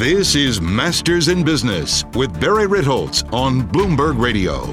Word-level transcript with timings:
This 0.00 0.34
is 0.34 0.62
Masters 0.62 1.28
in 1.28 1.44
Business 1.44 2.06
with 2.14 2.40
Barry 2.40 2.66
Ritholtz 2.66 3.30
on 3.34 3.60
Bloomberg 3.60 4.18
Radio. 4.18 4.64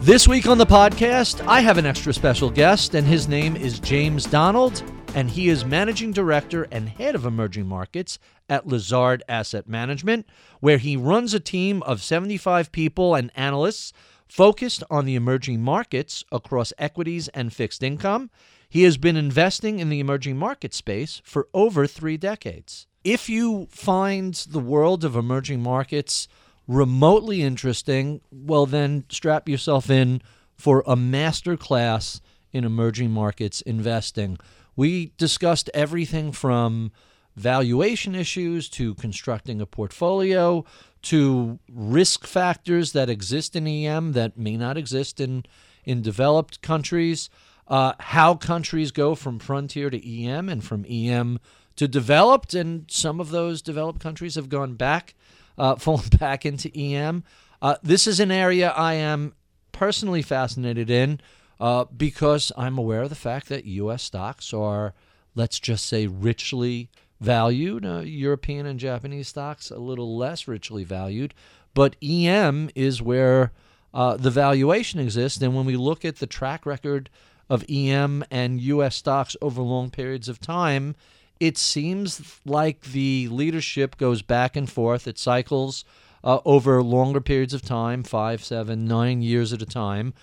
This 0.00 0.26
week 0.26 0.48
on 0.48 0.58
the 0.58 0.66
podcast, 0.66 1.46
I 1.46 1.60
have 1.60 1.78
an 1.78 1.86
extra 1.86 2.12
special 2.12 2.50
guest, 2.50 2.96
and 2.96 3.06
his 3.06 3.28
name 3.28 3.54
is 3.54 3.78
James 3.78 4.24
Donald, 4.24 4.82
and 5.14 5.30
he 5.30 5.48
is 5.48 5.64
managing 5.64 6.10
director 6.10 6.66
and 6.72 6.88
head 6.88 7.14
of 7.14 7.24
emerging 7.24 7.68
markets 7.68 8.18
at 8.48 8.66
Lazard 8.66 9.22
Asset 9.28 9.68
Management, 9.68 10.26
where 10.58 10.78
he 10.78 10.96
runs 10.96 11.34
a 11.34 11.38
team 11.38 11.84
of 11.84 12.02
75 12.02 12.72
people 12.72 13.14
and 13.14 13.30
analysts 13.36 13.92
focused 14.26 14.82
on 14.90 15.04
the 15.04 15.14
emerging 15.14 15.62
markets 15.62 16.24
across 16.32 16.72
equities 16.78 17.28
and 17.28 17.52
fixed 17.52 17.84
income. 17.84 18.28
He 18.70 18.84
has 18.84 18.96
been 18.96 19.16
investing 19.16 19.80
in 19.80 19.88
the 19.88 19.98
emerging 19.98 20.36
market 20.36 20.72
space 20.72 21.20
for 21.24 21.48
over 21.52 21.88
three 21.88 22.16
decades. 22.16 22.86
If 23.02 23.28
you 23.28 23.66
find 23.68 24.32
the 24.34 24.60
world 24.60 25.04
of 25.04 25.16
emerging 25.16 25.60
markets 25.60 26.28
remotely 26.68 27.42
interesting, 27.42 28.20
well, 28.30 28.66
then 28.66 29.06
strap 29.10 29.48
yourself 29.48 29.90
in 29.90 30.22
for 30.54 30.84
a 30.86 30.94
master 30.94 31.56
class 31.56 32.20
in 32.52 32.64
emerging 32.64 33.10
markets 33.10 33.60
investing. 33.62 34.38
We 34.76 35.14
discussed 35.18 35.68
everything 35.74 36.30
from 36.30 36.92
valuation 37.34 38.14
issues 38.14 38.68
to 38.68 38.94
constructing 38.94 39.60
a 39.60 39.66
portfolio 39.66 40.64
to 41.02 41.58
risk 41.68 42.24
factors 42.24 42.92
that 42.92 43.10
exist 43.10 43.56
in 43.56 43.66
EM 43.66 44.12
that 44.12 44.38
may 44.38 44.56
not 44.56 44.76
exist 44.76 45.18
in, 45.18 45.44
in 45.84 46.02
developed 46.02 46.62
countries 46.62 47.30
uh, 47.70 47.92
how 48.00 48.34
countries 48.34 48.90
go 48.90 49.14
from 49.14 49.38
frontier 49.38 49.88
to 49.88 50.24
EM 50.26 50.48
and 50.48 50.62
from 50.62 50.84
EM 50.88 51.38
to 51.76 51.86
developed, 51.86 52.52
and 52.52 52.84
some 52.90 53.20
of 53.20 53.30
those 53.30 53.62
developed 53.62 54.00
countries 54.00 54.34
have 54.34 54.48
gone 54.48 54.74
back, 54.74 55.14
uh, 55.56 55.74
fallen 55.76 56.08
back 56.18 56.44
into 56.44 56.70
EM. 56.76 57.24
Uh, 57.62 57.76
this 57.82 58.06
is 58.06 58.20
an 58.20 58.32
area 58.32 58.70
I 58.70 58.94
am 58.94 59.34
personally 59.72 60.20
fascinated 60.20 60.90
in 60.90 61.20
uh, 61.60 61.84
because 61.84 62.50
I'm 62.56 62.76
aware 62.76 63.02
of 63.02 63.08
the 63.08 63.14
fact 63.14 63.48
that 63.48 63.64
U.S. 63.66 64.02
stocks 64.02 64.52
are, 64.52 64.94
let's 65.34 65.60
just 65.60 65.86
say, 65.86 66.06
richly 66.06 66.90
valued. 67.20 67.86
Uh, 67.86 68.00
European 68.00 68.66
and 68.66 68.80
Japanese 68.80 69.28
stocks 69.28 69.70
a 69.70 69.78
little 69.78 70.16
less 70.16 70.48
richly 70.48 70.84
valued, 70.84 71.34
but 71.72 71.94
EM 72.02 72.70
is 72.74 73.00
where 73.00 73.52
uh, 73.92 74.16
the 74.16 74.30
valuation 74.30 74.98
exists. 74.98 75.40
And 75.40 75.54
when 75.54 75.66
we 75.66 75.76
look 75.76 76.04
at 76.04 76.16
the 76.16 76.26
track 76.26 76.66
record 76.66 77.10
of 77.50 77.64
EM 77.68 78.24
and 78.30 78.60
US 78.60 78.96
stocks 78.96 79.36
over 79.42 79.60
long 79.60 79.90
periods 79.90 80.28
of 80.28 80.40
time, 80.40 80.94
it 81.40 81.58
seems 81.58 82.40
like 82.46 82.80
the 82.92 83.28
leadership 83.28 83.96
goes 83.96 84.22
back 84.22 84.54
and 84.54 84.70
forth. 84.70 85.08
It 85.08 85.18
cycles 85.18 85.84
uh, 86.22 86.38
over 86.44 86.82
longer 86.82 87.20
periods 87.20 87.52
of 87.52 87.62
time 87.62 88.04
five, 88.04 88.44
seven, 88.44 88.84
nine 88.86 89.20
years 89.20 89.52
at 89.52 89.62
a 89.62 89.66
time. 89.66 90.14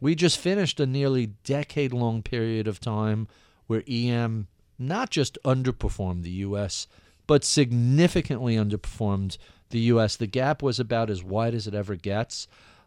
We 0.00 0.14
just 0.14 0.38
finished 0.38 0.78
a 0.78 0.86
nearly 0.86 1.26
decade 1.44 1.94
long 1.94 2.22
period 2.22 2.68
of 2.68 2.80
time 2.80 3.28
where 3.66 3.82
EM 3.88 4.48
not 4.78 5.08
just 5.08 5.38
underperformed 5.44 6.22
the 6.22 6.30
US, 6.30 6.86
but 7.26 7.44
significantly 7.44 8.56
underperformed 8.56 9.38
the 9.70 9.78
US. 9.80 10.16
The 10.16 10.26
gap 10.26 10.62
was 10.62 10.78
about 10.78 11.08
as 11.08 11.24
wide 11.24 11.54
as 11.54 11.66
it 11.66 11.74
ever 11.74 11.96
gets. 11.96 12.46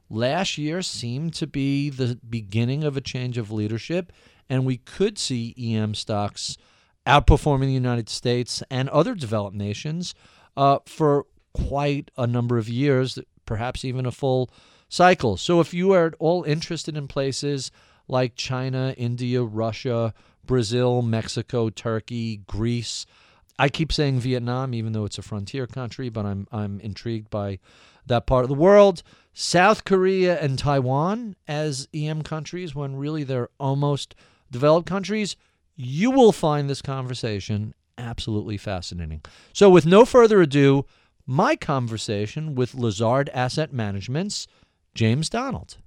Last 0.09 0.58
year 0.58 0.81
seemed 0.81 1.33
to 1.36 1.47
be 1.47 1.89
the 1.89 2.19
beginning 2.27 2.83
of 2.83 2.95
a 2.95 3.02
change 3.02 3.38
of 3.38 3.52
leadership, 3.52 4.11
and 4.50 4.66
we 4.66 4.77
could 4.77 5.17
see 5.17 5.53
EM 5.58 5.95
stocks 5.95 6.58
outperforming 7.05 7.67
the 7.67 7.73
United 7.73 8.09
States 8.09 8.63
and 8.69 8.89
other 8.89 9.16
developed 9.16 9.55
nations 9.55 10.13
uh, 10.55 10.80
for 10.85 11.25
quite 11.53 12.11
a 12.17 12.28
number 12.28 12.58
of 12.58 12.69
years, 12.69 13.19
perhaps 13.45 13.83
even 13.83 14.06
a 14.06 14.12
full 14.12 14.50
cycle. 14.90 15.38
So, 15.38 15.59
if 15.59 15.73
you 15.73 15.91
are 15.94 16.07
at 16.07 16.16
all 16.19 16.44
interested 16.44 16.96
in 16.96 17.07
places 17.07 17.72
like 18.07 18.35
China, 18.35 18.94
India, 18.97 19.44
Russia, 19.44 20.13
Brazil, 20.46 21.01
Mexico, 21.01 21.69
Turkey, 21.69 22.38
Greece, 22.47 23.06
I 23.59 23.69
keep 23.69 23.91
saying 23.91 24.19
Vietnam, 24.19 24.73
even 24.73 24.94
though 24.94 25.06
it's 25.06 25.17
a 25.17 25.23
frontier 25.23 25.67
country, 25.67 26.09
but 26.09 26.25
I'm 26.25 26.47
I'm 26.51 26.79
intrigued 26.79 27.29
by 27.29 27.59
that 28.07 28.25
part 28.25 28.44
of 28.44 28.50
the 28.50 28.56
world. 28.56 29.03
South 29.34 29.84
Korea 29.84 30.40
and 30.40 30.57
Taiwan 30.57 31.35
as 31.47 31.88
EM 31.94 32.23
countries, 32.23 32.73
when 32.73 32.95
really 32.95 33.23
they're 33.23 33.50
almost 33.59 34.16
developed 34.50 34.88
countries, 34.88 35.35
you 35.75 36.09
will 36.09 36.31
find 36.31 36.69
this 36.69 36.81
conversation 36.81 37.73
absolutely 37.97 38.57
fascinating. 38.57 39.22
So, 39.53 39.69
with 39.69 39.85
no 39.85 40.06
further 40.06 40.41
ado, 40.41 40.85
my 41.25 41.56
conversation 41.56 42.56
with 42.56 42.73
Lazard 42.73 43.29
Asset 43.34 43.72
Management's 43.72 44.47
James 44.96 45.29
Donald. 45.29 45.78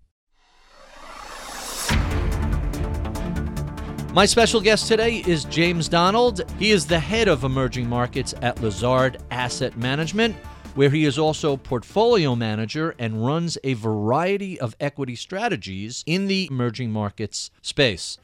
My 4.12 4.26
special 4.26 4.60
guest 4.60 4.88
today 4.88 5.22
is 5.26 5.44
James 5.44 5.88
Donald. 5.88 6.42
He 6.58 6.72
is 6.72 6.84
the 6.84 6.98
head 6.98 7.28
of 7.28 7.44
emerging 7.44 7.88
markets 7.88 8.34
at 8.42 8.60
Lazard 8.60 9.18
Asset 9.30 9.76
Management 9.76 10.36
where 10.80 10.88
he 10.88 11.04
is 11.04 11.18
also 11.18 11.58
portfolio 11.58 12.34
manager 12.34 12.94
and 12.98 13.26
runs 13.26 13.58
a 13.62 13.74
variety 13.74 14.58
of 14.58 14.74
equity 14.80 15.14
strategies 15.14 16.02
in 16.06 16.26
the 16.26 16.48
emerging 16.50 16.90
markets 16.90 17.50
space. 17.60 18.16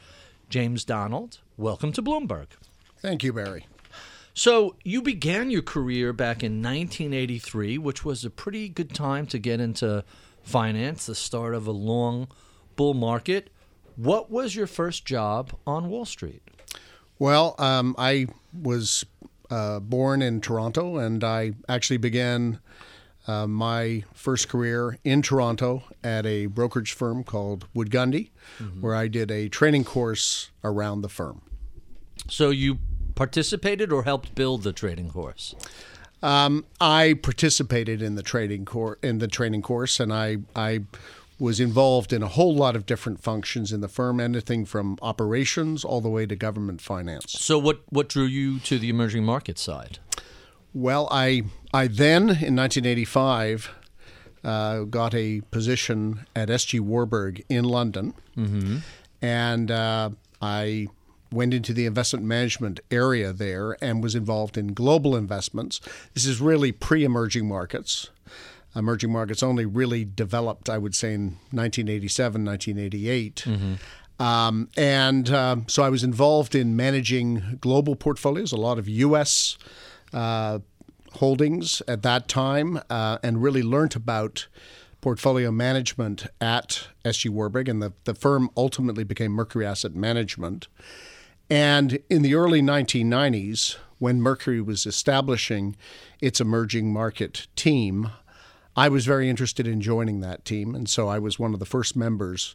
James 0.48 0.82
Donald, 0.82 1.40
welcome 1.58 1.92
to 1.92 2.00
Bloomberg. 2.00 2.46
Thank 2.96 3.22
you, 3.22 3.34
Barry. 3.34 3.66
So, 4.32 4.74
you 4.82 5.02
began 5.02 5.50
your 5.50 5.60
career 5.60 6.14
back 6.14 6.42
in 6.42 6.62
1983, 6.62 7.76
which 7.76 8.06
was 8.06 8.24
a 8.24 8.30
pretty 8.30 8.70
good 8.70 8.94
time 8.94 9.26
to 9.26 9.38
get 9.38 9.60
into 9.60 10.02
finance, 10.42 11.04
the 11.04 11.14
start 11.14 11.54
of 11.54 11.66
a 11.66 11.72
long 11.72 12.26
bull 12.74 12.94
market. 12.94 13.50
What 13.96 14.30
was 14.30 14.56
your 14.56 14.66
first 14.66 15.04
job 15.04 15.52
on 15.66 15.90
Wall 15.90 16.06
Street? 16.06 16.40
Well, 17.18 17.54
um, 17.58 17.94
I 17.98 18.28
was 18.54 19.04
uh, 19.50 19.80
born 19.80 20.22
in 20.22 20.40
Toronto, 20.40 20.96
and 20.96 21.22
I 21.22 21.52
actually 21.68 21.98
began 21.98 22.60
uh, 23.26 23.46
my 23.46 24.04
first 24.14 24.48
career 24.48 24.98
in 25.04 25.22
Toronto 25.22 25.82
at 26.04 26.26
a 26.26 26.46
brokerage 26.46 26.92
firm 26.92 27.24
called 27.24 27.66
Wood 27.74 27.90
Gundy, 27.90 28.30
mm-hmm. 28.60 28.80
where 28.80 28.94
I 28.94 29.08
did 29.08 29.30
a 29.30 29.48
training 29.48 29.84
course 29.84 30.50
around 30.62 31.02
the 31.02 31.08
firm. 31.08 31.42
So 32.28 32.50
you 32.50 32.78
participated 33.14 33.92
or 33.92 34.04
helped 34.04 34.34
build 34.34 34.62
the 34.62 34.72
trading 34.72 35.10
course? 35.10 35.54
Um, 36.22 36.64
I 36.80 37.14
participated 37.20 38.00
in 38.00 38.14
the 38.14 38.22
trading 38.22 38.64
course 38.64 38.98
in 39.02 39.18
the 39.18 39.28
training 39.28 39.62
course, 39.62 40.00
and 40.00 40.12
I 40.12 40.38
I 40.54 40.80
was 41.38 41.60
involved 41.60 42.12
in 42.12 42.22
a 42.22 42.28
whole 42.28 42.54
lot 42.54 42.74
of 42.76 42.86
different 42.86 43.22
functions 43.22 43.72
in 43.72 43.80
the 43.80 43.88
firm, 43.88 44.20
anything 44.20 44.64
from 44.64 44.98
operations 45.02 45.84
all 45.84 46.00
the 46.00 46.08
way 46.08 46.26
to 46.26 46.34
government 46.34 46.80
finance. 46.80 47.32
So, 47.32 47.58
what, 47.58 47.80
what 47.90 48.08
drew 48.08 48.24
you 48.24 48.58
to 48.60 48.78
the 48.78 48.88
emerging 48.88 49.24
market 49.24 49.58
side? 49.58 49.98
Well, 50.72 51.08
I, 51.10 51.42
I 51.72 51.86
then, 51.88 52.22
in 52.22 52.56
1985, 52.56 53.70
uh, 54.44 54.80
got 54.84 55.14
a 55.14 55.42
position 55.50 56.26
at 56.34 56.48
SG 56.48 56.80
Warburg 56.80 57.44
in 57.48 57.64
London. 57.64 58.14
Mm-hmm. 58.36 58.78
And 59.20 59.70
uh, 59.70 60.10
I 60.40 60.88
went 61.32 61.52
into 61.52 61.72
the 61.72 61.86
investment 61.86 62.24
management 62.24 62.80
area 62.90 63.32
there 63.32 63.76
and 63.82 64.02
was 64.02 64.14
involved 64.14 64.56
in 64.56 64.72
global 64.72 65.16
investments. 65.16 65.80
This 66.14 66.24
is 66.24 66.40
really 66.40 66.72
pre 66.72 67.04
emerging 67.04 67.48
markets 67.48 68.10
emerging 68.76 69.10
markets 69.10 69.42
only 69.42 69.64
really 69.64 70.04
developed, 70.04 70.68
I 70.68 70.78
would 70.78 70.94
say, 70.94 71.14
in 71.14 71.38
1987, 71.50 72.44
1988. 72.44 73.44
Mm-hmm. 73.46 74.22
Um, 74.22 74.68
and 74.76 75.30
uh, 75.30 75.56
so 75.66 75.82
I 75.82 75.88
was 75.88 76.04
involved 76.04 76.54
in 76.54 76.76
managing 76.76 77.58
global 77.60 77.96
portfolios, 77.96 78.52
a 78.52 78.56
lot 78.56 78.78
of 78.78 78.88
U.S. 78.88 79.58
Uh, 80.12 80.60
holdings 81.14 81.82
at 81.88 82.02
that 82.02 82.28
time, 82.28 82.80
uh, 82.88 83.18
and 83.22 83.42
really 83.42 83.62
learned 83.62 83.96
about 83.96 84.46
portfolio 85.00 85.50
management 85.50 86.26
at 86.40 86.88
SG 87.04 87.30
Warburg, 87.30 87.68
and 87.68 87.82
the, 87.82 87.92
the 88.04 88.14
firm 88.14 88.50
ultimately 88.56 89.04
became 89.04 89.32
Mercury 89.32 89.66
Asset 89.66 89.94
Management. 89.94 90.68
And 91.48 92.00
in 92.10 92.22
the 92.22 92.34
early 92.34 92.60
1990s, 92.60 93.76
when 93.98 94.20
Mercury 94.20 94.60
was 94.60 94.84
establishing 94.84 95.76
its 96.20 96.40
emerging 96.40 96.92
market 96.92 97.46
team, 97.54 98.10
I 98.76 98.88
was 98.88 99.06
very 99.06 99.30
interested 99.30 99.66
in 99.66 99.80
joining 99.80 100.20
that 100.20 100.44
team, 100.44 100.74
and 100.74 100.88
so 100.88 101.08
I 101.08 101.18
was 101.18 101.38
one 101.38 101.54
of 101.54 101.60
the 101.60 101.66
first 101.66 101.96
members 101.96 102.54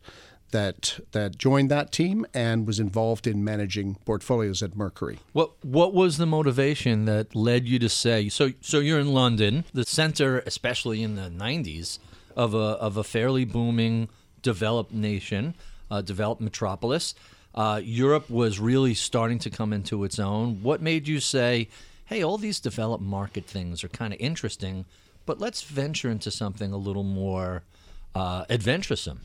that 0.52 1.00
that 1.14 1.38
joined 1.38 1.72
that 1.72 1.92
team 1.92 2.26
and 2.34 2.68
was 2.68 2.80
involved 2.80 3.26
in 3.26 3.44
managing 3.44 3.96
portfolios 4.06 4.62
at 4.62 4.76
Mercury. 4.76 5.20
What 5.34 5.54
what 5.64 5.94
was 5.94 6.18
the 6.18 6.26
motivation 6.26 7.06
that 7.06 7.36
led 7.36 7.68
you 7.68 7.80
to 7.80 7.90
say 7.90 8.30
so 8.30 8.52
so 8.62 8.80
you're 8.80 9.00
in 9.00 9.14
London, 9.14 9.66
the 9.74 9.86
center 9.86 10.40
especially 10.46 11.02
in 11.02 11.16
the 11.16 11.30
90s 11.30 12.00
of 12.36 12.54
a 12.54 12.58
of 12.58 12.98
a 12.98 13.04
fairly 13.04 13.46
booming 13.46 14.10
developed 14.42 14.94
nation, 14.94 15.56
a 15.90 16.04
developed 16.04 16.42
metropolis. 16.42 17.16
Uh, 17.54 17.82
Europe 17.84 18.30
was 18.30 18.60
really 18.60 18.94
starting 18.94 19.38
to 19.40 19.50
come 19.50 19.74
into 19.74 20.04
its 20.04 20.20
own. 20.20 20.64
What 20.64 20.82
made 20.82 21.06
you 21.08 21.20
say, 21.20 21.68
hey, 22.06 22.24
all 22.24 22.38
these 22.38 22.62
developed 22.62 23.04
market 23.04 23.46
things 23.46 23.84
are 23.84 23.90
kind 23.90 24.14
of 24.14 24.20
interesting, 24.22 24.86
but 25.32 25.40
let's 25.40 25.62
venture 25.62 26.10
into 26.10 26.30
something 26.30 26.74
a 26.74 26.78
little 26.78 27.06
more 27.06 27.64
uh, 28.14 28.44
adventuresome? 28.50 29.22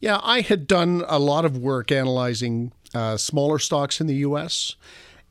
Yeah, 0.00 0.20
I 0.22 0.42
had 0.42 0.66
done 0.66 1.02
a 1.08 1.18
lot 1.18 1.46
of 1.46 1.56
work 1.56 1.90
analyzing 1.90 2.72
uh, 2.94 3.16
smaller 3.16 3.58
stocks 3.58 4.02
in 4.02 4.06
the 4.06 4.16
U.S. 4.16 4.76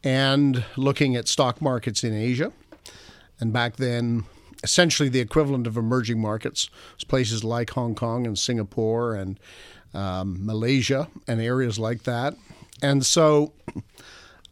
and 0.04 0.66
looking 0.78 1.16
at 1.16 1.28
stock 1.28 1.62
markets 1.62 2.04
in 2.04 2.12
Asia. 2.12 2.52
And 3.40 3.54
back 3.54 3.76
then, 3.76 4.24
essentially 4.64 5.10
the 5.10 5.20
equivalent 5.20 5.68
of 5.68 5.78
emerging 5.78 6.20
markets 6.20 6.72
was 6.96 7.04
places 7.04 7.44
like 7.44 7.70
Hong 7.70 7.94
Kong 7.94 8.26
and 8.26 8.36
Singapore 8.36 9.14
and 9.14 9.40
um, 9.94 10.44
Malaysia 10.44 11.08
and 11.28 11.40
areas 11.40 11.78
like 11.78 12.02
that. 12.06 12.34
And 12.82 13.06
so 13.06 13.54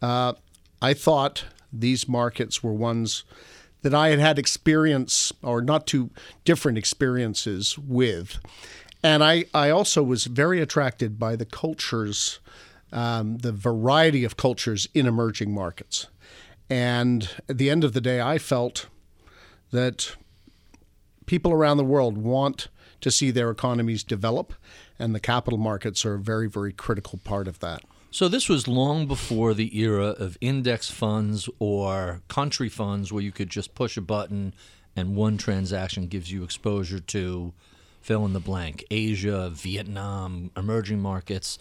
uh, 0.00 0.34
I 0.80 0.94
thought 0.94 1.46
these 1.72 2.08
markets 2.08 2.62
were 2.62 2.72
ones 2.72 3.24
that 3.86 3.94
I 3.94 4.08
had 4.08 4.18
had 4.18 4.36
experience 4.36 5.32
or 5.44 5.62
not 5.62 5.86
too 5.86 6.10
different 6.44 6.76
experiences 6.76 7.78
with. 7.78 8.40
And 9.00 9.22
I, 9.22 9.44
I 9.54 9.70
also 9.70 10.02
was 10.02 10.24
very 10.24 10.60
attracted 10.60 11.20
by 11.20 11.36
the 11.36 11.44
cultures, 11.44 12.40
um, 12.90 13.38
the 13.38 13.52
variety 13.52 14.24
of 14.24 14.36
cultures 14.36 14.88
in 14.92 15.06
emerging 15.06 15.54
markets. 15.54 16.08
And 16.68 17.30
at 17.48 17.58
the 17.58 17.70
end 17.70 17.84
of 17.84 17.92
the 17.92 18.00
day, 18.00 18.20
I 18.20 18.38
felt 18.38 18.88
that 19.70 20.16
people 21.26 21.52
around 21.52 21.76
the 21.76 21.84
world 21.84 22.18
want 22.18 22.66
to 23.02 23.12
see 23.12 23.30
their 23.30 23.52
economies 23.52 24.02
develop, 24.02 24.52
and 24.98 25.14
the 25.14 25.20
capital 25.20 25.60
markets 25.60 26.04
are 26.04 26.14
a 26.14 26.18
very, 26.18 26.48
very 26.48 26.72
critical 26.72 27.20
part 27.22 27.46
of 27.46 27.60
that. 27.60 27.84
So 28.16 28.28
this 28.28 28.48
was 28.48 28.66
long 28.66 29.06
before 29.06 29.52
the 29.52 29.78
era 29.78 30.06
of 30.06 30.38
index 30.40 30.90
funds 30.90 31.50
or 31.58 32.22
country 32.28 32.70
funds 32.70 33.12
where 33.12 33.22
you 33.22 33.30
could 33.30 33.50
just 33.50 33.74
push 33.74 33.98
a 33.98 34.00
button 34.00 34.54
and 34.96 35.14
one 35.14 35.36
transaction 35.36 36.06
gives 36.06 36.32
you 36.32 36.42
exposure 36.42 36.98
to 36.98 37.52
fill 38.00 38.24
in 38.24 38.32
the 38.32 38.40
blank 38.40 38.86
Asia, 38.90 39.50
Vietnam, 39.50 40.50
emerging 40.56 40.98
markets. 40.98 41.58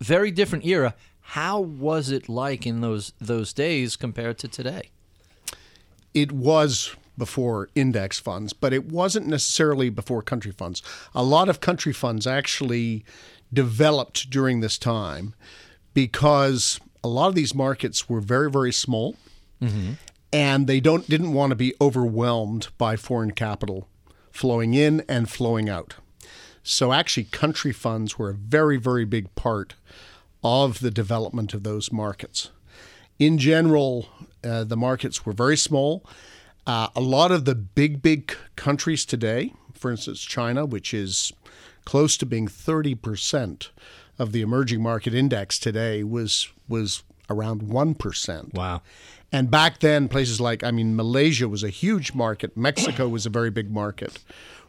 Very 0.00 0.30
different 0.30 0.64
era. 0.64 0.94
How 1.20 1.58
was 1.58 2.12
it 2.12 2.28
like 2.28 2.64
in 2.64 2.80
those 2.80 3.12
those 3.20 3.52
days 3.52 3.96
compared 3.96 4.38
to 4.38 4.46
today? 4.46 4.90
It 6.14 6.30
was 6.30 6.94
before 7.18 7.70
index 7.74 8.20
funds, 8.20 8.52
but 8.52 8.72
it 8.72 8.84
wasn't 8.84 9.26
necessarily 9.26 9.90
before 9.90 10.22
country 10.22 10.52
funds. 10.52 10.80
A 11.12 11.24
lot 11.24 11.48
of 11.48 11.58
country 11.58 11.92
funds 11.92 12.24
actually 12.24 13.04
developed 13.52 14.30
during 14.30 14.60
this 14.60 14.78
time 14.78 15.34
because 15.94 16.80
a 17.04 17.08
lot 17.08 17.28
of 17.28 17.34
these 17.34 17.54
markets 17.54 18.08
were 18.08 18.20
very, 18.20 18.50
very 18.50 18.72
small, 18.72 19.16
mm-hmm. 19.60 19.92
and 20.32 20.66
they 20.66 20.80
don't 20.80 21.08
didn't 21.08 21.32
want 21.32 21.50
to 21.50 21.56
be 21.56 21.74
overwhelmed 21.80 22.68
by 22.78 22.96
foreign 22.96 23.32
capital 23.32 23.88
flowing 24.30 24.74
in 24.74 25.04
and 25.08 25.28
flowing 25.28 25.68
out. 25.68 25.94
So 26.62 26.92
actually, 26.92 27.24
country 27.24 27.72
funds 27.72 28.18
were 28.18 28.30
a 28.30 28.34
very, 28.34 28.76
very 28.76 29.04
big 29.04 29.34
part 29.34 29.74
of 30.42 30.80
the 30.80 30.90
development 30.90 31.54
of 31.54 31.62
those 31.62 31.92
markets. 31.92 32.50
In 33.18 33.38
general, 33.38 34.08
uh, 34.42 34.64
the 34.64 34.76
markets 34.76 35.26
were 35.26 35.32
very 35.32 35.56
small. 35.56 36.04
Uh, 36.66 36.88
a 36.94 37.00
lot 37.00 37.32
of 37.32 37.44
the 37.44 37.54
big, 37.54 38.02
big 38.02 38.34
countries 38.56 39.04
today, 39.04 39.52
for 39.74 39.90
instance, 39.90 40.20
China, 40.20 40.64
which 40.64 40.94
is 40.94 41.32
close 41.84 42.16
to 42.16 42.26
being 42.26 42.46
30% 42.46 43.68
of 44.18 44.32
the 44.32 44.42
emerging 44.42 44.82
market 44.82 45.14
index 45.14 45.58
today 45.58 46.02
was 46.02 46.48
was 46.68 47.02
around 47.30 47.62
1%. 47.62 48.54
Wow. 48.54 48.82
And 49.30 49.50
back 49.50 49.80
then 49.80 50.08
places 50.08 50.40
like 50.40 50.62
I 50.62 50.70
mean 50.70 50.94
Malaysia 50.94 51.48
was 51.48 51.64
a 51.64 51.70
huge 51.70 52.14
market, 52.14 52.56
Mexico 52.56 53.08
was 53.08 53.26
a 53.26 53.30
very 53.30 53.50
big 53.50 53.70
market, 53.70 54.18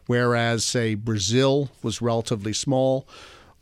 whereas 0.08 0.66
say 0.66 0.96
Brazil 0.96 1.70
was 1.82 2.02
relatively 2.02 2.54
small 2.54 3.08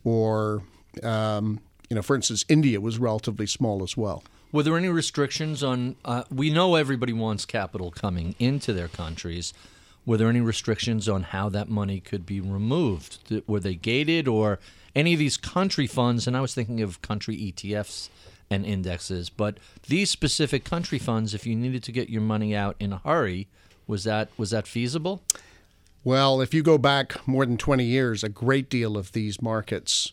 or 0.04 0.64
um, 1.04 1.60
you 1.90 1.96
know 1.96 2.02
for 2.02 2.16
instance 2.16 2.46
India 2.48 2.80
was 2.80 3.00
relatively 3.00 3.48
small 3.48 3.84
as 3.84 3.98
well. 3.98 4.24
Were 4.52 4.64
there 4.64 4.78
any 4.78 4.90
restrictions 4.90 5.64
on? 5.64 5.96
Uh, 6.04 6.24
we 6.30 6.50
know 6.50 6.76
everybody 6.76 7.14
wants 7.14 7.46
capital 7.46 7.90
coming 7.90 8.36
into 8.38 8.74
their 8.74 8.90
countries. 8.90 9.54
Were 10.06 10.18
there 10.18 10.30
any 10.30 10.42
restrictions 10.42 11.08
on 11.08 11.24
how 11.24 11.48
that 11.50 11.70
money 11.70 12.00
could 12.00 12.26
be 12.26 12.42
removed? 12.42 13.44
Were 13.48 13.60
they 13.60 13.76
gated 13.76 14.28
or 14.28 14.60
any 14.96 15.14
of 15.14 15.20
these 15.20 15.38
country 15.38 15.88
funds, 15.88 16.28
and 16.28 16.36
I 16.36 16.42
was 16.42 16.54
thinking 16.54 16.82
of 16.82 17.02
country 17.02 17.38
ETFs 17.38 18.10
and 18.50 18.66
indexes, 18.66 19.30
but 19.30 19.58
these 19.88 20.10
specific 20.10 20.64
country 20.64 21.00
funds, 21.00 21.34
if 21.34 21.46
you 21.46 21.56
needed 21.56 21.84
to 21.84 21.92
get 21.92 22.10
your 22.10 22.22
money 22.22 22.56
out 22.56 22.76
in 22.80 22.92
a 22.92 22.98
hurry, 22.98 23.48
was 23.88 24.04
that 24.04 24.30
was 24.38 24.52
that 24.52 24.68
feasible? 24.68 25.22
Well, 26.04 26.42
if 26.42 26.54
you 26.54 26.64
go 26.64 26.78
back 26.78 27.28
more 27.28 27.46
than 27.46 27.58
20 27.58 27.84
years, 27.84 28.24
a 28.24 28.30
great 28.30 28.70
deal 28.70 28.98
of 28.98 29.12
these 29.12 29.42
markets 29.42 30.12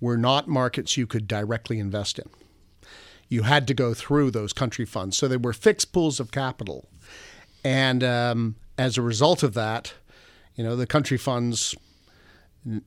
were 0.00 0.18
not 0.18 0.46
markets 0.46 0.96
you 0.96 1.06
could 1.06 1.26
directly 1.26 1.78
invest 1.78 2.18
in. 2.18 2.28
You 3.28 3.44
had 3.44 3.66
to 3.68 3.74
go 3.74 3.94
through 3.94 4.32
those 4.32 4.52
country 4.52 4.84
funds. 4.84 5.16
So 5.16 5.26
they 5.26 5.38
were 5.38 5.54
fixed 5.54 5.92
pools 5.92 6.20
of 6.20 6.32
capital. 6.32 6.86
And 7.64 8.04
um, 8.04 8.56
as 8.76 8.98
a 8.98 9.02
result 9.02 9.42
of 9.42 9.54
that, 9.54 9.94
you 10.54 10.62
know, 10.62 10.76
the 10.76 10.86
country 10.86 11.16
funds 11.16 11.74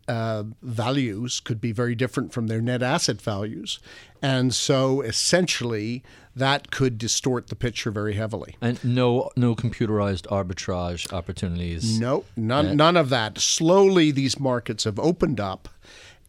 uh, 0.07 0.43
values 0.61 1.39
could 1.39 1.59
be 1.59 1.71
very 1.71 1.95
different 1.95 2.31
from 2.33 2.47
their 2.47 2.61
net 2.61 2.81
asset 2.81 3.21
values. 3.21 3.79
And 4.21 4.53
so 4.53 5.01
essentially, 5.01 6.03
that 6.35 6.71
could 6.71 6.97
distort 6.97 7.47
the 7.47 7.55
picture 7.55 7.91
very 7.91 8.13
heavily. 8.13 8.55
And 8.61 8.83
no, 8.83 9.29
no 9.35 9.55
computerized 9.55 10.27
arbitrage 10.27 11.11
opportunities. 11.13 11.99
No, 11.99 12.25
none, 12.35 12.67
uh, 12.67 12.73
none 12.73 12.97
of 12.97 13.09
that. 13.09 13.37
Slowly, 13.37 14.11
these 14.11 14.39
markets 14.39 14.83
have 14.85 14.99
opened 14.99 15.39
up, 15.39 15.69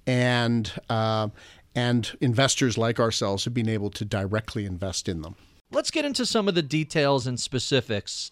and 0.06 0.72
uh, 0.88 1.28
and 1.74 2.16
investors 2.20 2.78
like 2.78 2.98
ourselves 3.00 3.44
have 3.44 3.54
been 3.54 3.68
able 3.68 3.90
to 3.90 4.04
directly 4.04 4.64
invest 4.64 5.08
in 5.08 5.22
them. 5.22 5.36
Let's 5.70 5.90
get 5.90 6.04
into 6.04 6.24
some 6.24 6.48
of 6.48 6.54
the 6.54 6.62
details 6.62 7.26
and 7.26 7.38
specifics. 7.40 8.30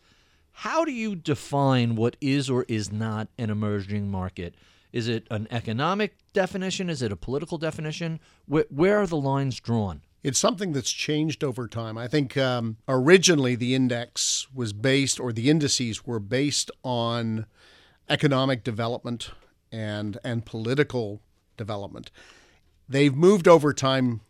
How 0.58 0.84
do 0.84 0.92
you 0.92 1.16
define 1.16 1.96
what 1.96 2.16
is 2.20 2.48
or 2.48 2.64
is 2.68 2.92
not 2.92 3.28
an 3.36 3.50
emerging 3.50 4.08
market? 4.08 4.54
Is 4.94 5.08
it 5.08 5.26
an 5.28 5.48
economic 5.50 6.14
definition? 6.32 6.88
Is 6.88 7.02
it 7.02 7.10
a 7.10 7.16
political 7.16 7.58
definition? 7.58 8.20
Where, 8.46 8.64
where 8.70 9.00
are 9.00 9.08
the 9.08 9.16
lines 9.16 9.58
drawn? 9.58 10.02
It's 10.22 10.38
something 10.38 10.72
that's 10.72 10.92
changed 10.92 11.42
over 11.42 11.66
time. 11.66 11.98
I 11.98 12.06
think 12.06 12.36
um, 12.36 12.76
originally 12.86 13.56
the 13.56 13.74
index 13.74 14.46
was 14.54 14.72
based, 14.72 15.18
or 15.18 15.32
the 15.32 15.50
indices 15.50 16.06
were 16.06 16.20
based 16.20 16.70
on 16.84 17.46
economic 18.08 18.62
development 18.62 19.32
and 19.72 20.16
and 20.22 20.46
political 20.46 21.20
development. 21.56 22.12
They've 22.88 23.14
moved 23.14 23.48
over 23.48 23.72
time 23.72 24.20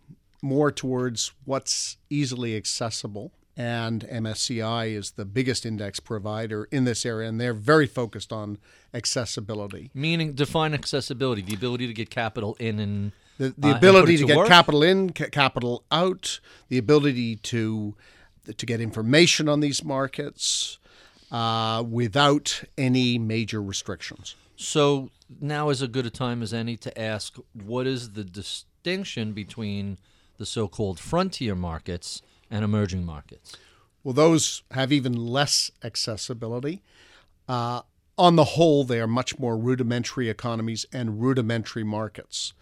more 0.42 0.72
towards 0.72 1.32
what's 1.44 1.98
easily 2.08 2.56
accessible 2.56 3.32
and 3.56 4.06
MSCI 4.08 4.96
is 4.96 5.12
the 5.12 5.24
biggest 5.24 5.64
index 5.64 6.00
provider 6.00 6.64
in 6.70 6.84
this 6.84 7.06
area, 7.06 7.28
and 7.28 7.40
they're 7.40 7.54
very 7.54 7.86
focused 7.86 8.32
on 8.32 8.58
accessibility. 8.92 9.90
Meaning, 9.94 10.32
define 10.32 10.74
accessibility: 10.74 11.42
the 11.42 11.54
ability 11.54 11.86
to 11.86 11.92
get 11.92 12.10
capital 12.10 12.56
in 12.58 12.78
and 12.78 13.12
the, 13.38 13.54
the 13.56 13.68
uh, 13.68 13.76
ability 13.76 14.16
to, 14.16 14.22
to, 14.22 14.26
get 14.26 14.36
work? 14.36 14.48
capital 14.48 14.82
in, 14.82 15.10
capital 15.10 15.84
out, 15.90 16.40
the 16.68 16.78
ability 16.78 17.36
to 17.36 17.94
to 18.56 18.66
get 18.66 18.80
information 18.80 19.48
on 19.48 19.60
these 19.60 19.82
markets 19.82 20.78
uh, 21.30 21.82
without 21.88 22.62
any 22.76 23.18
major 23.18 23.62
restrictions. 23.62 24.36
So 24.56 25.10
now 25.40 25.70
is 25.70 25.82
as 25.82 25.88
good 25.88 26.06
a 26.06 26.10
time 26.10 26.42
as 26.42 26.52
any 26.52 26.76
to 26.78 27.00
ask: 27.00 27.36
what 27.52 27.86
is 27.86 28.12
the 28.12 28.24
distinction 28.24 29.32
between 29.32 29.98
the 30.38 30.46
so-called 30.46 30.98
frontier 30.98 31.54
markets? 31.54 32.22
And 32.54 32.64
emerging 32.64 33.04
markets? 33.04 33.56
Well, 34.04 34.14
those 34.14 34.62
have 34.70 34.92
even 34.92 35.14
less 35.14 35.72
accessibility. 35.82 36.82
Uh, 37.48 37.82
on 38.16 38.36
the 38.36 38.44
whole, 38.44 38.84
they 38.84 39.00
are 39.00 39.08
much 39.08 39.38
more 39.40 39.58
rudimentary 39.58 40.28
economies 40.28 40.86
and 40.92 41.20
rudimentary 41.20 41.82
markets. 41.82 42.52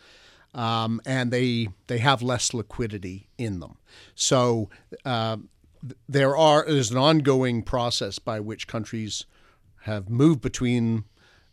Um, 0.54 1.00
and 1.04 1.30
they 1.30 1.68
they 1.86 1.98
have 1.98 2.22
less 2.22 2.52
liquidity 2.52 3.28
in 3.38 3.60
them. 3.60 3.78
So 4.14 4.68
uh, 5.04 5.38
there 6.08 6.36
are 6.36 6.64
there's 6.66 6.90
an 6.90 6.98
ongoing 6.98 7.62
process 7.62 8.18
by 8.18 8.38
which 8.40 8.66
countries 8.66 9.24
have 9.82 10.10
moved 10.10 10.42
between 10.42 11.04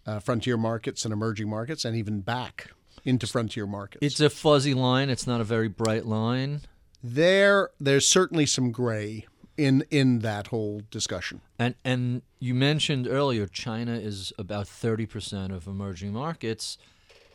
uh, 0.06 0.20
frontier 0.20 0.58
markets 0.58 1.06
and 1.06 1.14
emerging 1.14 1.50
markets, 1.50 1.86
and 1.86 1.96
even 1.96 2.20
back 2.20 2.72
into 3.06 3.26
frontier 3.26 3.66
markets. 3.66 4.06
It's 4.06 4.20
a 4.20 4.30
fuzzy 4.30 4.74
line. 4.74 5.10
It's 5.10 5.26
not 5.26 5.40
a 5.40 5.46
very 5.46 5.70
bright 5.70 6.06
line 6.06 6.62
there 7.04 7.70
there's 7.80 8.08
certainly 8.08 8.46
some 8.46 8.72
gray 8.72 9.26
in 9.58 9.84
in 9.92 10.20
that 10.20 10.48
whole 10.48 10.82
discussion. 10.90 11.42
And 11.58 11.76
and 11.84 12.22
you 12.40 12.54
mentioned 12.54 13.08
earlier 13.08 13.46
China 13.48 13.94
is 13.94 14.32
about 14.38 14.66
30% 14.66 15.54
of 15.54 15.68
emerging 15.68 16.14
markets. 16.14 16.78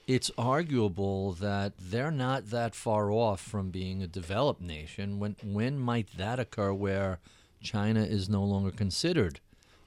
it's 0.06 0.30
arguable 0.36 1.32
that 1.32 1.72
they're 1.78 2.10
not 2.10 2.50
that 2.50 2.74
far 2.74 3.10
off 3.10 3.40
from 3.40 3.70
being 3.70 4.02
a 4.02 4.06
developed 4.06 4.60
nation. 4.60 5.18
When 5.18 5.36
when 5.42 5.78
might 5.78 6.08
that 6.16 6.38
occur 6.38 6.72
where 6.72 7.18
China 7.62 8.02
is 8.02 8.28
no 8.28 8.42
longer 8.44 8.70
considered 8.70 9.40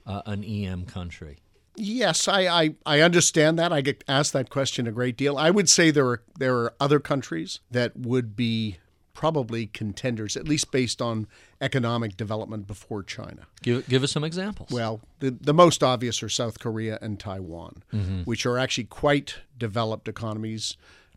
uh, 0.06 0.22
an 0.26 0.42
EM 0.44 0.86
country? 0.86 1.38
Yes, 1.76 2.26
I, 2.26 2.48
I, 2.48 2.74
I 2.84 3.00
understand 3.02 3.56
that. 3.60 3.72
I 3.72 3.80
get 3.82 4.02
asked 4.08 4.32
that 4.32 4.50
question 4.50 4.88
a 4.88 4.92
great 4.92 5.16
deal. 5.16 5.38
I 5.38 5.50
would 5.50 5.68
say 5.68 5.92
there 5.92 6.06
are 6.08 6.22
there 6.36 6.56
are 6.56 6.74
other 6.80 6.98
countries 6.98 7.60
that 7.70 7.96
would 7.96 8.34
be 8.34 8.78
probably 9.18 9.66
contenders, 9.66 10.36
at 10.36 10.46
least 10.46 10.70
based 10.70 11.02
on 11.02 11.26
economic 11.60 12.16
development 12.16 12.68
before 12.68 13.02
China. 13.02 13.48
Give, 13.62 13.84
give 13.88 14.04
us 14.04 14.12
some 14.12 14.22
examples. 14.22 14.70
Well, 14.70 15.00
the, 15.18 15.32
the 15.32 15.52
most 15.52 15.82
obvious 15.82 16.22
are 16.22 16.28
South 16.28 16.60
Korea 16.60 17.00
and 17.02 17.18
Taiwan, 17.18 17.82
mm-hmm. 17.92 18.22
which 18.22 18.46
are 18.46 18.56
actually 18.56 18.84
quite 18.84 19.38
developed 19.58 20.06
economies, 20.06 20.76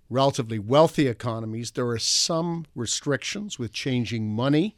relatively 0.10 0.58
wealthy 0.58 1.06
economies. 1.08 1.70
There 1.70 1.88
are 1.90 2.00
some 2.00 2.66
restrictions 2.74 3.60
with 3.60 3.72
changing 3.72 4.34
money 4.34 4.78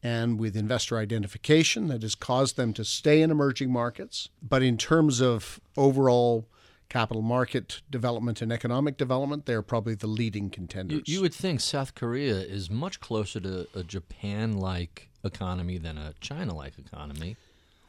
and 0.00 0.38
with 0.38 0.56
investor 0.56 0.96
identification 0.96 1.88
that 1.88 2.02
has 2.02 2.14
caused 2.14 2.56
them 2.56 2.72
to 2.74 2.84
stay 2.84 3.20
in 3.20 3.32
emerging 3.32 3.72
markets. 3.72 4.28
But 4.40 4.62
in 4.62 4.78
terms 4.78 5.20
of 5.20 5.60
overall 5.76 6.46
capital 6.90 7.22
market 7.22 7.80
development 7.90 8.42
and 8.42 8.52
economic 8.52 8.98
development, 8.98 9.46
they're 9.46 9.62
probably 9.62 9.94
the 9.94 10.06
leading 10.06 10.50
contenders. 10.50 11.02
You, 11.06 11.14
you 11.14 11.20
would 11.22 11.32
think 11.32 11.60
South 11.60 11.94
Korea 11.94 12.34
is 12.34 12.68
much 12.68 13.00
closer 13.00 13.40
to 13.40 13.66
a 13.74 13.82
Japan 13.82 14.58
like 14.58 15.08
economy 15.24 15.78
than 15.78 15.96
a 15.96 16.12
China 16.20 16.54
like 16.54 16.78
economy. 16.78 17.36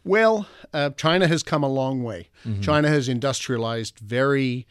Well, 0.06 0.48
uh, 0.74 0.92
China 0.92 1.28
has 1.28 1.44
come 1.44 1.64
a 1.64 1.68
long 1.68 2.04
way. 2.04 2.30
Mm-hmm. 2.46 2.62
China 2.62 2.88
has 2.88 3.10
industrialized 3.10 4.00
very 4.00 4.66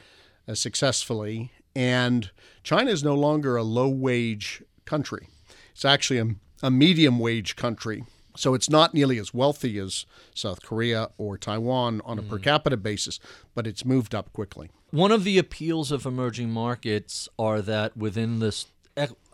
uh, 0.49 0.55
successfully, 0.55 1.53
and 1.77 2.31
China 2.65 2.91
is 2.91 3.05
no 3.05 3.15
longer 3.15 3.57
a 3.57 3.63
low 3.63 3.89
wage 3.89 4.63
country. 4.87 5.29
It's 5.73 5.85
actually 5.85 6.19
a 6.19 6.35
a 6.63 6.71
medium 6.71 7.19
wage 7.19 7.57
country. 7.57 8.05
So 8.41 8.55
it's 8.55 8.71
not 8.71 8.95
nearly 8.95 9.19
as 9.19 9.35
wealthy 9.35 9.79
as 9.79 10.07
South 10.35 10.63
Korea 10.63 11.11
or 11.19 11.37
Taiwan 11.37 12.01
on 12.07 12.19
a 12.19 12.23
mm. 12.23 12.29
per 12.29 12.39
capita 12.39 12.79
basis, 12.79 13.21
but 13.55 13.67
it's 13.67 13.85
moved 13.85 14.15
up 14.15 14.33
quickly. 14.33 14.71
One 14.91 15.13
of 15.13 15.25
the 15.25 15.37
appeals 15.37 15.93
of 15.93 16.07
emerging 16.07 16.51
markets 16.51 17.29
are 17.39 17.61
that 17.61 17.97
within 17.99 18.39
this 18.39 18.67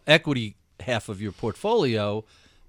equity 0.07 0.57
half 0.81 1.09
of 1.09 1.23
your 1.23 1.31
portfolio, 1.31 2.25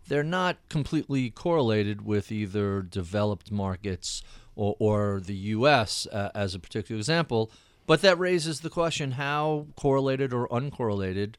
they're 0.08 0.24
not 0.24 0.58
completely 0.70 1.32
correlated 1.32 2.06
with 2.06 2.32
either 2.32 2.84
developed 2.84 3.52
markets 3.52 4.22
or, 4.56 4.76
or 4.80 5.20
the 5.20 5.36
U.S. 5.36 6.06
Uh, 6.12 6.30
as 6.36 6.54
a 6.54 6.60
particular 6.60 7.00
example. 7.00 7.52
But 7.88 8.02
that 8.02 8.20
raises 8.20 8.60
the 8.60 8.70
question 8.70 9.14
how 9.14 9.68
correlated 9.76 10.34
or 10.34 10.48
uncorrelated 10.50 11.34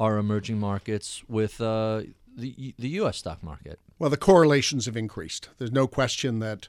are 0.00 0.16
emerging 0.16 0.58
markets 0.58 1.22
with 1.28 1.60
uh, 1.60 2.02
the 2.36 2.74
the 2.78 2.88
U.S. 2.88 3.18
stock 3.18 3.42
market? 3.42 3.78
Well, 3.98 4.10
the 4.10 4.16
correlations 4.16 4.86
have 4.86 4.96
increased. 4.96 5.48
There's 5.58 5.72
no 5.72 5.86
question 5.86 6.38
that 6.40 6.68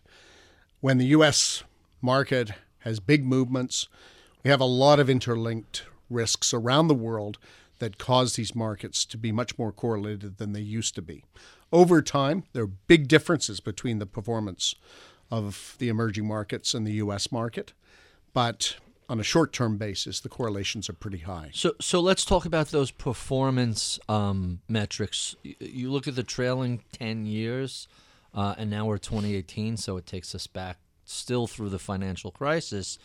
when 0.80 0.98
the 0.98 1.08
U.S. 1.08 1.64
market 2.02 2.52
has 2.80 3.00
big 3.00 3.26
movements, 3.26 3.88
we 4.44 4.50
have 4.50 4.62
a 4.62 4.66
lot 4.66 5.00
of 5.00 5.10
interlinked 5.10 5.84
risks 6.10 6.54
around 6.54 6.88
the 6.88 6.94
world 6.94 7.38
that 7.80 7.98
cause 7.98 8.36
these 8.36 8.56
markets 8.56 9.06
to 9.06 9.18
be 9.18 9.32
much 9.32 9.58
more 9.58 9.72
correlated 9.72 10.38
than 10.38 10.54
they 10.54 10.62
used 10.62 10.94
to 10.96 11.02
be. 11.02 11.24
Over 11.72 12.02
time, 12.02 12.44
there 12.54 12.64
are 12.64 12.68
big 12.68 13.08
differences 13.08 13.60
between 13.60 14.00
the 14.00 14.06
performance 14.06 14.76
of 15.32 15.76
the 15.80 15.90
emerging 15.90 16.28
markets 16.28 16.74
and 16.74 16.86
the 16.86 16.94
U.S. 16.94 17.32
market, 17.32 17.74
but 18.34 18.76
on 19.12 19.20
a 19.20 19.24
short 19.24 19.52
term 19.52 19.76
basis, 19.78 20.22
the 20.22 20.30
correlations 20.30 20.90
are 20.90 20.94
pretty 20.94 21.18
high. 21.18 21.52
So, 21.54 21.74
so 21.82 22.00
let's 22.00 22.24
talk 22.24 22.46
about 22.46 22.70
those 22.70 22.92
performance 22.92 24.00
um, 24.08 24.62
metrics. 24.70 25.36
You 25.44 25.92
look 25.92 26.08
at 26.08 26.16
the 26.16 26.24
trailing 26.24 26.82
10 26.94 27.26
years, 27.26 27.90
uh, 28.34 28.56
and 28.58 28.70
now 28.70 28.86
we're 28.86 28.98
2018, 28.98 29.76
so 29.76 29.98
it 29.98 30.06
takes 30.06 30.34
us 30.34 30.48
back 30.48 30.78
still 31.04 31.46
through 31.46 31.68
the 31.68 31.78
financial 31.78 32.32
crisis. 32.32 32.98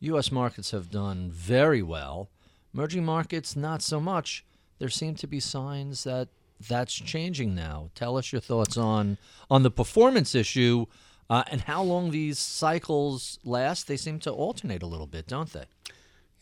U.S. 0.00 0.32
markets 0.32 0.70
have 0.70 0.90
done 0.90 1.30
very 1.30 1.82
well. 1.82 2.30
Emerging 2.72 3.04
markets, 3.04 3.54
not 3.54 3.82
so 3.82 4.00
much. 4.00 4.46
There 4.78 4.88
seem 4.88 5.14
to 5.16 5.26
be 5.26 5.40
signs 5.40 6.04
that 6.04 6.28
that's 6.70 6.94
changing 6.94 7.54
now. 7.54 7.90
Tell 7.94 8.16
us 8.16 8.32
your 8.32 8.40
thoughts 8.40 8.78
on 8.78 9.18
on 9.50 9.62
the 9.62 9.70
performance 9.70 10.34
issue 10.34 10.86
uh, 11.30 11.44
and 11.48 11.60
how 11.62 11.80
long 11.80 12.10
these 12.10 12.40
cycles 12.40 13.38
last, 13.44 13.86
they 13.86 13.96
seem 13.96 14.18
to 14.18 14.32
alternate 14.32 14.82
a 14.82 14.86
little 14.86 15.06
bit, 15.06 15.28
don't 15.28 15.52
they? 15.52 15.66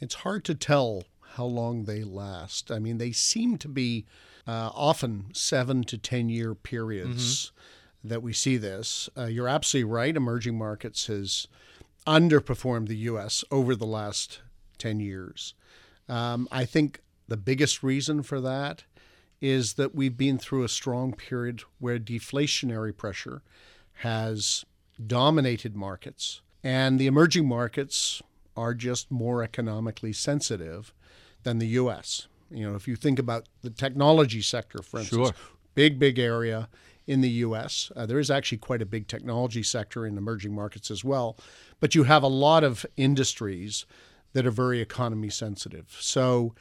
It's 0.01 0.17
hard 0.17 0.45
to 0.47 0.55
tell 0.55 1.05
how 1.35 1.45
long 1.45 1.85
they 1.85 2.03
last. 2.03 2.71
I 2.71 2.79
mean, 2.79 2.97
they 2.97 3.13
seem 3.13 3.59
to 3.59 3.69
be 3.69 4.07
uh, 4.47 4.71
often 4.75 5.27
seven 5.35 5.85
to 5.85 5.99
10 5.99 6.31
year 6.31 6.55
periods 6.55 7.53
mm-hmm. 7.53 8.09
that 8.09 8.23
we 8.23 8.33
see 8.33 8.57
this. 8.57 9.11
Uh, 9.17 9.27
you're 9.27 9.47
absolutely 9.47 9.93
right. 9.93 10.17
Emerging 10.17 10.57
markets 10.57 11.07
has 11.09 11.47
underperformed 12.07 12.89
the 12.89 12.97
U.S. 12.97 13.45
over 13.51 13.77
the 13.77 13.87
last 13.87 14.41
10 14.79 15.01
years. 15.01 15.53
Um, 16.09 16.49
I 16.51 16.65
think 16.65 17.03
the 17.29 17.37
biggest 17.37 17.83
reason 17.83 18.23
for 18.23 18.41
that 18.41 18.85
is 19.43 19.75
that 19.75 19.95
we've 19.95 20.17
been 20.17 20.39
through 20.39 20.65
a 20.65 20.69
strong 20.69 21.13
period 21.13 21.63
where 21.79 21.99
deflationary 21.99 22.97
pressure 22.97 23.43
has 23.99 24.65
dominated 25.05 25.77
markets, 25.77 26.41
and 26.63 26.99
the 26.99 27.07
emerging 27.07 27.47
markets 27.47 28.23
are 28.57 28.75
just 28.75 29.11
more 29.11 29.43
economically 29.43 30.13
sensitive 30.13 30.93
than 31.45 31.59
the 31.59 31.69
U.S. 31.69 32.27
You 32.51 32.69
know, 32.69 32.75
if 32.75 32.89
you 32.89 32.97
think 32.97 33.19
about 33.19 33.49
the 33.63 33.71
technology 33.71 34.43
sector, 34.43 34.83
for 34.83 35.01
instance, 35.01 35.29
sure. 35.29 35.37
big, 35.75 35.99
big 35.99 36.19
area 36.19 36.69
in 37.07 37.21
the 37.21 37.31
U.S. 37.31 37.93
Uh, 37.97 38.07
there 38.07 38.19
is 38.19 38.31
actually 38.31 38.59
quite 38.59 38.83
a 38.83 38.87
big 38.87 39.07
technology 39.07 39.63
sector 39.63 40.07
in 40.07 40.19
emerging 40.19 40.55
markets 40.55 40.91
as 40.91 41.05
well, 41.05 41.39
but 41.81 41.95
you 41.95 42.05
have 42.05 42.23
a 42.23 42.29
lot 42.29 42.65
of 42.65 42.85
industries 42.97 43.87
that 44.33 44.47
are 44.47 44.51
very 44.51 44.81
economy 44.81 45.31
sensitive. 45.31 45.97
So, 46.01 46.55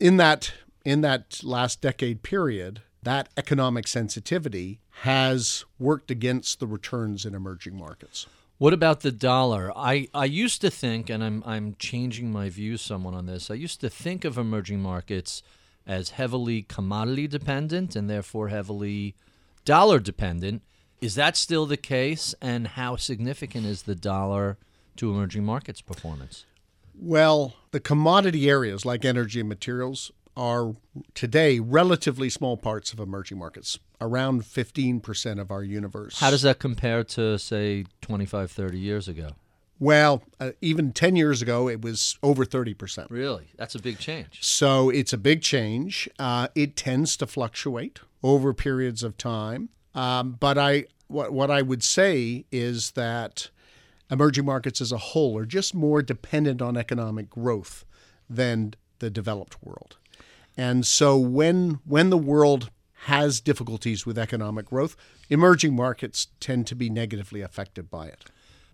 in 0.00 0.16
that 0.16 0.52
in 0.84 1.02
that 1.02 1.40
last 1.44 1.80
decade 1.80 2.22
period, 2.22 2.82
that 3.02 3.28
economic 3.36 3.88
sensitivity 3.88 4.80
has 5.00 5.64
worked 5.78 6.10
against 6.10 6.60
the 6.60 6.66
returns 6.66 7.24
in 7.24 7.34
emerging 7.34 7.76
markets. 7.76 8.26
What 8.58 8.72
about 8.72 9.00
the 9.00 9.10
dollar? 9.10 9.72
I, 9.74 10.08
I 10.14 10.26
used 10.26 10.60
to 10.60 10.70
think, 10.70 11.10
and 11.10 11.24
I'm 11.24 11.42
I'm 11.44 11.74
changing 11.80 12.30
my 12.30 12.48
view 12.48 12.76
somewhat 12.76 13.14
on 13.14 13.26
this. 13.26 13.50
I 13.50 13.54
used 13.54 13.80
to 13.80 13.90
think 13.90 14.24
of 14.24 14.38
emerging 14.38 14.80
markets 14.80 15.42
as 15.84 16.10
heavily 16.10 16.62
commodity 16.62 17.26
dependent 17.26 17.96
and 17.96 18.08
therefore 18.08 18.48
heavily 18.48 19.16
dollar 19.64 19.98
dependent. 19.98 20.62
Is 21.00 21.16
that 21.16 21.36
still 21.36 21.66
the 21.66 21.76
case? 21.76 22.36
And 22.40 22.68
how 22.68 22.94
significant 22.94 23.66
is 23.66 23.82
the 23.82 23.96
dollar 23.96 24.58
to 24.96 25.10
emerging 25.10 25.44
markets 25.44 25.80
performance? 25.80 26.44
Well, 26.94 27.54
the 27.72 27.80
commodity 27.80 28.48
areas 28.48 28.84
like 28.84 29.04
energy 29.04 29.40
and 29.40 29.48
materials 29.48 30.12
are 30.36 30.74
today 31.14 31.58
relatively 31.58 32.30
small 32.30 32.56
parts 32.56 32.92
of 32.92 32.98
emerging 32.98 33.38
markets, 33.38 33.78
around 34.00 34.42
15% 34.42 35.40
of 35.40 35.50
our 35.50 35.62
universe. 35.62 36.18
How 36.18 36.30
does 36.30 36.42
that 36.42 36.58
compare 36.58 37.04
to, 37.04 37.38
say, 37.38 37.84
25, 38.00 38.50
30 38.50 38.78
years 38.78 39.08
ago? 39.08 39.30
Well, 39.78 40.22
uh, 40.38 40.52
even 40.60 40.92
10 40.92 41.16
years 41.16 41.42
ago, 41.42 41.68
it 41.68 41.82
was 41.82 42.16
over 42.22 42.44
30%. 42.44 43.06
Really? 43.10 43.48
That's 43.56 43.74
a 43.74 43.80
big 43.80 43.98
change. 43.98 44.38
So 44.40 44.90
it's 44.90 45.12
a 45.12 45.18
big 45.18 45.42
change. 45.42 46.08
Uh, 46.18 46.48
it 46.54 46.76
tends 46.76 47.16
to 47.16 47.26
fluctuate 47.26 47.98
over 48.22 48.54
periods 48.54 49.02
of 49.02 49.16
time. 49.16 49.70
Um, 49.94 50.36
but 50.38 50.56
I, 50.56 50.84
what, 51.08 51.32
what 51.32 51.50
I 51.50 51.62
would 51.62 51.82
say 51.82 52.44
is 52.52 52.92
that 52.92 53.50
emerging 54.10 54.44
markets 54.44 54.80
as 54.80 54.92
a 54.92 54.98
whole 54.98 55.36
are 55.36 55.44
just 55.44 55.74
more 55.74 56.00
dependent 56.00 56.62
on 56.62 56.76
economic 56.76 57.28
growth 57.28 57.84
than 58.30 58.74
the 59.00 59.10
developed 59.10 59.56
world. 59.64 59.96
And 60.62 60.86
so 60.86 61.18
when 61.18 61.80
when 61.84 62.10
the 62.10 62.24
world 62.32 62.70
has 63.06 63.40
difficulties 63.40 64.06
with 64.06 64.16
economic 64.16 64.66
growth, 64.66 64.94
emerging 65.28 65.74
markets 65.74 66.28
tend 66.38 66.68
to 66.68 66.76
be 66.76 66.88
negatively 66.88 67.40
affected 67.40 67.90
by 67.90 68.06
it. 68.06 68.26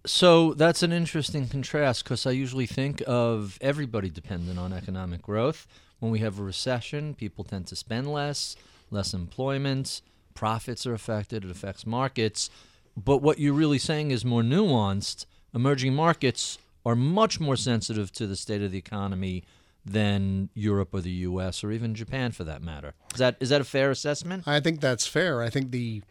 So 0.05 0.53
that's 0.53 0.83
an 0.83 0.93
interesting 0.93 1.49
contrast 1.49 2.05
because 2.05 2.27
I 2.27 2.33
usually 2.33 2.67
think 2.67 3.03
of 3.07 3.57
everybody 3.63 4.11
dependent 4.11 4.59
on 4.59 4.71
economic 4.75 5.23
growth. 5.23 5.67
When 5.99 6.13
we 6.13 6.19
have 6.19 6.39
a 6.39 6.43
recession, 6.43 7.15
people 7.15 7.43
tend 7.43 7.67
to 7.69 7.77
spend 7.77 8.13
less, 8.13 8.55
less 8.91 9.15
employment, 9.15 10.03
profits 10.35 10.87
are 10.87 10.93
affected, 10.93 11.43
it 11.43 11.51
affects 11.51 11.87
markets. 11.87 12.51
But 12.99 13.23
what 13.23 13.39
you're 13.39 13.55
really 13.55 13.79
saying 13.79 14.11
is 14.11 14.27
more 14.27 14.43
nuanced. 14.43 15.25
Emerging 15.55 15.95
markets 15.95 16.59
are 16.85 16.95
much 16.95 17.41
more 17.41 17.57
sensitive 17.57 18.13
to 18.13 18.27
the 18.27 18.37
state 18.37 18.61
of 18.61 18.73
the 18.73 18.79
economy 18.79 19.43
than 19.93 20.51
Europe 20.55 20.91
or 20.93 21.01
the 21.01 21.11
U.S. 21.11 21.65
or 21.65 21.71
even 21.71 21.95
Japan, 21.95 22.33
for 22.33 22.45
that 22.45 22.63
matter. 22.63 22.95
Is 23.13 23.19
that 23.19 23.37
is 23.41 23.49
that 23.49 23.61
a 23.61 23.65
fair 23.65 23.91
assessment? 23.91 24.47
I 24.47 24.61
think 24.61 24.81
that's 24.81 25.07
fair. 25.07 25.43
I 25.43 25.51
think 25.51 25.71
the 25.71 26.03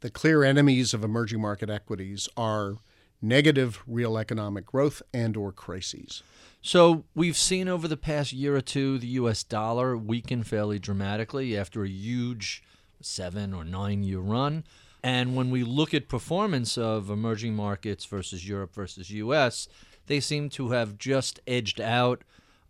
the 0.00 0.10
clear 0.10 0.42
enemies 0.42 0.92
of 0.92 1.04
emerging 1.04 1.40
market 1.40 1.70
equities 1.70 2.28
are 2.36 2.76
negative 3.20 3.82
real 3.86 4.18
economic 4.18 4.66
growth 4.66 5.00
and 5.14 5.36
or 5.36 5.52
crises. 5.52 6.22
So 6.60 7.04
we've 7.14 7.36
seen 7.36 7.68
over 7.68 7.88
the 7.88 7.96
past 7.96 8.32
year 8.32 8.56
or 8.56 8.60
two 8.60 8.98
the 8.98 9.06
U.S. 9.08 9.42
dollar 9.42 9.96
weaken 9.96 10.42
fairly 10.42 10.78
dramatically 10.78 11.56
after 11.56 11.84
a 11.84 11.88
huge 11.88 12.62
seven 13.00 13.54
or 13.54 13.64
nine 13.64 14.02
year 14.02 14.18
run. 14.18 14.64
And 15.04 15.34
when 15.34 15.50
we 15.50 15.64
look 15.64 15.92
at 15.94 16.08
performance 16.08 16.78
of 16.78 17.10
emerging 17.10 17.54
markets 17.54 18.04
versus 18.04 18.46
Europe 18.48 18.74
versus 18.74 19.10
U.S., 19.10 19.66
they 20.06 20.20
seem 20.20 20.48
to 20.50 20.70
have 20.70 20.98
just 20.98 21.40
edged 21.46 21.80
out 21.80 22.22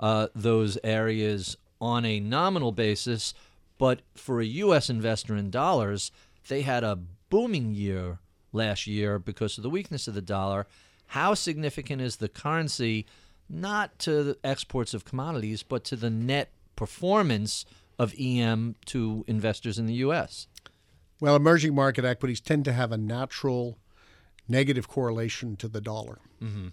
uh, 0.03 0.27
those 0.35 0.77
areas 0.85 1.57
on 1.81 2.05
a 2.05 2.21
nominal 2.21 2.73
basis. 2.73 3.33
But 3.79 4.01
for 4.15 4.41
a 4.41 4.45
U.S. 4.47 4.91
investor 4.91 5.37
in 5.37 5.51
dollars, 5.51 6.11
they 6.49 6.63
had 6.63 6.85
a 6.85 6.99
booming 7.31 7.75
year 7.75 8.19
last 8.53 8.87
year 8.87 9.19
because 9.19 9.57
of 9.57 9.63
the 9.63 9.71
weakness 9.71 10.07
of 10.07 10.15
the 10.15 10.21
dollar. 10.21 10.67
How 11.07 11.35
significant 11.35 12.03
is 12.03 12.17
the 12.17 12.29
currency, 12.29 13.07
not 13.49 13.99
to 14.01 14.23
the 14.23 14.39
exports 14.45 14.93
of 14.93 15.05
commodities, 15.05 15.63
but 15.63 15.85
to 15.85 15.97
the 15.97 16.11
net 16.11 16.51
performance 16.77 17.65
of 17.99 18.15
EM 18.19 18.77
to 18.87 19.25
investors 19.27 19.79
in 19.79 19.87
the 19.87 19.95
U.S.? 19.95 20.47
Well, 21.21 21.37
emerging 21.37 21.75
market 21.75 22.05
equities 22.05 22.41
tend 22.41 22.65
to 22.65 22.73
have 22.73 22.93
a 22.93 22.97
natural 22.97 23.79
negative 24.49 24.89
correlation 24.89 25.57
to 25.57 25.69
the 25.69 25.81
dollar. 25.81 26.19
Mm-hmm. 26.43 26.69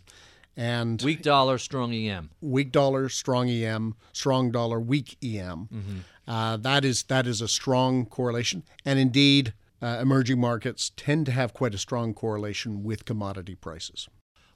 And 0.57 1.01
weak 1.01 1.21
dollar, 1.21 1.57
strong 1.57 1.93
EM. 1.93 2.31
Weak 2.41 2.71
dollar, 2.71 3.07
strong 3.09 3.49
EM. 3.49 3.95
Strong 4.11 4.51
dollar, 4.51 4.79
weak 4.79 5.17
EM. 5.23 5.69
Mm-hmm. 5.71 5.97
Uh, 6.27 6.57
that 6.57 6.85
is 6.85 7.03
that 7.03 7.25
is 7.25 7.41
a 7.41 7.47
strong 7.47 8.05
correlation, 8.05 8.63
and 8.85 8.99
indeed, 8.99 9.53
uh, 9.81 9.97
emerging 10.01 10.39
markets 10.39 10.91
tend 10.95 11.25
to 11.25 11.31
have 11.31 11.53
quite 11.53 11.73
a 11.73 11.77
strong 11.77 12.13
correlation 12.13 12.83
with 12.83 13.05
commodity 13.05 13.55
prices. 13.55 14.07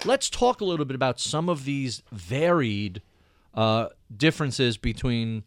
Let's 0.05 0.29
talk 0.29 0.61
a 0.61 0.65
little 0.65 0.85
bit 0.85 0.95
about 0.95 1.19
some 1.19 1.49
of 1.49 1.65
these 1.65 2.03
varied 2.11 3.01
uh, 3.53 3.87
differences 4.15 4.77
between 4.77 5.43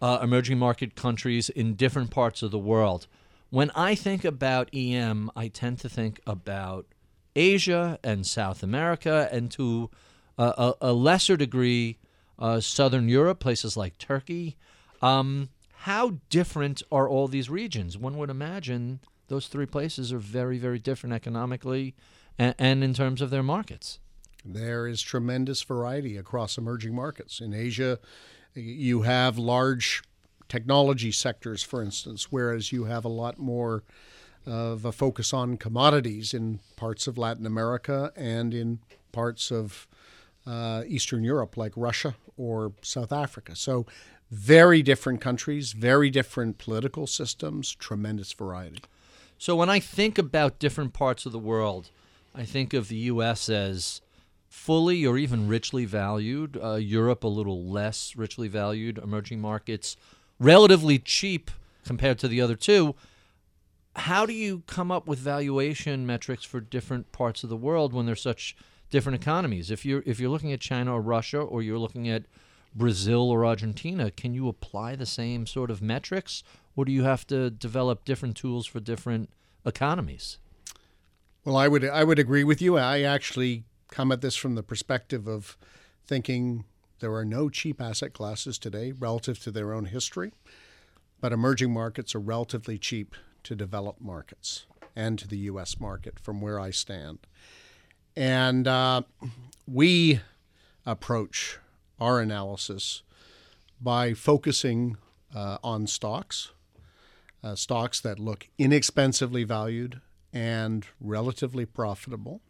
uh, 0.00 0.18
emerging 0.22 0.58
market 0.58 0.96
countries 0.96 1.48
in 1.48 1.74
different 1.74 2.10
parts 2.10 2.42
of 2.42 2.50
the 2.50 2.58
world. 2.58 3.06
When 3.50 3.70
I 3.74 3.94
think 3.94 4.24
about 4.24 4.74
EM, 4.74 5.30
I 5.36 5.48
tend 5.48 5.78
to 5.80 5.88
think 5.88 6.20
about 6.26 6.86
Asia 7.34 7.98
and 8.04 8.26
South 8.26 8.62
America, 8.62 9.28
and 9.32 9.50
to 9.52 9.90
a, 10.38 10.74
a 10.80 10.92
lesser 10.92 11.36
degree, 11.36 11.98
uh, 12.38 12.60
Southern 12.60 13.08
Europe, 13.08 13.40
places 13.40 13.76
like 13.76 13.98
Turkey. 13.98 14.56
Um, 15.00 15.50
how 15.72 16.18
different 16.30 16.82
are 16.92 17.08
all 17.08 17.28
these 17.28 17.50
regions? 17.50 17.98
One 17.98 18.16
would 18.18 18.30
imagine 18.30 19.00
those 19.28 19.48
three 19.48 19.66
places 19.66 20.12
are 20.12 20.18
very, 20.18 20.58
very 20.58 20.78
different 20.78 21.14
economically 21.14 21.94
and, 22.38 22.54
and 22.58 22.84
in 22.84 22.94
terms 22.94 23.20
of 23.20 23.30
their 23.30 23.42
markets. 23.42 23.98
There 24.44 24.86
is 24.86 25.02
tremendous 25.02 25.62
variety 25.62 26.16
across 26.16 26.58
emerging 26.58 26.94
markets. 26.94 27.40
In 27.40 27.54
Asia, 27.54 27.98
you 28.54 29.02
have 29.02 29.38
large 29.38 30.02
technology 30.48 31.12
sectors, 31.12 31.62
for 31.62 31.82
instance, 31.82 32.30
whereas 32.30 32.72
you 32.72 32.84
have 32.84 33.04
a 33.04 33.08
lot 33.08 33.38
more 33.38 33.84
of 34.46 34.84
a 34.84 34.92
focus 34.92 35.32
on 35.32 35.56
commodities 35.56 36.34
in 36.34 36.60
parts 36.76 37.06
of 37.06 37.16
Latin 37.18 37.46
America 37.46 38.12
and 38.16 38.52
in 38.52 38.80
parts 39.12 39.50
of 39.50 39.86
uh, 40.46 40.82
Eastern 40.86 41.22
Europe, 41.22 41.56
like 41.56 41.72
Russia 41.76 42.16
or 42.36 42.72
South 42.82 43.12
Africa. 43.12 43.54
So, 43.54 43.86
very 44.30 44.82
different 44.82 45.20
countries, 45.20 45.72
very 45.72 46.08
different 46.08 46.58
political 46.58 47.06
systems, 47.06 47.74
tremendous 47.74 48.32
variety. 48.32 48.82
So, 49.38 49.54
when 49.54 49.68
I 49.68 49.78
think 49.78 50.18
about 50.18 50.58
different 50.58 50.92
parts 50.92 51.26
of 51.26 51.32
the 51.32 51.38
world, 51.38 51.90
I 52.34 52.44
think 52.44 52.72
of 52.72 52.88
the 52.88 52.96
U.S. 52.96 53.48
as 53.48 54.00
fully 54.48 55.06
or 55.06 55.16
even 55.18 55.48
richly 55.48 55.84
valued, 55.84 56.58
uh, 56.62 56.74
Europe 56.74 57.24
a 57.24 57.28
little 57.28 57.64
less 57.64 58.16
richly 58.16 58.48
valued, 58.48 58.98
emerging 58.98 59.40
markets 59.40 59.96
relatively 60.38 60.98
cheap 60.98 61.50
compared 61.84 62.18
to 62.18 62.28
the 62.28 62.40
other 62.40 62.56
two. 62.56 62.94
How 63.94 64.24
do 64.24 64.32
you 64.32 64.62
come 64.66 64.90
up 64.90 65.06
with 65.06 65.18
valuation 65.18 66.06
metrics 66.06 66.44
for 66.44 66.60
different 66.60 67.12
parts 67.12 67.44
of 67.44 67.50
the 67.50 67.56
world 67.56 67.92
when 67.92 68.06
they're 68.06 68.16
such 68.16 68.56
different 68.90 69.20
economies? 69.20 69.70
If 69.70 69.84
you're 69.84 70.02
if 70.06 70.18
you're 70.18 70.30
looking 70.30 70.52
at 70.52 70.60
China 70.60 70.94
or 70.94 71.02
Russia 71.02 71.40
or 71.40 71.62
you're 71.62 71.78
looking 71.78 72.08
at 72.08 72.24
Brazil 72.74 73.30
or 73.30 73.44
Argentina, 73.44 74.10
can 74.10 74.32
you 74.32 74.48
apply 74.48 74.96
the 74.96 75.06
same 75.06 75.46
sort 75.46 75.70
of 75.70 75.82
metrics 75.82 76.42
or 76.74 76.84
do 76.84 76.92
you 76.92 77.02
have 77.02 77.26
to 77.26 77.50
develop 77.50 78.04
different 78.04 78.36
tools 78.36 78.66
for 78.66 78.80
different 78.80 79.30
economies? 79.66 80.38
Well, 81.44 81.56
I 81.56 81.68
would 81.68 81.84
I 81.84 82.04
would 82.04 82.18
agree 82.18 82.44
with 82.44 82.62
you. 82.62 82.78
I 82.78 83.02
actually 83.02 83.64
come 83.88 84.10
at 84.10 84.22
this 84.22 84.36
from 84.36 84.54
the 84.54 84.62
perspective 84.62 85.26
of 85.28 85.58
thinking 86.06 86.64
there 87.00 87.14
are 87.14 87.24
no 87.24 87.50
cheap 87.50 87.80
asset 87.80 88.14
classes 88.14 88.58
today 88.58 88.92
relative 88.92 89.38
to 89.40 89.50
their 89.50 89.74
own 89.74 89.86
history, 89.86 90.32
but 91.20 91.32
emerging 91.32 91.72
markets 91.72 92.14
are 92.14 92.20
relatively 92.20 92.78
cheap 92.78 93.14
to 93.44 93.54
developed 93.54 94.00
markets 94.00 94.66
and 94.94 95.18
to 95.18 95.28
the 95.28 95.38
U.S. 95.38 95.80
market 95.80 96.18
from 96.18 96.40
where 96.40 96.60
I 96.60 96.70
stand. 96.70 97.18
And 98.14 98.68
uh, 98.68 99.02
we 99.66 100.20
approach 100.84 101.58
our 102.00 102.20
analysis 102.20 103.02
by 103.80 104.14
focusing 104.14 104.96
uh, 105.34 105.58
on 105.64 105.86
stocks, 105.86 106.52
uh, 107.42 107.54
stocks 107.54 108.00
that 108.00 108.18
look 108.18 108.48
inexpensively 108.58 109.44
valued 109.44 110.00
and 110.32 110.86
relatively 111.00 111.64
profitable. 111.64 112.40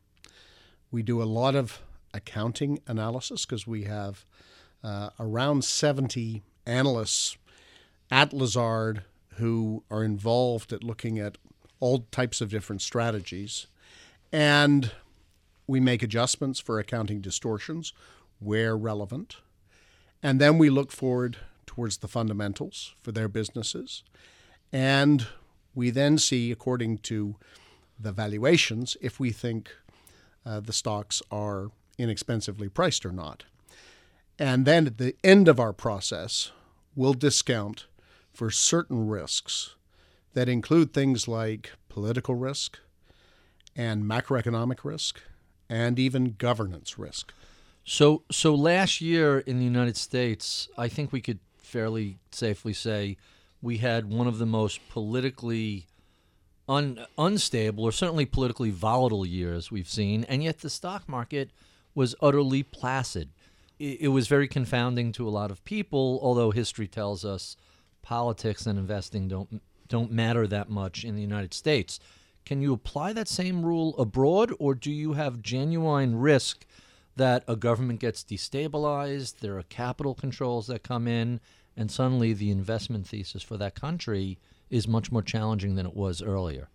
We 0.90 1.02
do 1.02 1.22
a 1.22 1.24
lot 1.24 1.54
of 1.54 1.80
accounting 2.12 2.80
analysis 2.86 3.46
because 3.46 3.66
we 3.66 3.84
have 3.84 4.24
uh, 4.84 5.10
around 5.18 5.64
70 5.64 6.42
analysts 6.66 7.36
at 8.10 8.32
Lazard 8.32 9.04
who 9.36 9.84
are 9.90 10.04
involved 10.04 10.72
at 10.72 10.84
looking 10.84 11.18
at 11.18 11.38
all 11.80 12.06
types 12.10 12.40
of 12.40 12.50
different 12.50 12.82
strategies. 12.82 13.66
And 14.32 14.92
we 15.66 15.80
make 15.80 16.02
adjustments 16.02 16.60
for 16.60 16.78
accounting 16.78 17.20
distortions 17.20 17.92
where 18.38 18.76
relevant. 18.76 19.36
And 20.22 20.40
then 20.40 20.58
we 20.58 20.70
look 20.70 20.92
forward 20.92 21.38
towards 21.66 21.98
the 21.98 22.08
fundamentals 22.08 22.94
for 23.00 23.12
their 23.12 23.28
businesses. 23.28 24.02
And 24.72 25.26
we 25.74 25.90
then 25.90 26.18
see, 26.18 26.50
according 26.50 26.98
to 26.98 27.36
the 27.98 28.12
valuations, 28.12 28.96
if 29.00 29.18
we 29.18 29.30
think 29.30 29.70
uh, 30.44 30.60
the 30.60 30.72
stocks 30.72 31.22
are 31.30 31.70
inexpensively 31.98 32.68
priced 32.68 33.06
or 33.06 33.12
not. 33.12 33.44
And 34.38 34.64
then 34.66 34.86
at 34.86 34.98
the 34.98 35.14
end 35.22 35.48
of 35.48 35.60
our 35.60 35.72
process, 35.72 36.50
we'll 36.94 37.14
discount 37.14 37.86
for 38.32 38.50
certain 38.50 39.06
risks 39.08 39.76
that 40.34 40.48
include 40.48 40.92
things 40.92 41.28
like 41.28 41.72
political 41.88 42.34
risk 42.34 42.78
and 43.76 44.04
macroeconomic 44.04 44.84
risk 44.84 45.20
and 45.68 45.98
even 45.98 46.34
governance 46.38 46.98
risk. 46.98 47.32
So, 47.84 48.22
so 48.30 48.54
last 48.54 49.00
year 49.00 49.38
in 49.40 49.58
the 49.58 49.64
United 49.64 49.96
States, 49.96 50.68
I 50.78 50.88
think 50.88 51.12
we 51.12 51.20
could 51.20 51.40
fairly 51.58 52.18
safely 52.30 52.72
say 52.72 53.16
we 53.60 53.78
had 53.78 54.10
one 54.10 54.26
of 54.26 54.38
the 54.38 54.46
most 54.46 54.80
politically 54.88 55.86
un, 56.68 57.04
unstable 57.18 57.84
or 57.84 57.92
certainly 57.92 58.26
politically 58.26 58.70
volatile 58.70 59.26
years 59.26 59.70
we've 59.70 59.88
seen, 59.88 60.24
and 60.24 60.42
yet 60.42 60.60
the 60.60 60.70
stock 60.70 61.08
market 61.08 61.50
was 61.94 62.14
utterly 62.20 62.62
placid 62.62 63.30
it, 63.82 64.08
was 64.08 64.28
very 64.28 64.46
confounding 64.46 65.12
to 65.12 65.26
a 65.26 65.30
lot 65.30 65.50
of 65.50 65.64
people. 65.64 66.20
Although 66.22 66.50
history 66.50 66.86
tells 66.86 67.24
us 67.24 67.56
politics 68.02 68.66
and 68.66 68.78
investing 68.78 69.28
don't 69.28 69.62
don't 69.88 70.10
matter 70.10 70.46
that 70.46 70.70
much 70.70 71.04
in 71.04 71.14
the 71.14 71.22
United 71.22 71.52
States. 71.52 72.00
Can 72.44 72.62
you 72.62 72.72
apply 72.72 73.12
that 73.12 73.28
same 73.28 73.64
rule 73.64 73.96
abroad, 73.98 74.52
or 74.58 74.74
do 74.74 74.90
you 74.90 75.12
have 75.12 75.42
genuine 75.42 76.16
risk 76.16 76.66
that 77.14 77.44
a 77.46 77.56
government 77.56 78.00
gets 78.00 78.24
destabilized? 78.24 79.38
There 79.38 79.58
are 79.58 79.64
capital 79.64 80.14
controls 80.14 80.66
that 80.68 80.82
come 80.82 81.06
in, 81.06 81.40
and 81.76 81.90
suddenly 81.90 82.32
the 82.32 82.50
investment 82.50 83.06
thesis 83.06 83.42
for 83.42 83.56
that 83.58 83.74
country 83.74 84.38
is 84.70 84.88
much 84.88 85.12
more 85.12 85.22
challenging 85.22 85.74
than 85.74 85.86
it 85.86 85.94
was 85.94 86.22
earlier. 86.22 86.68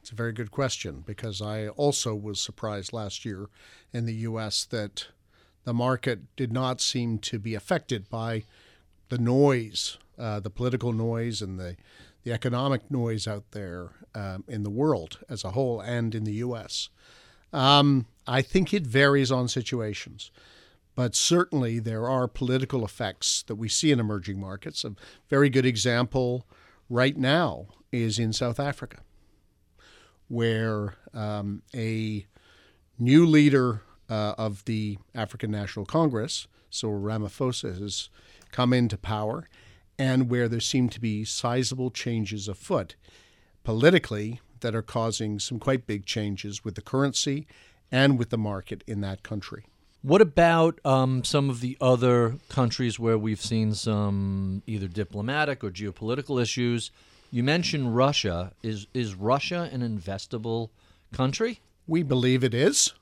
It's 0.00 0.10
a 0.10 0.16
very 0.16 0.32
good 0.32 0.50
question 0.50 1.02
because 1.06 1.40
I 1.40 1.68
also 1.68 2.14
was 2.14 2.40
surprised 2.40 2.92
last 2.92 3.24
year 3.24 3.48
in 3.92 4.04
the 4.04 4.14
U.S. 4.14 4.64
that 4.66 5.06
the 5.64 5.72
market 5.72 6.34
did 6.36 6.52
not 6.52 6.80
seem 6.80 7.18
to 7.20 7.38
be 7.38 7.54
affected 7.54 8.10
by 8.10 8.44
the 9.08 9.18
noise, 9.18 9.98
uh, 10.22 10.40
the 10.40 10.50
political 10.50 10.92
noise, 10.92 11.42
and 11.42 11.58
the 11.58 11.76
the 12.24 12.32
economic 12.32 12.88
noise 12.88 13.26
out 13.26 13.50
there 13.50 13.90
um, 14.14 14.44
in 14.46 14.62
the 14.62 14.70
world 14.70 15.18
as 15.28 15.42
a 15.42 15.50
whole 15.50 15.80
and 15.80 16.14
in 16.14 16.22
the 16.22 16.34
U.S. 16.34 16.88
Um, 17.52 18.06
I 18.26 18.42
think 18.42 18.72
it 18.72 18.86
varies 18.86 19.32
on 19.32 19.48
situations, 19.48 20.30
but 20.94 21.16
certainly 21.16 21.80
there 21.80 22.08
are 22.08 22.28
political 22.28 22.84
effects 22.84 23.42
that 23.48 23.56
we 23.56 23.68
see 23.68 23.90
in 23.90 23.98
emerging 23.98 24.38
markets. 24.38 24.84
A 24.84 24.94
very 25.28 25.50
good 25.50 25.66
example 25.66 26.46
right 26.88 27.16
now 27.16 27.66
is 27.90 28.18
in 28.18 28.32
South 28.32 28.60
Africa, 28.60 28.98
where 30.28 30.94
um, 31.12 31.62
a 31.74 32.26
new 32.98 33.26
leader 33.26 33.82
uh, 34.08 34.34
of 34.38 34.64
the 34.66 34.98
African 35.14 35.50
National 35.50 35.84
Congress, 35.84 36.46
Cyril 36.70 37.00
Ramaphosa, 37.00 37.80
has 37.80 38.08
come 38.52 38.72
into 38.72 38.96
power, 38.96 39.48
and 39.98 40.30
where 40.30 40.48
there 40.48 40.60
seem 40.60 40.88
to 40.88 41.00
be 41.00 41.24
sizable 41.24 41.90
changes 41.90 42.48
afoot 42.48 42.94
politically 43.64 44.40
that 44.60 44.74
are 44.74 44.82
causing 44.82 45.38
some 45.38 45.58
quite 45.58 45.86
big 45.86 46.06
changes 46.06 46.64
with 46.64 46.74
the 46.74 46.82
currency 46.82 47.46
and 47.90 48.18
with 48.18 48.30
the 48.30 48.38
market 48.38 48.82
in 48.86 49.00
that 49.02 49.22
country. 49.22 49.64
What 50.02 50.20
about 50.20 50.84
um, 50.84 51.22
some 51.22 51.48
of 51.48 51.60
the 51.60 51.76
other 51.80 52.36
countries 52.48 52.98
where 52.98 53.18
we've 53.18 53.40
seen 53.40 53.74
some 53.74 54.62
either 54.66 54.88
diplomatic 54.88 55.62
or 55.62 55.70
geopolitical 55.70 56.42
issues? 56.42 56.90
You 57.30 57.44
mentioned 57.44 57.94
Russia. 57.96 58.52
Is 58.62 58.88
is 58.92 59.14
Russia 59.14 59.68
an 59.72 59.80
investable 59.80 60.70
country? 61.12 61.60
We 61.86 62.02
believe 62.02 62.42
it 62.42 62.52
is. 62.52 62.94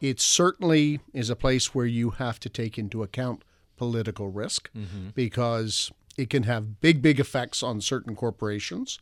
It 0.00 0.20
certainly 0.20 1.00
is 1.12 1.28
a 1.28 1.36
place 1.36 1.74
where 1.74 1.86
you 1.86 2.10
have 2.10 2.38
to 2.40 2.48
take 2.48 2.78
into 2.78 3.02
account 3.02 3.42
political 3.76 4.28
risk 4.28 4.70
mm-hmm. 4.76 5.08
because 5.14 5.90
it 6.18 6.28
can 6.28 6.42
have 6.42 6.80
big, 6.80 7.00
big 7.00 7.20
effects 7.20 7.62
on 7.62 7.80
certain 7.80 8.14
corporations. 8.16 8.98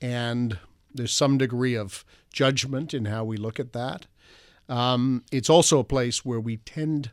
And 0.00 0.58
there's 0.94 1.12
some 1.12 1.36
degree 1.36 1.74
of 1.74 2.04
judgment 2.32 2.94
in 2.94 3.06
how 3.06 3.24
we 3.24 3.36
look 3.36 3.58
at 3.60 3.72
that. 3.72 4.06
Um, 4.68 5.24
it's 5.32 5.50
also 5.50 5.80
a 5.80 5.84
place 5.84 6.24
where 6.24 6.40
we 6.40 6.58
tend 6.58 7.10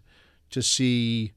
to 0.52 0.62
see 0.62 1.34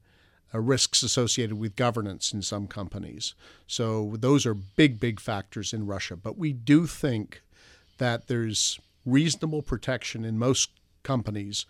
uh, 0.53 0.59
risks 0.59 1.01
associated 1.01 1.57
with 1.57 1.75
governance 1.75 2.31
in 2.31 2.43
some 2.43 2.67
companies. 2.67 3.33
So 3.65 4.15
those 4.19 4.45
are 4.45 4.53
big, 4.53 4.99
big 4.99 5.19
factors 5.19 5.73
in 5.73 5.87
Russia. 5.87 6.15
But 6.15 6.37
we 6.37 6.53
do 6.53 6.85
think 6.85 7.41
that 7.97 8.27
there's 8.27 8.79
reasonable 9.05 9.63
protection 9.63 10.23
in 10.23 10.37
most 10.37 10.69
companies 11.01 11.65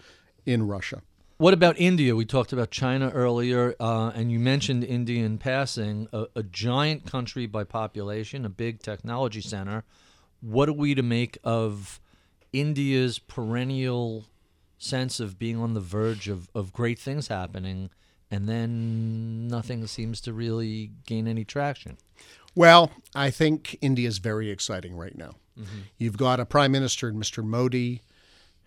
in 0.46 0.68
Russia. 0.68 1.02
What 1.44 1.54
about 1.54 1.78
India? 1.78 2.16
We 2.16 2.24
talked 2.24 2.54
about 2.54 2.72
China 2.72 3.10
earlier, 3.10 3.76
uh, 3.78 4.14
and 4.16 4.32
you 4.32 4.40
mentioned 4.40 4.86
India 4.86 5.26
in 5.26 5.40
passing, 5.40 6.08
a, 6.14 6.28
a 6.38 6.42
giant 6.42 7.06
country 7.06 7.48
by 7.48 7.66
population, 7.66 8.46
a 8.46 8.50
big 8.50 8.82
technology 8.82 9.42
center. 9.42 9.84
What 10.40 10.70
are 10.70 10.74
we 10.74 10.96
to 10.96 11.04
make 11.04 11.38
of 11.44 12.00
India's 12.54 13.20
perennial 13.20 14.24
sense 14.78 15.20
of 15.20 15.38
being 15.38 15.58
on 15.58 15.74
the 15.74 15.82
verge 15.82 16.30
of, 16.30 16.50
of 16.56 16.72
great 16.72 16.98
things 16.98 17.28
happening, 17.28 17.90
and 18.32 18.48
then 18.48 19.50
nothing 19.50 19.86
seems 19.86 20.22
to 20.22 20.32
really 20.32 20.92
gain 21.06 21.28
any 21.28 21.44
traction? 21.44 21.98
Well, 22.56 22.90
I 23.14 23.32
think 23.32 23.78
India 23.82 24.08
is 24.08 24.20
very 24.20 24.50
exciting 24.50 24.96
right 24.96 25.18
now. 25.18 25.32
Mm-hmm. 25.60 25.80
You've 25.98 26.16
got 26.16 26.40
a 26.40 26.46
prime 26.46 26.72
minister, 26.72 27.12
Mr. 27.12 27.44
Modi, 27.44 28.02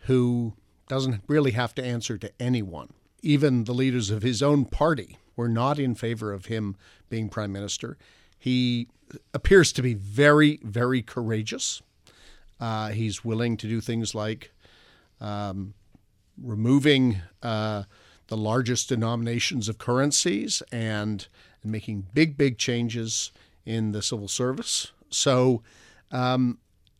who 0.00 0.52
doesn't 0.88 1.22
really 1.26 1.52
have 1.52 1.74
to 1.74 1.84
answer 1.84 2.18
to 2.18 2.30
anyone. 2.40 2.92
Even 3.22 3.64
the 3.64 3.74
leaders 3.74 4.10
of 4.10 4.22
his 4.22 4.42
own 4.42 4.64
party 4.64 5.18
were 5.34 5.48
not 5.48 5.78
in 5.78 5.94
favor 5.94 6.32
of 6.32 6.46
him 6.46 6.76
being 7.08 7.28
prime 7.28 7.52
minister. 7.52 7.96
He 8.38 8.88
appears 9.34 9.72
to 9.72 9.82
be 9.82 9.94
very, 9.94 10.60
very 10.62 11.02
courageous. 11.02 11.82
Uh, 12.60 12.88
he's 12.90 13.24
willing 13.24 13.56
to 13.58 13.68
do 13.68 13.80
things 13.80 14.14
like 14.14 14.52
um, 15.20 15.74
removing 16.42 17.18
uh, 17.42 17.84
the 18.28 18.36
largest 18.36 18.88
denominations 18.88 19.68
of 19.68 19.78
currencies 19.78 20.62
and, 20.72 21.28
and, 21.62 21.72
making 21.72 22.06
big, 22.14 22.36
big 22.36 22.58
changes 22.58 23.30
in 23.64 23.92
the 23.92 24.02
civil 24.02 24.28
service. 24.28 24.92
So, 25.10 25.62
um, 26.10 26.58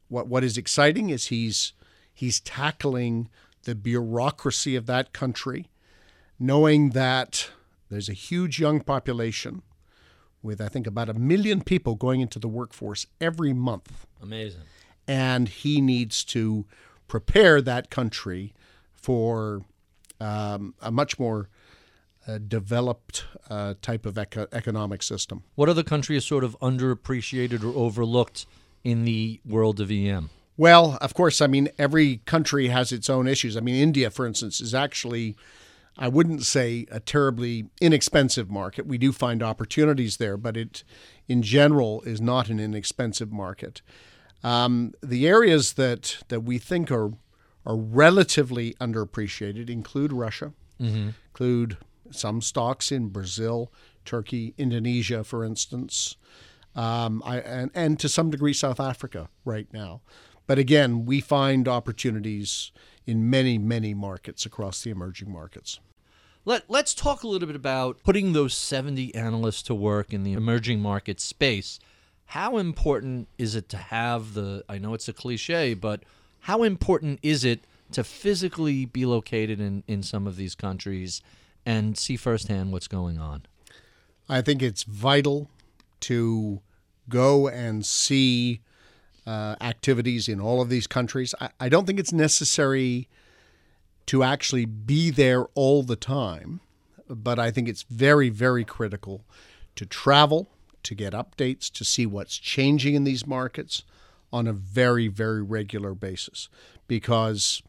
what 0.08 0.28
what 0.28 0.44
is 0.44 0.56
exciting 0.56 1.10
is 1.10 1.26
he's 1.26 1.72
he's 2.12 2.40
tackling 2.40 3.28
the 3.66 3.74
bureaucracy 3.74 4.74
of 4.76 4.86
that 4.86 5.12
country, 5.12 5.66
knowing 6.38 6.90
that 6.90 7.50
there's 7.90 8.08
a 8.08 8.14
huge 8.14 8.58
young 8.58 8.80
population 8.80 9.62
with, 10.42 10.60
I 10.60 10.68
think, 10.68 10.86
about 10.86 11.08
a 11.08 11.14
million 11.14 11.60
people 11.62 11.96
going 11.96 12.20
into 12.20 12.38
the 12.38 12.48
workforce 12.48 13.06
every 13.20 13.52
month. 13.52 14.06
Amazing. 14.22 14.62
And 15.06 15.48
he 15.48 15.80
needs 15.80 16.24
to 16.24 16.64
prepare 17.08 17.60
that 17.60 17.90
country 17.90 18.54
for 18.94 19.64
um, 20.20 20.74
a 20.80 20.90
much 20.90 21.18
more 21.18 21.48
uh, 22.26 22.38
developed 22.38 23.24
uh, 23.50 23.74
type 23.82 24.06
of 24.06 24.16
eco- 24.16 24.46
economic 24.52 25.02
system. 25.02 25.42
What 25.56 25.68
other 25.68 25.82
country 25.82 26.16
is 26.16 26.24
sort 26.24 26.44
of 26.44 26.56
underappreciated 26.60 27.62
or 27.64 27.76
overlooked 27.76 28.46
in 28.84 29.04
the 29.04 29.40
world 29.44 29.80
of 29.80 29.90
EM? 29.90 30.30
Well, 30.56 30.96
of 31.00 31.14
course, 31.14 31.40
I 31.40 31.46
mean, 31.46 31.68
every 31.78 32.18
country 32.18 32.68
has 32.68 32.92
its 32.92 33.10
own 33.10 33.28
issues. 33.28 33.56
I 33.56 33.60
mean, 33.60 33.74
India, 33.74 34.10
for 34.10 34.26
instance, 34.26 34.60
is 34.60 34.74
actually, 34.74 35.36
I 35.98 36.08
wouldn't 36.08 36.44
say 36.44 36.86
a 36.90 36.98
terribly 36.98 37.68
inexpensive 37.80 38.50
market. 38.50 38.86
We 38.86 38.98
do 38.98 39.12
find 39.12 39.42
opportunities 39.42 40.16
there, 40.16 40.36
but 40.36 40.56
it, 40.56 40.82
in 41.28 41.42
general, 41.42 42.02
is 42.02 42.20
not 42.20 42.48
an 42.48 42.58
inexpensive 42.58 43.30
market. 43.30 43.82
Um, 44.42 44.94
the 45.02 45.26
areas 45.26 45.74
that, 45.74 46.18
that 46.28 46.40
we 46.40 46.58
think 46.58 46.90
are, 46.90 47.12
are 47.66 47.76
relatively 47.76 48.74
underappreciated 48.80 49.68
include 49.68 50.12
Russia, 50.12 50.52
mm-hmm. 50.80 51.10
include 51.28 51.76
some 52.10 52.40
stocks 52.40 52.92
in 52.92 53.08
Brazil, 53.08 53.72
Turkey, 54.04 54.54
Indonesia, 54.56 55.24
for 55.24 55.44
instance, 55.44 56.16
um, 56.74 57.22
I, 57.24 57.38
and, 57.40 57.70
and 57.74 57.98
to 58.00 58.08
some 58.08 58.30
degree 58.30 58.52
South 58.52 58.80
Africa 58.80 59.28
right 59.44 59.66
now. 59.72 60.02
But 60.46 60.58
again, 60.58 61.06
we 61.06 61.20
find 61.20 61.66
opportunities 61.66 62.70
in 63.06 63.28
many, 63.28 63.58
many 63.58 63.94
markets 63.94 64.46
across 64.46 64.82
the 64.82 64.90
emerging 64.90 65.30
markets. 65.30 65.80
Let, 66.44 66.64
let's 66.68 66.94
talk 66.94 67.22
a 67.22 67.28
little 67.28 67.46
bit 67.46 67.56
about 67.56 68.02
putting 68.04 68.32
those 68.32 68.54
70 68.54 69.14
analysts 69.14 69.62
to 69.62 69.74
work 69.74 70.12
in 70.12 70.22
the 70.22 70.32
emerging 70.32 70.80
market 70.80 71.20
space. 71.20 71.80
How 72.26 72.56
important 72.56 73.28
is 73.38 73.54
it 73.56 73.68
to 73.70 73.76
have 73.76 74.34
the, 74.34 74.64
I 74.68 74.78
know 74.78 74.94
it's 74.94 75.08
a 75.08 75.12
cliche, 75.12 75.74
but 75.74 76.04
how 76.40 76.62
important 76.62 77.18
is 77.22 77.44
it 77.44 77.64
to 77.92 78.04
physically 78.04 78.84
be 78.84 79.04
located 79.06 79.60
in, 79.60 79.82
in 79.88 80.02
some 80.02 80.26
of 80.26 80.36
these 80.36 80.54
countries 80.54 81.20
and 81.64 81.98
see 81.98 82.16
firsthand 82.16 82.72
what's 82.72 82.88
going 82.88 83.18
on? 83.18 83.42
I 84.28 84.40
think 84.40 84.62
it's 84.62 84.84
vital 84.84 85.50
to 86.00 86.60
go 87.08 87.48
and 87.48 87.84
see 87.84 88.60
uh, 89.26 89.56
activities 89.60 90.28
in 90.28 90.40
all 90.40 90.60
of 90.60 90.68
these 90.68 90.86
countries. 90.86 91.34
I, 91.40 91.50
I 91.60 91.68
don't 91.68 91.86
think 91.86 91.98
it's 91.98 92.12
necessary 92.12 93.08
to 94.06 94.22
actually 94.22 94.64
be 94.64 95.10
there 95.10 95.46
all 95.54 95.82
the 95.82 95.96
time, 95.96 96.60
but 97.08 97.38
I 97.38 97.50
think 97.50 97.68
it's 97.68 97.82
very, 97.82 98.28
very 98.28 98.64
critical 98.64 99.24
to 99.74 99.84
travel, 99.84 100.48
to 100.84 100.94
get 100.94 101.12
updates, 101.12 101.70
to 101.72 101.84
see 101.84 102.06
what's 102.06 102.38
changing 102.38 102.94
in 102.94 103.04
these 103.04 103.26
markets 103.26 103.82
on 104.32 104.46
a 104.46 104.52
very, 104.52 105.08
very 105.08 105.42
regular 105.42 105.94
basis. 105.94 106.48
Because 106.86 107.62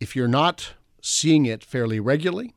if 0.00 0.16
you're 0.16 0.26
not 0.28 0.72
seeing 1.00 1.46
it 1.46 1.64
fairly 1.64 2.00
regularly, 2.00 2.54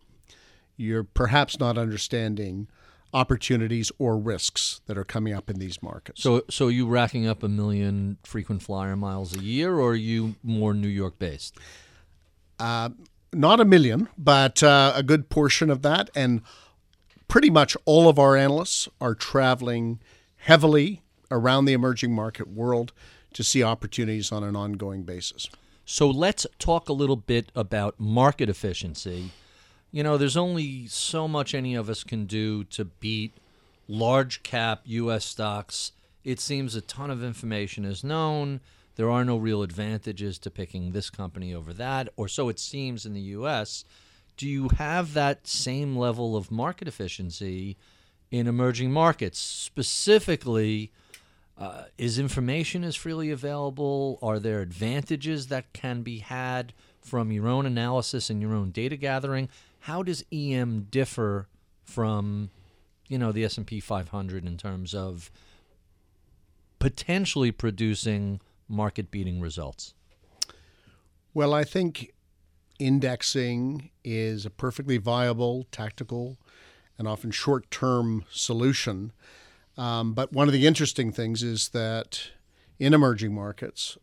you're 0.76 1.04
perhaps 1.04 1.60
not 1.60 1.78
understanding 1.78 2.68
opportunities 3.14 3.92
or 3.98 4.18
risks 4.18 4.82
that 4.86 4.98
are 4.98 5.04
coming 5.04 5.34
up 5.34 5.50
in 5.50 5.60
these 5.60 5.82
markets. 5.82 6.22
So, 6.22 6.44
so 6.50 6.68
are 6.68 6.72
you 6.72 6.88
racking 6.88 7.28
up 7.28 7.44
a 7.44 7.50
million 7.50 8.18
frequent 8.24 8.62
flyer 8.62 8.96
miles 8.96 9.36
a 9.36 9.40
year, 9.40 9.76
or 9.76 9.92
are 9.92 9.96
you 9.96 10.36
more 10.44 10.74
New 10.74 10.88
York 10.88 11.18
based? 11.18 11.58
Uh, 12.60 12.90
not 13.34 13.60
a 13.60 13.66
million, 13.66 14.10
but 14.18 14.62
uh, 14.62 14.94
a 14.96 15.04
good 15.04 15.30
portion 15.30 15.70
of 15.70 15.82
that, 15.82 16.10
and 16.16 16.42
pretty 17.28 17.50
much 17.50 17.76
all 17.86 18.10
of 18.10 18.20
our 18.20 18.36
analysts 18.36 18.88
are 19.00 19.16
traveling 19.16 20.00
heavily 20.38 21.02
around 21.32 21.66
the 21.66 21.74
emerging 21.74 22.14
market 22.14 22.48
world 22.48 22.92
to 23.34 23.44
see 23.44 23.64
opportunities 23.64 24.32
on 24.32 24.44
an 24.44 24.56
ongoing 24.56 25.04
basis. 25.04 25.50
So 25.86 26.10
let's 26.10 26.46
talk 26.58 26.90
a 26.90 26.94
little 26.94 27.16
bit 27.16 27.52
about 27.56 28.00
market 28.00 28.50
efficiency 28.50 29.32
you 29.92 30.04
know, 30.04 30.18
there's 30.18 30.38
only 30.38 30.88
so 30.88 31.28
much 31.28 31.54
any 31.54 31.76
of 31.76 31.90
us 31.90 32.04
can 32.04 32.26
do 32.26 32.64
to 32.66 32.86
beat 32.86 33.34
large 33.88 34.44
cap 34.44 34.82
U.S. 34.86 35.26
stocks. 35.26 35.94
It 36.24 36.40
seems 36.40 36.76
a 36.76 36.82
ton 36.82 37.10
of 37.10 37.24
information 37.24 37.86
is 37.86 38.04
known. 38.04 38.60
There 38.96 39.10
are 39.10 39.24
no 39.24 39.38
real 39.38 39.64
advantages 39.64 40.38
to 40.40 40.52
picking 40.52 40.92
this 40.92 41.10
company 41.10 41.54
over 41.54 41.74
that, 41.74 42.10
or 42.18 42.28
so 42.28 42.50
it 42.50 42.60
seems 42.60 43.06
in 43.06 43.14
the 43.14 43.22
U.S. 43.22 43.86
Do 44.38 44.48
you 44.48 44.70
have 44.78 45.14
that 45.14 45.48
same 45.48 45.96
level 45.96 46.36
of 46.36 46.52
market 46.52 46.88
efficiency 46.88 47.78
in 48.30 48.46
emerging 48.46 48.92
markets? 48.92 49.40
Specifically, 49.40 50.92
uh, 51.58 51.86
is 51.98 52.20
information 52.20 52.84
as 52.84 52.96
freely 52.96 53.32
available? 53.32 54.20
Are 54.22 54.40
there 54.40 54.62
advantages 54.62 55.48
that 55.48 55.74
can 55.74 56.04
be 56.04 56.20
had 56.20 56.74
from 57.02 57.32
your 57.32 57.48
own 57.48 57.66
analysis 57.66 58.30
and 58.30 58.42
your 58.42 58.54
own 58.54 58.72
data 58.72 58.96
gathering? 58.96 59.50
How 59.82 60.04
does 60.04 60.24
EM 60.32 60.88
differ 60.90 61.48
from, 61.84 62.50
you 63.08 63.18
know, 63.18 63.32
the 63.32 63.44
S&P 63.46 63.80
500 63.80 64.46
in 64.46 64.58
terms 64.58 64.94
of 64.94 65.32
potentially 66.80 67.52
producing 67.52 68.40
market-beating 68.68 69.40
results? 69.40 69.94
Well, 71.34 71.54
I 71.54 71.64
think 71.64 72.14
indexing 72.80 73.92
is 74.04 74.46
a 74.46 74.50
perfectly 74.50 74.98
viable, 74.98 75.68
tactical, 75.72 76.38
and 76.98 77.08
often 77.08 77.32
short 77.32 77.70
term 77.72 78.26
solution. 78.32 79.12
Um, 79.78 80.14
but 80.14 80.34
one 80.34 80.48
of 80.48 80.54
the 80.54 80.68
interesting 80.68 81.12
things 81.12 81.44
is 81.44 81.70
that 81.70 82.32
in 82.80 82.94
emerging 82.94 83.34
markets, 83.34 83.98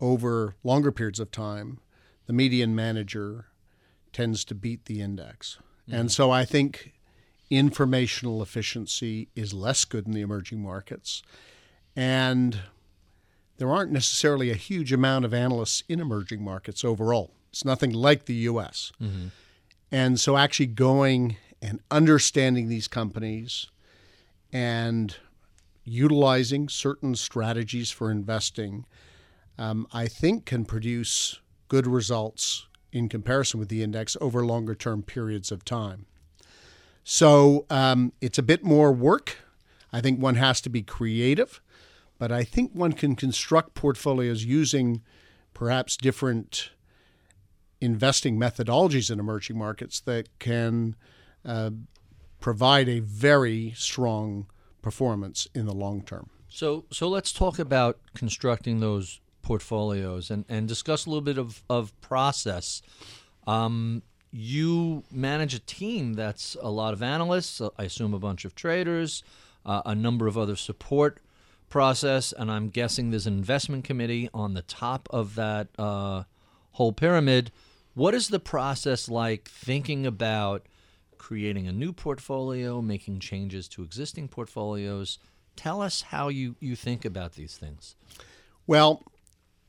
over 0.00 0.54
longer 0.62 0.92
periods 0.92 1.20
of 1.20 1.30
time, 1.30 1.80
the 2.26 2.32
median 2.32 2.74
manager 2.74 3.46
tends 4.14 4.44
to 4.46 4.54
beat 4.54 4.86
the 4.86 5.02
index. 5.02 5.58
Mm-hmm. 5.86 6.00
And 6.00 6.12
so 6.12 6.30
I 6.30 6.46
think 6.46 6.94
informational 7.50 8.40
efficiency 8.42 9.28
is 9.34 9.52
less 9.52 9.84
good 9.84 10.06
in 10.06 10.12
the 10.12 10.22
emerging 10.22 10.62
markets. 10.62 11.22
And 11.94 12.60
there 13.58 13.70
aren't 13.70 13.92
necessarily 13.92 14.50
a 14.50 14.54
huge 14.54 14.92
amount 14.92 15.24
of 15.24 15.34
analysts 15.34 15.82
in 15.88 16.00
emerging 16.00 16.42
markets 16.42 16.84
overall. 16.84 17.32
It's 17.50 17.64
nothing 17.64 17.92
like 17.92 18.24
the 18.24 18.34
US. 18.34 18.90
Mm-hmm. 19.00 19.26
And 19.92 20.18
so 20.18 20.36
actually 20.36 20.66
going 20.66 21.36
and 21.60 21.80
understanding 21.90 22.68
these 22.68 22.88
companies 22.88 23.68
and 24.52 25.16
utilizing 25.84 26.68
certain 26.68 27.14
strategies 27.14 27.90
for 27.90 28.10
investing, 28.10 28.86
um, 29.58 29.86
I 29.92 30.08
think 30.08 30.46
can 30.46 30.64
produce 30.64 31.40
good 31.68 31.86
results 31.86 32.66
in 32.94 33.08
comparison 33.08 33.58
with 33.60 33.68
the 33.68 33.82
index 33.82 34.16
over 34.20 34.46
longer 34.46 34.74
term 34.74 35.02
periods 35.02 35.52
of 35.52 35.64
time. 35.64 36.06
So 37.02 37.66
um, 37.68 38.12
it's 38.22 38.38
a 38.38 38.42
bit 38.42 38.64
more 38.64 38.92
work. 38.92 39.38
I 39.92 40.00
think 40.00 40.20
one 40.20 40.36
has 40.36 40.60
to 40.62 40.70
be 40.70 40.82
creative, 40.82 41.60
but 42.18 42.32
I 42.32 42.44
think 42.44 42.70
one 42.72 42.92
can 42.92 43.16
construct 43.16 43.74
portfolios 43.74 44.44
using 44.44 45.02
perhaps 45.52 45.96
different 45.96 46.70
investing 47.80 48.38
methodologies 48.38 49.10
in 49.10 49.20
emerging 49.20 49.58
markets 49.58 50.00
that 50.00 50.28
can 50.38 50.96
uh, 51.44 51.70
provide 52.40 52.88
a 52.88 53.00
very 53.00 53.72
strong 53.76 54.46
performance 54.80 55.46
in 55.54 55.66
the 55.66 55.74
long 55.74 56.02
term. 56.02 56.30
So, 56.48 56.84
so 56.90 57.08
let's 57.08 57.32
talk 57.32 57.58
about 57.58 57.98
constructing 58.14 58.80
those 58.80 59.20
portfolios 59.44 60.30
and, 60.30 60.44
and 60.48 60.66
discuss 60.66 61.06
a 61.06 61.10
little 61.10 61.22
bit 61.22 61.38
of, 61.38 61.62
of 61.70 61.98
process. 62.00 62.82
Um, 63.46 64.02
you 64.32 65.04
manage 65.12 65.54
a 65.54 65.60
team 65.60 66.14
that's 66.14 66.56
a 66.60 66.70
lot 66.70 66.92
of 66.92 67.02
analysts, 67.02 67.60
uh, 67.60 67.68
I 67.78 67.84
assume 67.84 68.14
a 68.14 68.18
bunch 68.18 68.44
of 68.44 68.56
traders, 68.56 69.22
uh, 69.64 69.82
a 69.86 69.94
number 69.94 70.26
of 70.26 70.36
other 70.36 70.56
support 70.56 71.20
process, 71.68 72.32
and 72.32 72.50
I'm 72.50 72.68
guessing 72.68 73.10
there's 73.10 73.26
an 73.28 73.38
investment 73.38 73.84
committee 73.84 74.28
on 74.34 74.54
the 74.54 74.62
top 74.62 75.08
of 75.10 75.36
that 75.36 75.68
uh, 75.78 76.24
whole 76.72 76.92
pyramid. 76.92 77.52
What 77.94 78.14
is 78.14 78.28
the 78.28 78.40
process 78.40 79.08
like 79.08 79.48
thinking 79.48 80.04
about 80.04 80.66
creating 81.16 81.68
a 81.68 81.72
new 81.72 81.92
portfolio, 81.92 82.82
making 82.82 83.20
changes 83.20 83.68
to 83.68 83.82
existing 83.82 84.28
portfolios? 84.28 85.18
Tell 85.54 85.80
us 85.80 86.02
how 86.02 86.28
you, 86.28 86.56
you 86.58 86.74
think 86.74 87.04
about 87.04 87.34
these 87.34 87.56
things. 87.56 87.94
Well, 88.66 89.02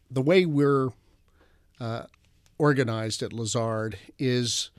the 0.09 0.21
way 0.21 0.45
we're 0.45 0.89
uh, 1.79 2.03
organized 2.57 3.21
at 3.23 3.33
Lazard 3.33 3.97
is 4.17 4.69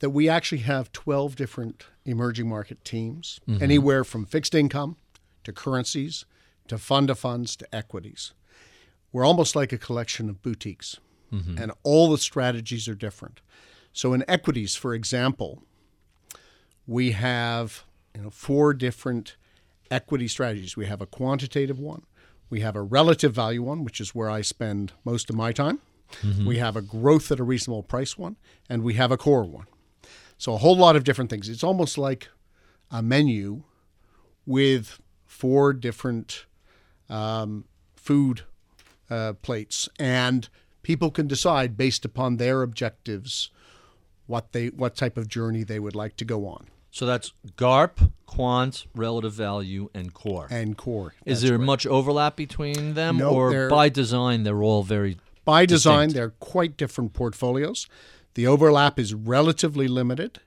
that 0.00 0.10
we 0.10 0.28
actually 0.28 0.58
have 0.58 0.92
12 0.92 1.36
different 1.36 1.86
emerging 2.04 2.48
market 2.48 2.84
teams, 2.84 3.40
mm-hmm. 3.48 3.62
anywhere 3.62 4.04
from 4.04 4.26
fixed 4.26 4.54
income 4.54 4.96
to 5.44 5.52
currencies 5.52 6.24
to 6.68 6.78
fund 6.78 7.10
of 7.10 7.18
funds 7.18 7.56
to 7.56 7.74
equities. 7.74 8.32
We're 9.12 9.24
almost 9.24 9.54
like 9.54 9.72
a 9.72 9.78
collection 9.78 10.28
of 10.28 10.42
boutiques, 10.42 10.98
mm-hmm. 11.32 11.56
and 11.56 11.72
all 11.82 12.10
the 12.10 12.18
strategies 12.18 12.88
are 12.88 12.94
different. 12.94 13.40
So, 13.92 14.12
in 14.12 14.24
equities, 14.26 14.74
for 14.74 14.92
example, 14.92 15.62
we 16.86 17.12
have 17.12 17.84
you 18.14 18.22
know, 18.22 18.30
four 18.30 18.74
different 18.74 19.36
equity 19.90 20.26
strategies. 20.26 20.76
We 20.76 20.86
have 20.86 21.00
a 21.00 21.06
quantitative 21.06 21.78
one, 21.78 22.02
we 22.50 22.60
have 22.60 22.76
a 22.76 22.82
relative 22.82 23.34
value 23.34 23.62
one, 23.62 23.84
which 23.84 24.00
is 24.00 24.14
where 24.14 24.30
I 24.30 24.42
spend 24.42 24.92
most 25.04 25.30
of 25.30 25.36
my 25.36 25.52
time. 25.52 25.80
Mm-hmm. 26.22 26.46
We 26.46 26.58
have 26.58 26.76
a 26.76 26.82
growth 26.82 27.32
at 27.32 27.40
a 27.40 27.44
reasonable 27.44 27.82
price 27.82 28.16
one, 28.16 28.36
and 28.68 28.82
we 28.82 28.94
have 28.94 29.10
a 29.10 29.16
core 29.16 29.44
one. 29.44 29.66
So 30.38 30.54
a 30.54 30.58
whole 30.58 30.76
lot 30.76 30.96
of 30.96 31.04
different 31.04 31.30
things. 31.30 31.48
It's 31.48 31.64
almost 31.64 31.96
like 31.98 32.28
a 32.90 33.02
menu 33.02 33.62
with 34.46 35.00
four 35.26 35.72
different 35.72 36.46
um, 37.08 37.64
food 37.96 38.42
uh, 39.10 39.34
plates, 39.34 39.88
and 39.98 40.48
people 40.82 41.10
can 41.10 41.26
decide 41.26 41.76
based 41.76 42.04
upon 42.04 42.36
their 42.36 42.62
objectives 42.62 43.50
what 44.26 44.52
they 44.52 44.68
what 44.68 44.96
type 44.96 45.16
of 45.16 45.28
journey 45.28 45.64
they 45.64 45.78
would 45.78 45.94
like 45.94 46.16
to 46.16 46.24
go 46.24 46.46
on. 46.46 46.66
So 46.94 47.06
that's 47.06 47.32
GARP, 47.56 48.12
quant, 48.24 48.86
relative 48.94 49.32
value, 49.32 49.90
and 49.94 50.14
core. 50.14 50.46
And 50.48 50.76
core. 50.76 51.12
Is 51.26 51.42
there 51.42 51.58
right. 51.58 51.66
much 51.66 51.88
overlap 51.88 52.36
between 52.36 52.94
them, 52.94 53.16
no, 53.16 53.30
or 53.30 53.68
by 53.68 53.88
design 53.88 54.44
they're 54.44 54.62
all 54.62 54.84
very 54.84 55.16
by 55.44 55.66
design, 55.66 56.10
they're 56.10 56.30
quite 56.30 56.76
different 56.76 57.12
portfolios. 57.12 57.88
The 58.34 58.46
overlap 58.46 59.00
is 59.00 59.12
relatively 59.12 59.88
limited, 59.88 60.38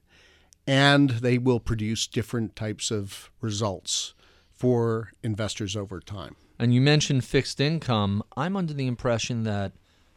and 0.65 1.09
they 1.09 1.37
will 1.37 1.59
produce 1.59 2.07
different 2.07 2.55
types 2.55 2.91
of 2.91 3.29
results 3.41 4.13
for 4.49 5.11
investors 5.21 5.75
over 5.75 5.99
time. 5.99 6.37
And 6.57 6.73
you 6.73 6.79
mentioned 6.79 7.25
fixed 7.25 7.59
income. 7.59 8.23
I'm 8.37 8.55
under 8.55 8.73
the 8.73 8.87
impression 8.87 9.43
that 9.43 9.73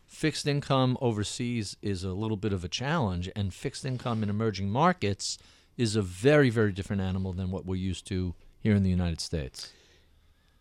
fixed 0.07 0.47
income 0.47 0.97
overseas 1.01 1.77
is 1.83 2.05
a 2.05 2.13
little 2.13 2.37
bit 2.37 2.53
of 2.53 2.63
a 2.63 2.69
challenge, 2.69 3.29
and 3.35 3.53
fixed 3.53 3.85
income 3.85 4.23
in 4.23 4.31
emerging 4.31 4.71
markets 4.71 5.37
is 5.81 5.97
a 5.97 6.03
very, 6.03 6.51
very 6.51 6.73
different 6.73 7.01
animal 7.01 7.33
than 7.33 7.51
what 7.51 7.65
we're 7.65 7.75
used 7.75 8.07
to 8.07 8.35
here 8.61 8.75
in 8.75 8.83
the 8.83 8.91
United 8.91 9.19
States. 9.19 9.73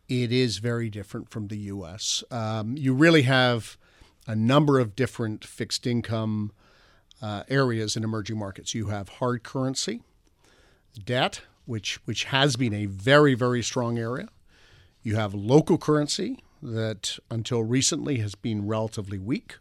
It 0.08 0.32
is 0.32 0.60
very 0.60 0.90
different 0.90 1.30
from 1.30 1.50
the 1.50 1.58
U.S. 1.58 2.24
Um, 2.32 2.78
you 2.78 2.94
really 2.94 3.24
have 3.24 3.78
a 4.26 4.36
number 4.36 4.80
of 4.80 4.96
different 4.96 5.44
fixed 5.44 5.86
income 5.86 6.54
uh, 7.22 7.44
areas 7.50 7.98
in 7.98 8.06
emerging 8.06 8.40
markets. 8.40 8.74
You 8.74 8.88
have 8.88 9.10
hard 9.10 9.44
currency, 9.44 10.02
debt, 11.04 11.42
which 11.66 12.00
which 12.06 12.24
has 12.26 12.56
been 12.56 12.74
a 12.74 12.86
very 12.86 13.34
very 13.36 13.62
strong 13.62 14.00
area. 14.00 14.30
You 15.04 15.18
have 15.18 15.34
local 15.34 15.78
currency 15.78 16.42
that 16.64 17.20
until 17.30 17.64
recently 17.64 18.20
has 18.20 18.36
been 18.36 18.68
relatively 18.68 19.18
weak, 19.18 19.58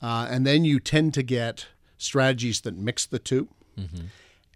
uh, 0.00 0.26
and 0.30 0.46
then 0.46 0.64
you 0.64 0.80
tend 0.80 1.12
to 1.14 1.22
get 1.22 1.66
strategies 1.98 2.62
that 2.62 2.76
mix 2.76 3.04
the 3.06 3.18
2 3.18 3.48
mm-hmm. 3.78 4.06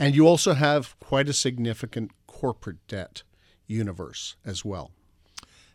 And 0.01 0.17
you 0.17 0.27
also 0.27 0.55
have 0.55 0.99
quite 0.99 1.29
a 1.29 1.35
significant 1.35 2.11
corporate 2.27 2.85
debt 2.89 3.23
universe 3.67 4.35
as 4.47 4.65
well. 4.65 4.91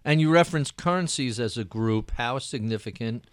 And 0.03 0.19
you 0.19 0.31
reference 0.31 0.71
currencies 0.71 1.39
as 1.39 1.57
a 1.57 1.63
group. 1.63 2.11
How 2.17 2.39
significant 2.39 3.25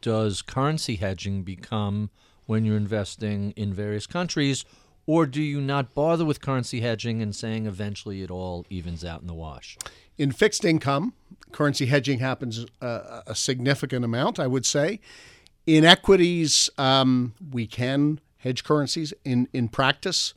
does 0.00 0.42
currency 0.42 0.96
hedging 0.96 1.42
become 1.42 2.10
when 2.46 2.64
you're 2.64 2.76
investing 2.76 3.52
in 3.56 3.74
various 3.74 4.06
countries? 4.06 4.64
Or 5.04 5.26
do 5.26 5.42
you 5.42 5.60
not 5.60 5.94
bother 5.94 6.24
with 6.24 6.40
currency 6.40 6.80
hedging 6.80 7.20
and 7.20 7.34
saying 7.34 7.66
eventually 7.66 8.22
it 8.22 8.30
all 8.30 8.66
evens 8.70 9.04
out 9.04 9.20
in 9.20 9.26
the 9.26 9.34
wash? 9.34 9.76
In 10.16 10.30
fixed 10.30 10.64
income, 10.64 11.12
currency 11.50 11.86
hedging 11.86 12.20
happens 12.20 12.64
a, 12.80 13.22
a 13.26 13.34
significant 13.34 14.04
amount, 14.04 14.38
I 14.38 14.46
would 14.46 14.64
say. 14.64 15.00
In 15.66 15.84
equities, 15.84 16.70
um, 16.78 17.34
we 17.52 17.66
can 17.66 18.20
hedge 18.38 18.64
currencies. 18.64 19.12
In 19.24 19.48
in 19.52 19.68
practice, 19.68 20.34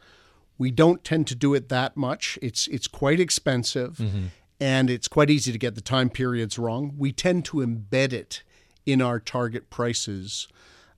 we 0.57 0.71
don't 0.71 1.03
tend 1.03 1.27
to 1.27 1.35
do 1.35 1.53
it 1.53 1.69
that 1.69 1.97
much. 1.97 2.39
It's 2.41 2.67
it's 2.67 2.88
quite 2.88 3.19
expensive, 3.19 3.97
mm-hmm 3.97 4.27
and 4.59 4.89
it's 4.89 5.07
quite 5.07 5.29
easy 5.29 5.51
to 5.51 5.57
get 5.57 5.75
the 5.75 5.81
time 5.81 6.09
periods 6.09 6.59
wrong. 6.59 6.93
We 6.97 7.12
tend 7.12 7.45
to 7.45 7.57
embed 7.57 8.13
it 8.13 8.43
in 8.85 9.01
our 9.01 9.19
target 9.19 9.69
prices 9.69 10.47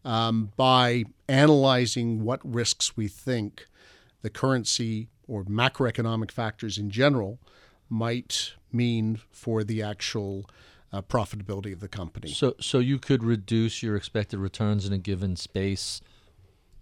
um, 0.04 0.52
by 0.56 1.04
analyzing 1.28 2.24
what 2.24 2.40
risks 2.44 2.98
we 2.98 3.08
think 3.08 3.68
the 4.22 4.30
currency 4.30 5.10
or 5.28 5.44
macroeconomic 5.44 6.32
factors 6.32 6.78
in 6.78 6.90
general 6.90 7.40
might 7.90 8.54
mean 8.72 9.20
for 9.30 9.64
the 9.64 9.82
actual 9.84 10.50
uh, 10.94 11.02
profitability 11.02 11.72
of 11.72 11.80
the 11.80 11.88
company. 11.88 12.32
So, 12.32 12.56
so 12.60 12.80
you 12.80 13.00
could 13.00 13.24
reduce 13.24 13.84
your 13.84 13.96
expected 13.96 14.40
returns 14.40 14.86
in 14.86 14.94
a 14.94 14.98
given 14.98 15.36
space, 15.36 16.02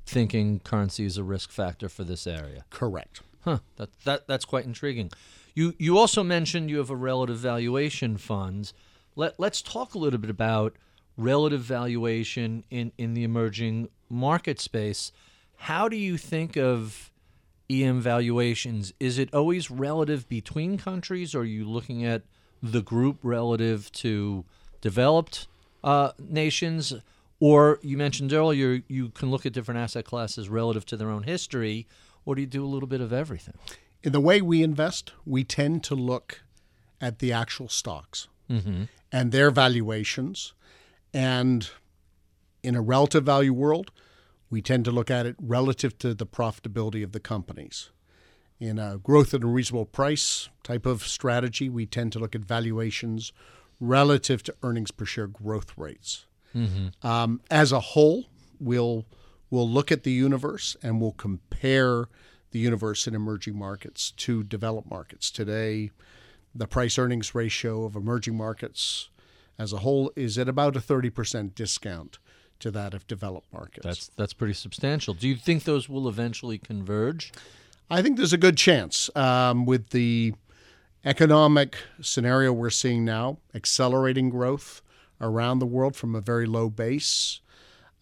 thinking 0.09 0.59
currency 0.59 1.05
is 1.05 1.17
a 1.17 1.23
risk 1.23 1.51
factor 1.51 1.87
for 1.87 2.03
this 2.03 2.25
area. 2.25 2.65
Correct. 2.69 3.21
Huh. 3.41 3.59
That 3.77 3.89
that 4.03 4.27
that's 4.27 4.45
quite 4.45 4.65
intriguing. 4.65 5.11
You 5.53 5.73
you 5.77 5.97
also 5.97 6.23
mentioned 6.23 6.69
you 6.69 6.77
have 6.77 6.89
a 6.89 6.95
relative 6.95 7.37
valuation 7.37 8.17
fund. 8.17 8.73
Let 9.15 9.39
let's 9.39 9.61
talk 9.61 9.93
a 9.93 9.97
little 9.97 10.19
bit 10.19 10.29
about 10.29 10.75
relative 11.17 11.61
valuation 11.61 12.63
in, 12.69 12.91
in 12.97 13.13
the 13.13 13.23
emerging 13.23 13.89
market 14.09 14.59
space. 14.59 15.11
How 15.57 15.89
do 15.89 15.97
you 15.97 16.17
think 16.17 16.55
of 16.55 17.11
EM 17.69 17.99
valuations? 18.01 18.93
Is 18.99 19.19
it 19.19 19.33
always 19.33 19.69
relative 19.69 20.27
between 20.29 20.77
countries, 20.77 21.35
or 21.35 21.41
are 21.41 21.45
you 21.45 21.65
looking 21.65 22.05
at 22.05 22.23
the 22.63 22.81
group 22.81 23.19
relative 23.21 23.91
to 23.91 24.45
developed 24.81 25.47
uh, 25.83 26.11
nations? 26.17 26.93
Or 27.39 27.79
you 27.81 27.97
mentioned 27.97 28.33
earlier 28.33 28.81
you 28.87 29.09
can 29.09 29.31
look 29.31 29.45
at 29.45 29.53
different 29.53 29.79
asset 29.79 30.05
classes 30.05 30.49
relative 30.49 30.85
to 30.87 30.97
their 30.97 31.09
own 31.09 31.23
history, 31.23 31.87
or 32.25 32.35
do 32.35 32.41
you 32.41 32.47
do 32.47 32.63
a 32.63 32.67
little 32.67 32.87
bit 32.87 33.01
of 33.01 33.13
everything? 33.13 33.55
In 34.03 34.11
the 34.11 34.19
way 34.19 34.41
we 34.41 34.61
invest, 34.63 35.13
we 35.25 35.43
tend 35.43 35.83
to 35.85 35.95
look 35.95 36.41
at 37.01 37.19
the 37.19 37.31
actual 37.31 37.69
stocks 37.69 38.27
mm-hmm. 38.49 38.83
and 39.11 39.31
their 39.31 39.51
valuations. 39.51 40.53
And 41.13 41.69
in 42.61 42.75
a 42.75 42.81
relative 42.81 43.25
value 43.25 43.53
world, 43.53 43.91
we 44.49 44.61
tend 44.61 44.85
to 44.85 44.91
look 44.91 45.09
at 45.09 45.25
it 45.25 45.35
relative 45.41 45.97
to 45.99 46.13
the 46.13 46.25
profitability 46.25 47.03
of 47.03 47.11
the 47.11 47.19
companies. 47.19 47.89
In 48.59 48.77
a 48.77 48.97
growth 48.97 49.33
at 49.33 49.43
a 49.43 49.47
reasonable 49.47 49.85
price 49.85 50.49
type 50.63 50.85
of 50.85 51.07
strategy, 51.07 51.69
we 51.69 51.85
tend 51.85 52.11
to 52.13 52.19
look 52.19 52.35
at 52.35 52.41
valuations 52.41 53.31
relative 53.79 54.43
to 54.43 54.55
earnings 54.63 54.91
per 54.91 55.05
share 55.05 55.27
growth 55.27 55.77
rates. 55.77 56.25
Um, 57.03 57.41
as 57.49 57.71
a 57.71 57.79
whole, 57.79 58.25
we'll 58.59 59.05
we'll 59.49 59.69
look 59.69 59.91
at 59.91 60.03
the 60.03 60.11
universe 60.11 60.75
and 60.83 61.01
we'll 61.01 61.11
compare 61.13 62.07
the 62.51 62.59
universe 62.59 63.07
in 63.07 63.15
emerging 63.15 63.57
markets 63.57 64.11
to 64.11 64.43
developed 64.43 64.89
markets. 64.89 65.31
Today, 65.31 65.91
the 66.53 66.67
price 66.67 66.97
earnings 66.97 67.35
ratio 67.35 67.83
of 67.83 67.95
emerging 67.95 68.35
markets 68.35 69.09
as 69.57 69.73
a 69.73 69.77
whole 69.77 70.11
is 70.15 70.37
at 70.37 70.47
about 70.47 70.75
a 70.75 70.79
30% 70.79 71.53
discount 71.53 72.17
to 72.59 72.71
that 72.71 72.93
of 72.93 73.05
developed 73.07 73.51
markets. 73.53 73.85
That's 73.85 74.11
that's 74.15 74.33
pretty 74.33 74.53
substantial. 74.53 75.13
Do 75.13 75.27
you 75.27 75.35
think 75.35 75.63
those 75.63 75.87
will 75.87 76.07
eventually 76.07 76.57
converge? 76.57 77.31
I 77.89 78.01
think 78.01 78.17
there's 78.17 78.33
a 78.33 78.37
good 78.37 78.57
chance 78.57 79.09
um, 79.15 79.65
with 79.65 79.89
the 79.89 80.33
economic 81.05 81.75
scenario 82.01 82.51
we're 82.53 82.69
seeing 82.69 83.05
now, 83.05 83.39
accelerating 83.55 84.29
growth 84.29 84.81
around 85.21 85.59
the 85.59 85.65
world 85.65 85.95
from 85.95 86.15
a 86.15 86.21
very 86.21 86.45
low 86.45 86.69
base. 86.69 87.41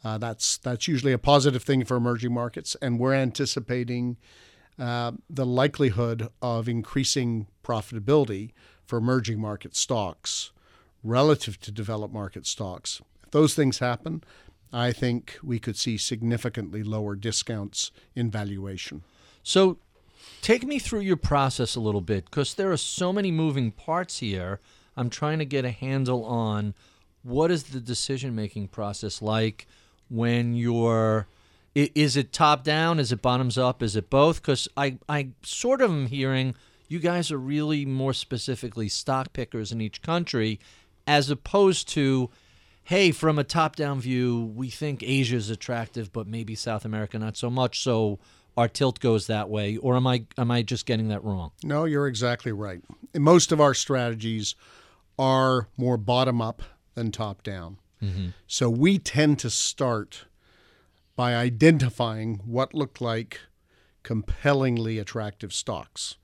Uh, 0.04 0.18
that's 0.18 0.58
that's 0.58 0.88
usually 0.88 1.12
a 1.12 1.18
positive 1.18 1.64
thing 1.64 1.84
for 1.84 1.98
emerging 1.98 2.34
markets, 2.34 2.76
and 2.82 3.00
we're 3.00 3.14
anticipating 3.14 4.18
uh, 4.80 5.12
the 5.30 5.46
likelihood 5.46 6.30
of 6.42 6.70
increasing 6.70 7.48
profitability 7.64 8.52
for 8.86 8.98
emerging 8.98 9.40
market 9.40 9.76
stocks 9.76 10.52
relative 11.04 11.60
to 11.62 11.72
developed 11.72 12.14
market 12.14 12.46
stocks. 12.46 13.02
If 13.24 13.32
those 13.32 13.56
things 13.56 13.80
happen, 13.80 14.24
I 14.72 14.92
think 14.92 15.38
we 15.44 15.60
could 15.60 15.78
see 15.78 15.98
significantly 15.98 16.84
lower 16.84 17.16
discounts 17.16 17.92
in 18.16 18.30
valuation. 18.30 19.04
So, 19.42 19.78
take 20.42 20.64
me 20.64 20.78
through 20.78 21.02
your 21.02 21.18
process 21.18 21.76
a 21.76 21.80
little 21.80 22.02
bit 22.02 22.26
because 22.26 22.54
there 22.54 22.72
are 22.72 22.78
so 22.78 23.14
many 23.14 23.32
moving 23.32 23.72
parts 23.72 24.20
here. 24.20 24.60
I'm 24.96 25.10
trying 25.10 25.40
to 25.40 25.46
get 25.46 25.66
a 25.66 25.72
handle 25.72 26.26
on 26.26 26.74
what 27.28 27.52
is 27.52 27.64
the 27.64 27.82
decision 27.82 28.34
making 28.36 28.70
process 28.70 29.22
like 29.22 29.68
when 30.10 30.56
you're. 30.56 31.28
Is 31.76 32.18
it 32.18 32.34
top 32.34 32.64
down? 32.64 33.00
Is 33.00 33.12
it 33.12 33.22
bottoms 33.22 33.56
up? 33.56 33.84
Is 33.84 33.96
it 33.96 34.10
both? 34.10 34.42
Because 34.42 34.68
I, 34.76 34.98
I 35.08 35.30
sort 35.44 35.80
of 35.80 35.92
am 35.92 36.08
hearing 36.08 36.56
you 36.88 36.98
guys 36.98 37.32
are 37.32 37.38
really 37.38 37.86
more 37.86 38.14
specifically 38.14 38.90
stock 38.90 39.32
pickers 39.32 39.72
in 39.72 39.80
each 39.80 40.02
country, 40.02 40.60
as 41.06 41.30
opposed 41.30 41.88
to, 41.90 42.32
hey, 42.86 43.12
from 43.12 43.38
a 43.38 43.44
top 43.44 43.76
down 43.76 44.00
view, 44.00 44.52
we 44.56 44.72
think 44.72 45.04
Asia 45.04 45.36
is 45.36 45.52
attractive, 45.52 46.12
but 46.12 46.26
maybe 46.26 46.56
South 46.56 46.84
America 46.84 47.20
not 47.20 47.38
so 47.38 47.52
much. 47.52 47.84
So 47.84 48.18
our 48.56 48.68
tilt 48.68 49.00
goes 49.00 49.28
that 49.28 49.48
way. 49.48 49.78
Or 49.78 49.96
am 49.96 50.08
I 50.08 50.26
am 50.38 50.50
I 50.50 50.64
just 50.64 50.88
getting 50.88 51.10
that 51.10 51.24
wrong? 51.24 51.52
No, 51.64 51.86
you're 51.86 52.08
exactly 52.08 52.54
right. 52.54 52.82
Most 53.14 53.52
of 53.52 53.62
our 53.62 53.76
strategies 53.76 54.56
are 55.20 55.68
more 55.78 55.98
bottom 55.98 56.42
up 56.42 56.64
than 56.98 57.12
top 57.12 57.44
down. 57.44 57.78
So 58.48 58.70
we 58.70 59.00
tend 59.00 59.40
to 59.40 59.50
start 59.50 60.26
by 61.16 61.36
identifying 61.36 62.42
what 62.46 62.74
look 62.74 63.00
like 63.02 63.40
compellingly 64.04 65.00
attractive 65.00 65.52
stocks. 65.54 66.18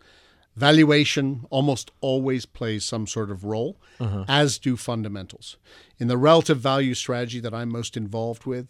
Valuation 0.55 1.45
almost 1.49 1.89
always 2.01 2.45
plays 2.45 2.85
some 2.85 3.07
sort 3.07 3.31
of 3.31 3.43
role, 3.43 3.77
as 4.27 4.59
do 4.59 4.75
fundamentals. 4.77 5.57
In 5.97 6.07
the 6.07 6.17
relative 6.17 6.59
value 6.59 6.93
strategy 6.93 7.39
that 7.39 7.53
I'm 7.53 7.69
most 7.69 7.97
involved 7.97 8.45
with, 8.45 8.67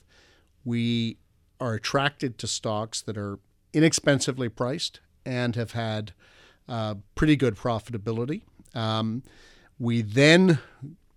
we 0.64 1.18
are 1.60 1.74
attracted 1.74 2.38
to 2.40 2.48
stocks 2.48 3.02
that 3.02 3.18
are 3.18 3.40
inexpensively 3.74 4.50
priced 4.50 5.02
and 5.26 5.56
have 5.56 5.72
had 5.74 6.14
uh, 6.70 6.96
pretty 7.16 7.36
good 7.36 7.56
profitability. 7.56 8.44
Um, 8.74 9.24
we 9.78 10.02
then 10.02 10.60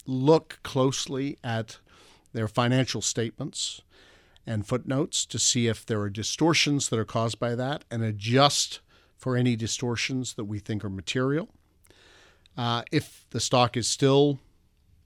look 0.07 0.59
closely 0.63 1.39
at 1.43 1.79
their 2.33 2.49
financial 2.49 3.03
statements 3.03 3.81
and 4.47 4.67
footnotes 4.67 5.27
to 5.27 5.39
see 5.39 5.67
if 5.67 5.85
there 5.85 6.01
are 6.01 6.11
distortions 6.11 6.89
that 6.89 6.99
are 6.99 7.05
caused 7.05 7.39
by 7.39 7.55
that 7.55 7.85
and 7.91 8.03
adjust 8.03 8.81
for 9.17 9.37
any 9.37 9.57
distortions 9.57 10.35
that 10.35 10.45
we 10.45 10.59
think 10.59 10.85
are 10.85 10.91
material. 10.91 11.49
Uh, 12.57 12.83
if 12.93 13.27
the 13.31 13.41
stock 13.41 13.77
is 13.77 13.89
still 13.89 14.39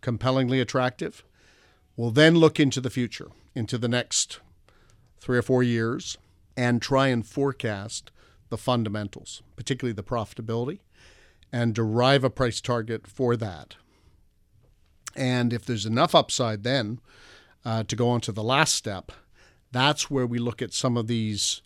compellingly 0.00 0.60
attractive, 0.60 1.24
we'll 1.96 2.10
then 2.10 2.34
look 2.34 2.60
into 2.60 2.80
the 2.80 2.90
future, 2.90 3.28
into 3.54 3.78
the 3.78 3.88
next 3.88 4.40
three 5.18 5.38
or 5.38 5.42
four 5.42 5.62
years, 5.62 6.18
and 6.56 6.82
try 6.82 7.08
and 7.08 7.26
forecast 7.26 8.10
the 8.50 8.58
fundamentals, 8.58 9.42
particularly 9.56 9.92
the 9.92 10.02
profitability, 10.02 10.80
and 11.52 11.74
derive 11.74 12.24
a 12.24 12.30
price 12.30 12.60
target 12.60 13.06
for 13.06 13.36
that. 13.36 13.76
And 15.14 15.52
if 15.52 15.64
there's 15.64 15.86
enough 15.86 16.14
upside 16.14 16.62
then 16.62 17.00
uh, 17.64 17.84
to 17.84 17.96
go 17.96 18.08
on 18.08 18.20
to 18.22 18.32
the 18.32 18.42
last 18.42 18.74
step, 18.74 19.12
that's 19.72 20.10
where 20.10 20.26
we 20.26 20.38
look 20.38 20.62
at 20.62 20.72
some 20.72 20.96
of 20.96 21.06
these 21.06 21.62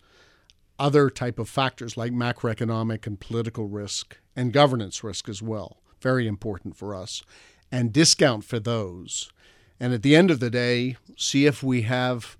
other 0.77 1.09
type 1.09 1.39
of 1.39 1.49
factors 1.49 1.95
like 1.95 2.11
macroeconomic 2.11 3.07
and 3.07 3.19
political 3.19 3.67
risk 3.67 4.17
and 4.35 4.51
governance 4.51 5.03
risk 5.03 5.29
as 5.29 5.41
well. 5.41 5.77
Very 6.01 6.27
important 6.27 6.75
for 6.75 6.93
us. 6.93 7.23
And 7.71 7.93
discount 7.93 8.43
for 8.43 8.59
those. 8.59 9.31
And 9.79 9.93
at 9.93 10.03
the 10.03 10.15
end 10.15 10.31
of 10.31 10.39
the 10.39 10.49
day, 10.49 10.97
see 11.17 11.45
if 11.45 11.63
we 11.63 11.83
have 11.83 12.37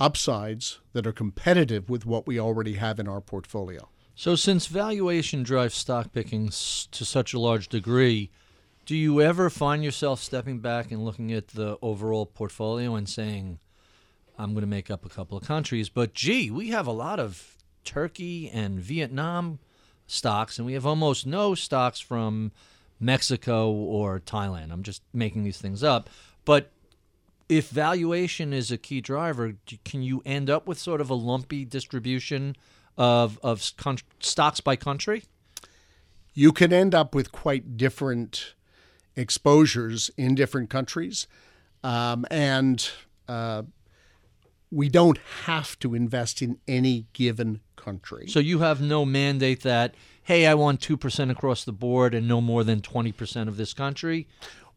upsides 0.00 0.80
that 0.92 1.06
are 1.06 1.12
competitive 1.12 1.88
with 1.88 2.06
what 2.06 2.26
we 2.26 2.40
already 2.40 2.74
have 2.74 2.98
in 2.98 3.08
our 3.08 3.20
portfolio. 3.20 3.88
So, 4.16 4.36
since 4.36 4.66
valuation 4.66 5.42
drives 5.42 5.74
stock 5.74 6.12
picking 6.12 6.48
to 6.48 7.04
such 7.04 7.34
a 7.34 7.40
large 7.40 7.68
degree, 7.68 8.30
do 8.84 8.96
you 8.96 9.20
ever 9.20 9.50
find 9.50 9.84
yourself 9.84 10.20
stepping 10.20 10.60
back 10.60 10.90
and 10.90 11.04
looking 11.04 11.32
at 11.32 11.48
the 11.48 11.78
overall 11.80 12.26
portfolio 12.26 12.94
and 12.94 13.08
saying, 13.08 13.58
I'm 14.38 14.52
going 14.52 14.62
to 14.62 14.68
make 14.68 14.90
up 14.90 15.04
a 15.04 15.08
couple 15.08 15.38
of 15.38 15.44
countries, 15.44 15.88
but 15.88 16.14
gee, 16.14 16.50
we 16.50 16.68
have 16.68 16.86
a 16.86 16.92
lot 16.92 17.20
of 17.20 17.56
Turkey 17.84 18.50
and 18.50 18.80
Vietnam 18.80 19.58
stocks, 20.06 20.58
and 20.58 20.66
we 20.66 20.72
have 20.74 20.86
almost 20.86 21.26
no 21.26 21.54
stocks 21.54 22.00
from 22.00 22.52
Mexico 22.98 23.70
or 23.70 24.20
Thailand. 24.20 24.72
I'm 24.72 24.82
just 24.82 25.02
making 25.12 25.44
these 25.44 25.58
things 25.58 25.82
up. 25.82 26.10
But 26.44 26.70
if 27.48 27.68
valuation 27.68 28.52
is 28.52 28.70
a 28.70 28.78
key 28.78 29.00
driver, 29.00 29.54
can 29.84 30.02
you 30.02 30.22
end 30.24 30.50
up 30.50 30.66
with 30.66 30.78
sort 30.78 31.00
of 31.00 31.10
a 31.10 31.14
lumpy 31.14 31.64
distribution 31.64 32.56
of 32.96 33.38
of 33.42 33.72
con- 33.76 33.98
stocks 34.20 34.60
by 34.60 34.76
country? 34.76 35.24
you 36.34 36.52
can 36.52 36.72
end 36.72 36.94
up 36.94 37.14
with 37.14 37.32
quite 37.32 37.76
different 37.76 38.54
exposures 39.16 40.10
in 40.16 40.34
different 40.34 40.70
countries. 40.70 41.26
Um, 41.82 42.24
and 42.30 42.90
uh, 43.28 43.62
we 44.70 44.88
don't 44.88 45.18
have 45.44 45.78
to 45.80 45.94
invest 45.94 46.42
in 46.42 46.58
any 46.66 47.06
given 47.12 47.60
country. 47.76 48.26
So 48.28 48.40
you 48.40 48.60
have 48.60 48.80
no 48.80 49.04
mandate 49.04 49.62
that 49.62 49.94
hey, 50.24 50.46
I 50.46 50.54
want 50.54 50.80
two 50.80 50.96
percent 50.96 51.30
across 51.30 51.64
the 51.64 51.72
board 51.72 52.14
and 52.14 52.26
no 52.26 52.40
more 52.40 52.64
than 52.64 52.80
twenty 52.80 53.12
percent 53.12 53.48
of 53.48 53.56
this 53.56 53.72
country. 53.72 54.26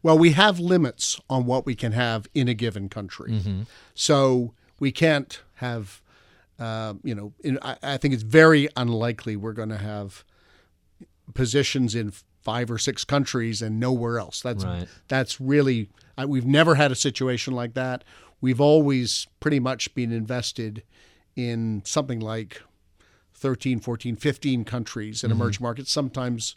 Well, 0.02 0.16
we 0.16 0.32
have 0.32 0.60
limits 0.60 1.18
on 1.28 1.44
what 1.44 1.66
we 1.66 1.74
can 1.74 1.92
have 1.92 2.28
in 2.32 2.46
a 2.46 2.54
given 2.54 2.88
country. 2.88 3.42
So 3.94 4.54
we 4.78 4.92
can't 4.92 5.42
have, 5.54 6.00
uh, 6.60 6.94
you 7.02 7.16
know, 7.16 7.32
in, 7.40 7.58
I, 7.62 7.76
I 7.82 7.96
think 7.96 8.14
it's 8.14 8.22
very 8.22 8.68
unlikely 8.76 9.34
we're 9.34 9.54
going 9.54 9.70
to 9.70 9.78
have 9.78 10.24
positions 11.34 11.96
in 11.96 12.12
five 12.40 12.70
or 12.70 12.78
six 12.78 13.04
countries 13.04 13.60
and 13.62 13.78
nowhere 13.78 14.18
else. 14.18 14.40
That's 14.40 14.64
Right. 14.64 14.88
that's 15.08 15.40
really 15.40 15.88
I, 16.16 16.24
we've 16.24 16.46
never 16.46 16.74
had 16.74 16.90
a 16.90 16.96
situation 16.96 17.54
like 17.54 17.74
that. 17.74 18.04
We've 18.40 18.60
always 18.60 19.26
pretty 19.40 19.60
much 19.60 19.94
been 19.94 20.12
invested 20.12 20.82
in 21.36 21.82
something 21.84 22.20
like 22.20 22.62
13, 23.34 23.80
14, 23.80 24.16
15 24.16 24.64
countries 24.64 25.22
in 25.22 25.30
emerging 25.30 25.62
markets, 25.62 25.92
sometimes 25.92 26.56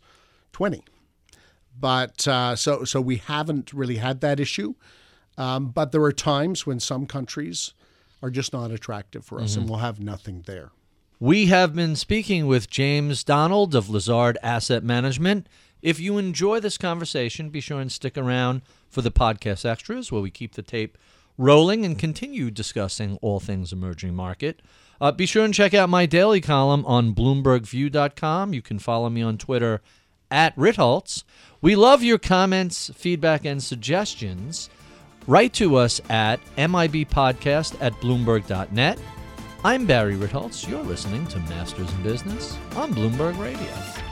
20 0.53 0.83
but 1.79 2.27
uh, 2.27 2.55
so 2.55 2.83
so 2.83 3.01
we 3.01 3.17
haven't 3.17 3.73
really 3.73 3.97
had 3.97 4.21
that 4.21 4.39
issue. 4.39 4.73
Um, 5.37 5.67
but 5.67 5.91
there 5.91 6.03
are 6.03 6.11
times 6.11 6.65
when 6.65 6.79
some 6.79 7.05
countries 7.05 7.73
are 8.21 8.29
just 8.29 8.53
not 8.53 8.71
attractive 8.71 9.25
for 9.25 9.41
us, 9.41 9.55
and 9.55 9.69
we'll 9.69 9.79
have 9.79 9.99
nothing 9.99 10.43
there. 10.45 10.71
We 11.19 11.47
have 11.47 11.73
been 11.73 11.95
speaking 11.95 12.47
with 12.47 12.69
James 12.69 13.23
Donald 13.23 13.73
of 13.73 13.89
Lazard 13.89 14.37
Asset 14.43 14.83
Management. 14.83 15.47
If 15.81 15.99
you 15.99 16.17
enjoy 16.17 16.59
this 16.59 16.77
conversation, 16.77 17.49
be 17.49 17.61
sure 17.61 17.79
and 17.79 17.91
stick 17.91 18.17
around 18.17 18.61
for 18.89 19.01
the 19.01 19.11
podcast 19.11 19.65
extras 19.65 20.11
where 20.11 20.21
we 20.21 20.29
keep 20.29 20.53
the 20.53 20.61
tape 20.61 20.97
rolling 21.37 21.85
and 21.85 21.97
continue 21.97 22.51
discussing 22.51 23.17
all 23.21 23.39
things 23.39 23.73
emerging 23.73 24.13
market. 24.13 24.61
Uh, 24.99 25.11
be 25.11 25.25
sure 25.25 25.43
and 25.43 25.53
check 25.53 25.73
out 25.73 25.89
my 25.89 26.05
daily 26.05 26.39
column 26.41 26.85
on 26.85 27.15
BloombergView.com. 27.15 28.53
You 28.53 28.61
can 28.61 28.77
follow 28.77 29.09
me 29.09 29.23
on 29.23 29.37
Twitter 29.37 29.81
at 30.29 30.55
Ritholtz. 30.55 31.23
We 31.61 31.75
love 31.75 32.03
your 32.03 32.19
comments, 32.19 32.91
feedback, 32.93 33.43
and 33.45 33.63
suggestions. 33.63 34.69
Write 35.27 35.53
to 35.53 35.75
us 35.75 36.01
at 36.09 36.39
MIBpodcast 36.57 37.77
at 37.81 37.93
Bloomberg.net. 37.93 38.99
I'm 39.63 39.85
Barry 39.85 40.15
Ritholtz. 40.15 40.67
You're 40.67 40.83
listening 40.83 41.27
to 41.27 41.39
Masters 41.39 41.91
in 41.91 42.03
Business 42.03 42.57
on 42.75 42.93
Bloomberg 42.93 43.39
Radio. 43.39 44.10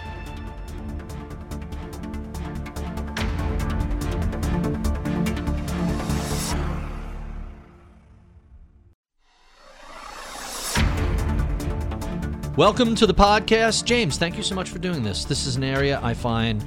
Welcome 12.59 12.93
to 12.95 13.07
the 13.07 13.13
podcast. 13.13 13.85
James, 13.85 14.17
thank 14.17 14.35
you 14.35 14.43
so 14.43 14.53
much 14.53 14.67
for 14.67 14.79
doing 14.79 15.01
this. 15.01 15.23
This 15.23 15.47
is 15.47 15.55
an 15.55 15.63
area 15.63 15.97
I 16.03 16.13
find 16.13 16.61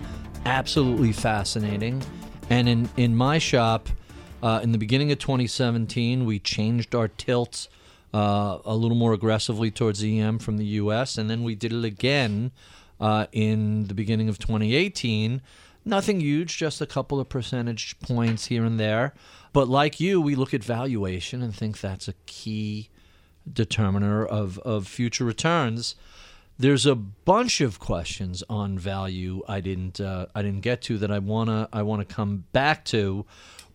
absolutely 0.47 1.12
fascinating. 1.12 2.03
And 2.49 2.66
in, 2.66 2.88
in 2.97 3.14
my 3.14 3.36
shop, 3.36 3.90
uh, 4.43 4.61
in 4.62 4.72
the 4.72 4.78
beginning 4.78 5.12
of 5.12 5.18
2017, 5.18 6.24
we 6.24 6.38
changed 6.38 6.95
our 6.95 7.09
tilt 7.09 7.68
uh, 8.14 8.61
a 8.64 8.74
little 8.74 8.97
more 8.97 9.12
aggressively 9.12 9.70
towards 9.70 10.03
EM 10.03 10.38
from 10.38 10.57
the 10.57 10.64
US. 10.64 11.18
And 11.18 11.28
then 11.28 11.43
we 11.43 11.55
did 11.55 11.74
it 11.74 11.84
again 11.84 12.53
uh, 12.99 13.26
in 13.30 13.84
the 13.88 13.95
beginning 13.95 14.30
of 14.30 14.38
2018. 14.38 15.43
Nothing 15.84 16.20
huge, 16.20 16.57
just 16.57 16.80
a 16.80 16.86
couple 16.86 17.20
of 17.20 17.28
percentage 17.28 18.01
points 18.01 18.47
here 18.47 18.64
and 18.64 18.80
there. 18.80 19.12
But 19.53 19.68
like 19.68 20.01
you, 20.01 20.22
we 20.22 20.36
look 20.36 20.55
at 20.55 20.64
valuation 20.64 21.43
and 21.43 21.55
think 21.55 21.82
that's 21.82 22.09
a 22.09 22.14
key 22.24 22.88
determiner 23.51 24.24
of, 24.24 24.59
of 24.61 24.86
future 24.86 25.24
returns. 25.24 25.95
There's 26.59 26.86
a 26.86 26.95
bunch 26.95 27.61
of 27.61 27.78
questions 27.78 28.43
on 28.49 28.78
value 28.78 29.43
I 29.49 29.61
didn't 29.61 30.01
uh, 30.01 30.26
I 30.34 30.43
didn't 30.43 30.61
get 30.61 30.82
to 30.82 30.99
that 30.99 31.11
I 31.11 31.18
wanna 31.18 31.68
I 31.72 31.82
wanna 31.82 32.05
come 32.05 32.45
back 32.53 32.84
to, 32.86 33.24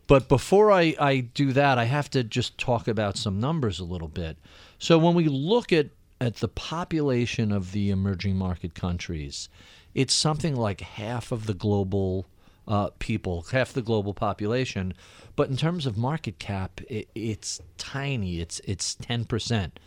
but 0.07 0.29
before 0.29 0.71
I, 0.71 0.95
I 0.99 1.19
do 1.19 1.51
that, 1.53 1.77
I 1.77 1.83
have 1.85 2.09
to 2.11 2.23
just 2.23 2.57
talk 2.57 2.87
about 2.87 3.17
some 3.17 3.39
numbers 3.39 3.79
a 3.79 3.83
little 3.83 4.07
bit. 4.07 4.37
So 4.79 4.97
when 4.97 5.15
we 5.15 5.27
look 5.27 5.73
at 5.73 5.89
at 6.19 6.37
the 6.37 6.47
population 6.47 7.51
of 7.51 7.73
the 7.73 7.89
emerging 7.89 8.35
market 8.35 8.73
countries, 8.73 9.49
it's 9.93 10.13
something 10.13 10.55
like 10.55 10.81
half 10.81 11.31
of 11.31 11.45
the 11.45 11.53
global 11.53 12.27
uh, 12.67 12.89
people, 12.99 13.45
half 13.51 13.73
the 13.73 13.81
global 13.81 14.13
population. 14.13 14.93
But 15.35 15.49
in 15.49 15.57
terms 15.57 15.85
of 15.85 15.97
market 15.97 16.39
cap, 16.39 16.81
it, 16.89 17.07
it's 17.15 17.61
tiny. 17.77 18.39
It's 18.39 18.59
it's 18.65 18.95
ten 18.95 19.25
percent. 19.25 19.79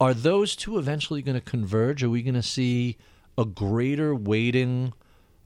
Are 0.00 0.14
those 0.14 0.56
two 0.56 0.78
eventually 0.78 1.22
going 1.22 1.38
to 1.38 1.50
converge? 1.50 2.02
Are 2.02 2.10
we 2.10 2.22
going 2.22 2.34
to 2.34 2.42
see 2.42 2.96
a 3.38 3.44
greater 3.44 4.14
weighting 4.14 4.92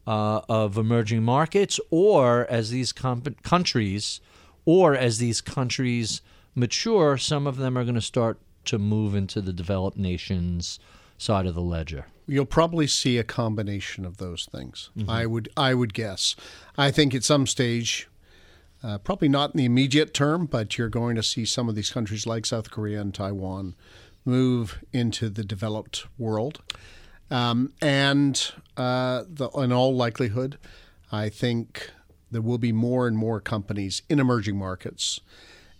uh, 0.06 0.40
of 0.48 0.78
emerging 0.78 1.22
markets, 1.22 1.78
or 1.90 2.46
as 2.48 2.70
these 2.70 2.92
comp- 2.92 3.42
countries, 3.42 4.20
or 4.64 4.94
as 4.94 5.18
these 5.18 5.40
countries 5.40 6.22
mature, 6.54 7.18
some 7.18 7.46
of 7.46 7.56
them 7.56 7.76
are 7.76 7.84
going 7.84 7.94
to 7.96 8.00
start 8.00 8.38
to 8.64 8.78
move 8.78 9.14
into 9.14 9.40
the 9.40 9.52
developed 9.52 9.98
nations 9.98 10.78
side 11.18 11.46
of 11.46 11.54
the 11.54 11.60
ledger? 11.60 12.06
You'll 12.26 12.44
probably 12.44 12.86
see 12.86 13.18
a 13.18 13.24
combination 13.24 14.04
of 14.04 14.16
those 14.16 14.48
things. 14.50 14.90
Mm-hmm. 14.96 15.10
I 15.10 15.26
would 15.26 15.48
I 15.56 15.74
would 15.74 15.94
guess. 15.94 16.34
I 16.76 16.90
think 16.90 17.14
at 17.14 17.24
some 17.24 17.46
stage, 17.46 18.08
uh, 18.82 18.98
probably 18.98 19.28
not 19.28 19.54
in 19.54 19.58
the 19.58 19.64
immediate 19.64 20.12
term, 20.12 20.46
but 20.46 20.76
you're 20.76 20.88
going 20.88 21.16
to 21.16 21.22
see 21.22 21.44
some 21.44 21.68
of 21.68 21.74
these 21.74 21.90
countries 21.90 22.26
like 22.26 22.46
South 22.46 22.70
Korea 22.70 23.00
and 23.00 23.14
Taiwan 23.14 23.74
move 24.24 24.82
into 24.92 25.28
the 25.28 25.44
developed 25.44 26.06
world. 26.18 26.60
Um, 27.30 27.72
and 27.80 28.52
uh, 28.76 29.24
the, 29.28 29.48
in 29.50 29.72
all 29.72 29.94
likelihood, 29.94 30.58
I 31.10 31.28
think 31.28 31.90
there 32.30 32.42
will 32.42 32.58
be 32.58 32.72
more 32.72 33.06
and 33.06 33.16
more 33.16 33.40
companies 33.40 34.02
in 34.08 34.18
emerging 34.18 34.56
markets 34.56 35.20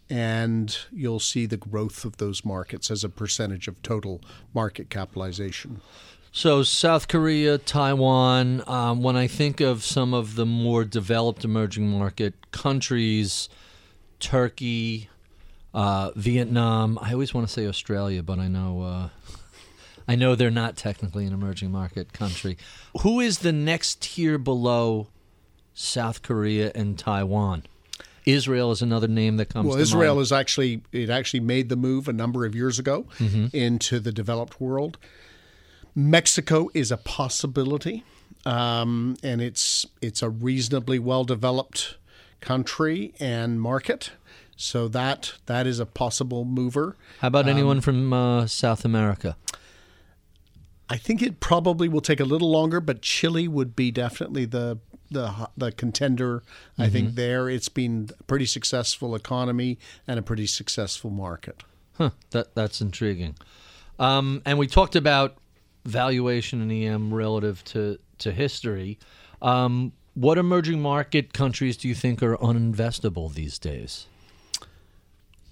and 0.09 0.79
you'll 0.93 1.21
see 1.21 1.47
the 1.47 1.57
growth 1.57 2.05
of 2.05 2.19
those 2.19 2.45
markets 2.45 2.91
as 2.91 3.03
a 3.03 3.09
percentage 3.09 3.67
of 3.69 3.81
total 3.83 4.21
market 4.55 4.89
capitalization. 4.89 5.81
So, 6.37 6.63
South 6.65 7.09
Korea, 7.09 7.57
Taiwan, 7.57 8.63
um, 8.67 9.03
when 9.03 9.17
I 9.17 9.27
think 9.27 9.63
of 9.63 9.83
some 9.83 10.13
of 10.13 10.35
the 10.35 10.45
more 10.45 10.85
developed 10.85 11.47
emerging 11.47 11.89
market 11.89 12.51
countries, 12.51 13.49
Turkey, 14.21 15.09
uh, 15.73 16.11
Vietnam, 16.15 16.99
I 17.01 17.15
always 17.15 17.33
want 17.33 17.47
to 17.47 17.53
say 17.53 17.67
Australia, 17.67 18.23
but 18.23 18.39
I 18.39 18.49
know. 18.49 18.83
Uh, 18.83 19.09
I 20.09 20.15
know 20.15 20.35
they're 20.35 20.51
not 20.51 20.77
technically 20.77 21.25
an 21.25 21.33
emerging 21.33 21.73
market 21.73 22.13
country. 22.13 22.59
Who 23.01 23.19
is 23.19 23.39
the 23.39 23.53
next 23.53 24.03
tier 24.03 24.37
below 24.37 25.09
South 25.73 26.21
Korea 26.21 26.71
and 26.75 26.99
Taiwan? 26.99 27.63
Israel 28.27 28.73
is 28.73 28.83
another 28.83 29.09
name 29.09 29.39
that 29.39 29.49
comes. 29.49 29.69
Well, 29.69 29.79
Israel 29.79 30.17
mind. 30.17 30.25
is 30.25 30.33
actually 30.33 30.83
it 30.93 31.09
actually 31.09 31.41
made 31.41 31.71
the 31.71 31.77
move 31.77 32.09
a 32.09 32.13
number 32.13 32.45
of 32.45 32.55
years 32.55 32.79
ago 32.79 33.07
mm-hmm. 33.17 33.57
into 33.57 34.01
the 34.01 34.13
developed 34.13 34.61
world. 34.61 34.99
Mexico 35.97 36.69
is 36.75 36.93
a 36.93 36.99
possibility, 36.99 38.05
um, 38.45 39.17
and 39.23 39.41
it's 39.41 39.87
it's 40.03 40.23
a 40.23 40.29
reasonably 40.29 40.99
well 40.99 41.25
developed 41.25 41.97
country 42.41 43.15
and 43.19 43.61
market. 43.61 44.13
So 44.57 44.89
that 44.89 45.33
that 45.47 45.67
is 45.67 45.81
a 45.81 45.87
possible 45.87 46.45
mover. 46.45 46.97
How 47.21 47.29
about 47.29 47.47
um, 47.47 47.51
anyone 47.51 47.81
from 47.81 48.13
uh, 48.13 48.47
South 48.47 48.85
America? 48.85 49.37
I 50.89 50.99
think 50.99 51.23
it 51.23 51.41
probably 51.41 51.89
will 51.89 52.03
take 52.03 52.21
a 52.21 52.25
little 52.25 52.51
longer, 52.51 52.81
but 52.81 53.01
Chile 53.03 53.49
would 53.49 53.75
be 53.75 53.91
definitely 53.91 54.45
the 54.45 54.79
the 55.11 55.49
the 55.57 55.73
contender. 55.73 56.41
Mm-hmm. 56.41 56.83
I 56.83 56.91
think 56.91 57.15
there 57.15 57.49
it's 57.49 57.71
been 57.71 58.11
a 58.21 58.23
pretty 58.25 58.47
successful 58.47 59.15
economy 59.15 59.79
and 60.07 60.19
a 60.19 60.23
pretty 60.23 60.47
successful 60.47 61.11
market. 61.11 61.63
Huh, 61.95 62.11
that 62.33 62.55
that's 62.55 62.83
intriguing. 62.83 63.35
Um, 63.99 64.43
and 64.45 64.59
we 64.59 64.67
talked 64.67 64.95
about 64.95 65.39
valuation 65.87 66.61
in 66.63 66.71
EM 66.71 67.15
relative 67.15 67.65
to 67.65 67.99
to 68.19 68.33
history. 68.33 68.99
Um, 69.43 69.93
what 70.15 70.39
emerging 70.39 70.81
market 70.81 71.35
countries 71.35 71.77
do 71.77 71.89
you 71.89 71.95
think 71.95 72.23
are 72.23 72.37
uninvestable 72.39 73.33
these 73.35 73.59
days? 73.59 74.07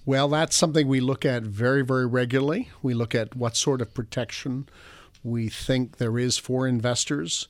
Well, 0.05 0.27
that's 0.29 0.55
something 0.55 0.87
we 0.87 0.99
look 0.99 1.25
at 1.25 1.43
very, 1.43 1.83
very 1.83 2.05
regularly. 2.05 2.69
We 2.81 2.93
look 2.93 3.15
at 3.15 3.35
what 3.35 3.55
sort 3.55 3.81
of 3.81 3.93
protection 3.93 4.67
we 5.23 5.49
think 5.49 5.97
there 5.97 6.19
is 6.19 6.37
for 6.37 6.67
investors. 6.67 7.47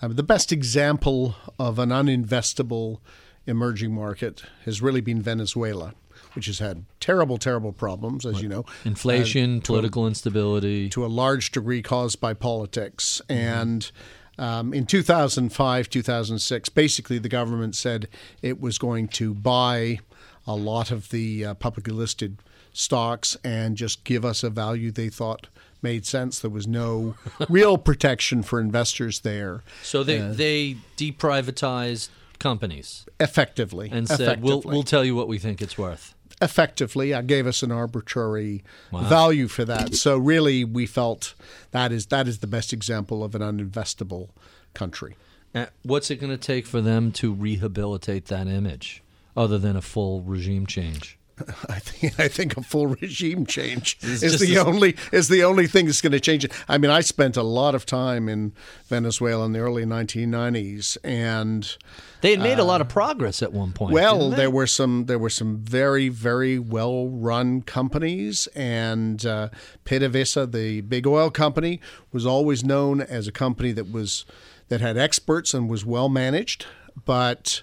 Uh, 0.00 0.08
the 0.08 0.22
best 0.22 0.52
example 0.52 1.34
of 1.58 1.78
an 1.78 1.90
uninvestable 1.90 2.98
emerging 3.46 3.92
market 3.92 4.44
has 4.64 4.80
really 4.80 5.00
been 5.00 5.20
Venezuela, 5.20 5.94
which 6.34 6.46
has 6.46 6.58
had 6.58 6.84
terrible, 7.00 7.38
terrible 7.38 7.72
problems, 7.72 8.24
as 8.26 8.34
right. 8.34 8.42
you 8.42 8.48
know. 8.48 8.64
Inflation, 8.84 9.58
uh, 9.58 9.60
political 9.62 10.04
a, 10.04 10.08
instability. 10.08 10.88
To 10.90 11.04
a 11.04 11.08
large 11.08 11.50
degree 11.50 11.82
caused 11.82 12.20
by 12.20 12.34
politics. 12.34 13.20
Mm-hmm. 13.28 13.40
And 13.40 13.92
um, 14.38 14.72
in 14.72 14.86
2005, 14.86 15.90
2006, 15.90 16.68
basically 16.70 17.18
the 17.18 17.28
government 17.28 17.76
said 17.76 18.08
it 18.42 18.60
was 18.60 18.78
going 18.78 19.08
to 19.08 19.34
buy 19.34 19.98
a 20.46 20.54
lot 20.54 20.90
of 20.90 21.10
the 21.10 21.44
uh, 21.44 21.54
publicly 21.54 21.92
listed 21.92 22.38
stocks 22.72 23.36
and 23.44 23.76
just 23.76 24.04
give 24.04 24.24
us 24.24 24.42
a 24.42 24.50
value 24.50 24.90
they 24.90 25.08
thought 25.08 25.48
made 25.82 26.06
sense. 26.06 26.38
There 26.38 26.50
was 26.50 26.66
no 26.66 27.14
real 27.48 27.78
protection 27.78 28.42
for 28.42 28.60
investors 28.60 29.20
there. 29.20 29.62
So 29.82 30.02
they 30.02 30.20
uh, 30.20 30.32
they 30.32 30.76
deprivatized 30.96 32.08
companies 32.38 33.06
effectively 33.18 33.90
and 33.92 34.08
said 34.08 34.20
effectively. 34.20 34.50
we'll 34.50 34.62
we'll 34.64 34.82
tell 34.82 35.04
you 35.04 35.14
what 35.14 35.28
we 35.28 35.38
think 35.38 35.60
it's 35.60 35.76
worth. 35.76 36.14
Effectively, 36.42 37.12
I 37.12 37.22
gave 37.22 37.46
us 37.46 37.62
an 37.62 37.70
arbitrary 37.70 38.64
wow. 38.90 39.02
value 39.02 39.46
for 39.46 39.64
that. 39.66 39.94
So 39.94 40.16
really, 40.16 40.64
we 40.64 40.86
felt 40.86 41.34
that 41.72 41.92
is 41.92 42.06
that 42.06 42.26
is 42.26 42.38
the 42.38 42.46
best 42.46 42.72
example 42.72 43.22
of 43.22 43.34
an 43.34 43.42
uninvestable 43.42 44.30
country. 44.72 45.16
Uh, 45.54 45.66
what's 45.82 46.10
it 46.10 46.16
going 46.16 46.30
to 46.30 46.38
take 46.38 46.66
for 46.66 46.80
them 46.80 47.12
to 47.12 47.32
rehabilitate 47.32 48.26
that 48.26 48.46
image, 48.46 49.02
other 49.36 49.58
than 49.58 49.76
a 49.76 49.82
full 49.82 50.22
regime 50.22 50.66
change? 50.66 51.18
I 51.68 51.78
think 51.78 52.18
I 52.18 52.28
think 52.28 52.56
a 52.56 52.62
full 52.62 52.86
regime 52.86 53.46
change 53.46 53.98
is 54.02 54.38
the 54.40 54.58
only 54.58 54.96
is 55.12 55.28
the 55.28 55.44
only 55.44 55.66
thing 55.66 55.86
that's 55.86 56.00
going 56.00 56.12
to 56.12 56.20
change 56.20 56.44
it. 56.44 56.52
I 56.68 56.78
mean, 56.78 56.90
I 56.90 57.00
spent 57.00 57.36
a 57.36 57.42
lot 57.42 57.74
of 57.74 57.86
time 57.86 58.28
in 58.28 58.52
Venezuela 58.86 59.44
in 59.46 59.52
the 59.52 59.60
early 59.60 59.84
1990s, 59.84 60.96
and 61.04 61.76
they 62.20 62.32
had 62.32 62.40
made 62.40 62.58
uh, 62.58 62.62
a 62.62 62.64
lot 62.64 62.80
of 62.80 62.88
progress 62.88 63.42
at 63.42 63.52
one 63.52 63.72
point. 63.72 63.92
Well, 63.92 64.30
there 64.30 64.50
were 64.50 64.66
some 64.66 65.06
there 65.06 65.18
were 65.18 65.30
some 65.30 65.58
very 65.58 66.08
very 66.08 66.58
well 66.58 67.08
run 67.08 67.62
companies, 67.62 68.46
and 68.48 69.24
uh, 69.24 69.48
PDVSA, 69.84 70.52
the 70.52 70.80
big 70.82 71.06
oil 71.06 71.30
company, 71.30 71.80
was 72.12 72.26
always 72.26 72.64
known 72.64 73.00
as 73.00 73.26
a 73.26 73.32
company 73.32 73.72
that 73.72 73.90
was 73.90 74.24
that 74.68 74.80
had 74.80 74.96
experts 74.96 75.52
and 75.52 75.68
was 75.68 75.84
well 75.84 76.08
managed, 76.08 76.66
but 77.04 77.62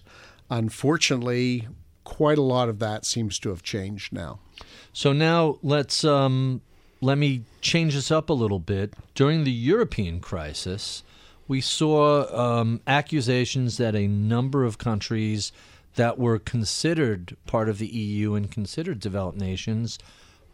unfortunately 0.50 1.68
quite 2.08 2.38
a 2.38 2.42
lot 2.42 2.70
of 2.70 2.80
that 2.80 3.06
seems 3.06 3.38
to 3.38 3.50
have 3.50 3.62
changed 3.62 4.14
now. 4.14 4.40
So 4.94 5.12
now 5.12 5.60
let's 5.62 6.06
um, 6.06 6.62
let 7.02 7.18
me 7.18 7.44
change 7.60 7.96
this 7.96 8.12
up 8.12 8.30
a 8.30 8.34
little 8.34 8.60
bit. 8.60 8.94
During 9.14 9.44
the 9.44 9.52
European 9.52 10.22
crisis, 10.22 11.04
we 11.50 11.60
saw 11.60 12.24
um, 12.34 12.80
accusations 12.88 13.76
that 13.76 13.94
a 13.94 14.08
number 14.08 14.64
of 14.64 14.78
countries 14.78 15.52
that 15.96 16.18
were 16.18 16.40
considered 16.40 17.36
part 17.46 17.68
of 17.68 17.78
the 17.78 17.88
EU 17.88 18.36
and 18.36 18.50
considered 18.50 19.02
developed 19.02 19.38
nations 19.38 20.00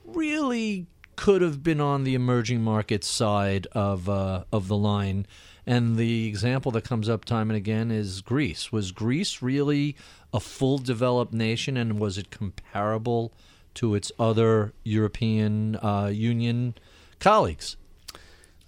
really 0.03 0.87
could 1.15 1.43
have 1.43 1.61
been 1.61 1.79
on 1.79 2.03
the 2.03 2.15
emerging 2.15 2.63
market 2.63 3.03
side 3.03 3.67
of 3.73 4.09
uh, 4.09 4.45
of 4.51 4.67
the 4.67 4.77
line. 4.77 5.27
And 5.67 5.97
the 5.97 6.27
example 6.27 6.71
that 6.71 6.83
comes 6.83 7.07
up 7.07 7.23
time 7.23 7.51
and 7.51 7.55
again 7.55 7.91
is 7.91 8.21
Greece. 8.21 8.71
Was 8.71 8.91
Greece 8.91 9.41
really 9.41 9.95
a 10.33 10.39
full 10.39 10.79
developed 10.79 11.33
nation, 11.33 11.77
and 11.77 11.99
was 11.99 12.17
it 12.17 12.31
comparable 12.31 13.31
to 13.75 13.95
its 13.95 14.11
other 14.19 14.73
European 14.83 15.75
uh, 15.77 16.09
Union 16.13 16.75
colleagues? 17.19 17.77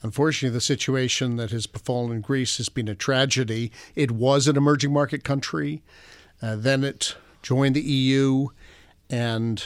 Unfortunately, 0.02 0.54
the 0.54 0.62
situation 0.62 1.36
that 1.38 1.50
has 1.50 1.66
befallen 1.66 2.22
Greece 2.22 2.58
has 2.58 2.70
been 2.70 2.88
a 2.88 2.94
tragedy. 2.94 3.72
It 3.96 4.12
was 4.12 4.48
an 4.48 4.56
emerging 4.56 4.94
market 4.94 5.24
country. 5.24 5.82
Uh, 6.42 6.56
then 6.56 6.84
it 6.84 7.16
joined 7.42 7.76
the 7.76 7.82
EU 7.82 8.50
and 9.10 9.66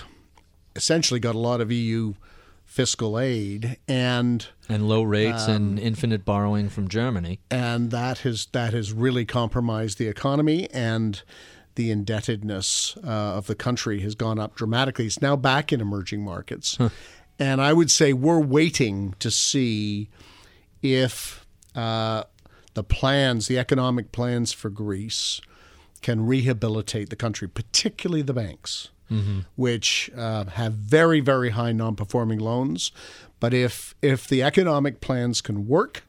essentially 0.75 1.19
got 1.19 1.35
a 1.35 1.39
lot 1.39 1.59
of 1.59 1.71
EU 1.71 2.13
fiscal 2.63 3.19
aid 3.19 3.77
and 3.87 4.47
and 4.69 4.87
low 4.87 5.01
rates 5.01 5.47
um, 5.47 5.55
and 5.55 5.79
infinite 5.79 6.23
borrowing 6.23 6.69
from 6.69 6.87
Germany. 6.87 7.39
And 7.49 7.89
that 7.91 8.19
has 8.19 8.47
that 8.51 8.73
has 8.73 8.93
really 8.93 9.25
compromised 9.25 9.97
the 9.97 10.07
economy 10.07 10.69
and 10.71 11.21
the 11.79 11.91
indebtedness 11.91 12.97
uh, 13.05 13.07
of 13.07 13.47
the 13.47 13.55
country 13.55 14.01
has 14.01 14.13
gone 14.13 14.37
up 14.37 14.53
dramatically. 14.53 15.05
It's 15.05 15.21
now 15.21 15.37
back 15.37 15.71
in 15.71 15.79
emerging 15.79 16.21
markets. 16.21 16.75
Huh. 16.75 16.89
And 17.39 17.61
I 17.61 17.71
would 17.71 17.89
say 17.89 18.11
we're 18.11 18.41
waiting 18.41 19.15
to 19.19 19.31
see 19.31 20.09
if 20.81 21.45
uh, 21.73 22.25
the 22.73 22.83
plans, 22.83 23.47
the 23.47 23.57
economic 23.57 24.11
plans 24.11 24.51
for 24.51 24.69
Greece, 24.69 25.39
can 26.01 26.27
rehabilitate 26.27 27.11
the 27.11 27.15
country, 27.15 27.47
particularly 27.47 28.23
the 28.23 28.33
banks, 28.33 28.89
mm-hmm. 29.09 29.39
which 29.55 30.11
uh, 30.17 30.43
have 30.47 30.73
very, 30.73 31.21
very 31.21 31.51
high 31.51 31.71
non-performing 31.71 32.39
loans. 32.39 32.91
But 33.39 33.53
if 33.53 33.95
if 34.01 34.27
the 34.27 34.43
economic 34.43 34.99
plans 34.99 35.39
can 35.39 35.65
work, 35.65 36.03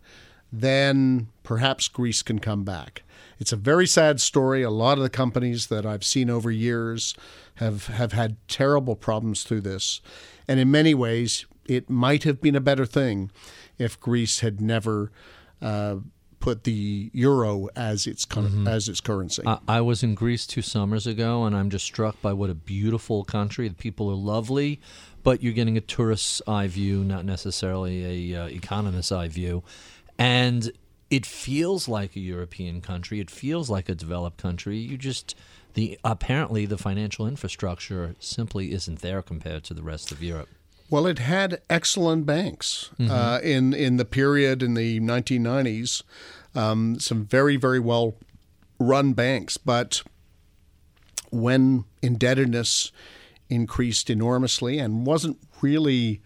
then 0.53 1.29
perhaps 1.43 1.89
Greece 1.89 2.23
can 2.23 2.39
come 2.39 2.65
back. 2.65 3.03
It's 3.39 3.53
a 3.53 3.57
very 3.57 3.87
sad 3.87 4.21
story. 4.21 4.63
A 4.63 4.71
lot 4.71 4.99
of 4.99 5.03
the 5.03 5.11
companies 5.11 5.69
that 5.69 5.87
I've 5.87 6.05
seen 6.05 6.29
over 6.29 6.51
years 6.51 7.15
have 7.57 7.87
have 7.87 8.13
had 8.13 8.37
terrible 8.49 8.97
problems 8.97 9.45
through 9.45 9.63
this, 9.63 10.01
and 10.47 10.61
in 10.61 10.71
many 10.71 10.95
ways, 10.95 11.47
it 11.67 11.89
might 11.89 12.25
have 12.25 12.41
been 12.41 12.57
a 12.57 12.61
better 12.61 12.87
thing 12.87 13.31
if 13.79 13.99
Greece 14.01 14.41
had 14.41 14.61
never. 14.61 15.11
Uh, 15.63 15.97
put 16.41 16.65
the 16.65 17.11
euro 17.13 17.69
as 17.77 18.07
its 18.07 18.25
mm-hmm. 18.25 18.67
as 18.67 18.89
its 18.89 19.01
currency. 19.01 19.43
I, 19.47 19.59
I, 19.69 19.81
was 19.83 20.03
in 20.03 20.15
Greece 20.15 20.47
two 20.47 20.63
summers 20.63 21.07
ago, 21.07 21.45
and 21.45 21.55
I'm 21.55 21.69
just 21.69 21.85
struck 21.85 22.21
by 22.23 22.33
what 22.33 22.49
a 22.49 22.55
beautiful 22.55 23.25
country. 23.25 23.69
The 23.69 23.75
people 23.75 24.11
are 24.11 24.15
lovely, 24.15 24.81
but 25.23 25.43
you're 25.43 25.53
getting 25.53 25.77
a 25.77 25.83
tourist's 25.83 26.41
eye 26.49 26.67
view, 26.67 27.05
not 27.05 27.25
necessarily 27.25 28.33
a 28.33 28.43
uh, 28.43 28.47
economist's 28.47 29.13
eye 29.13 29.29
view, 29.29 29.63
and 30.21 30.71
it 31.11 31.25
feels 31.25 31.89
like 31.89 32.15
a 32.15 32.21
European 32.21 32.83
country. 32.83 33.19
It 33.21 33.31
feels 33.31 33.71
like 33.71 33.89
a 33.89 33.95
developed 33.95 34.37
country. 34.37 34.77
You 34.77 34.97
just 34.97 35.35
the 35.75 35.99
apparently 36.05 36.67
the 36.67 36.79
financial 36.79 37.27
infrastructure 37.27 38.15
simply 38.21 38.73
isn't 38.73 39.01
there 39.01 39.23
compared 39.23 39.65
to 39.65 39.75
the 39.75 39.83
rest 39.83 40.13
of 40.13 40.23
Europe. 40.23 40.49
Well, 40.91 41.07
it 41.07 41.21
had 41.21 41.63
excellent 41.71 42.27
banks 42.27 42.91
mm-hmm. 42.99 43.11
uh, 43.11 43.39
in 43.39 43.73
in 43.73 43.97
the 43.97 44.05
period 44.05 44.63
in 44.63 44.75
the 44.75 45.01
1990s. 45.01 46.03
Um, 46.55 47.01
some 47.01 47.25
very 47.25 47.57
very 47.57 47.81
well 47.81 48.15
run 48.79 49.15
banks, 49.15 49.57
but 49.57 50.03
when 51.31 51.85
indebtedness 52.03 52.93
increased 53.49 54.11
enormously 54.11 54.79
and 54.79 55.07
wasn't 55.07 55.39
really 55.63 56.21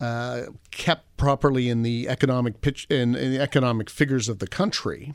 uh, 0.00 0.42
kept 0.70 1.16
properly 1.16 1.68
in 1.68 1.82
the 1.82 2.08
economic 2.08 2.60
pitch 2.60 2.86
in, 2.90 3.14
in 3.14 3.32
the 3.32 3.40
economic 3.40 3.88
figures 3.88 4.28
of 4.28 4.38
the 4.38 4.46
country, 4.46 5.14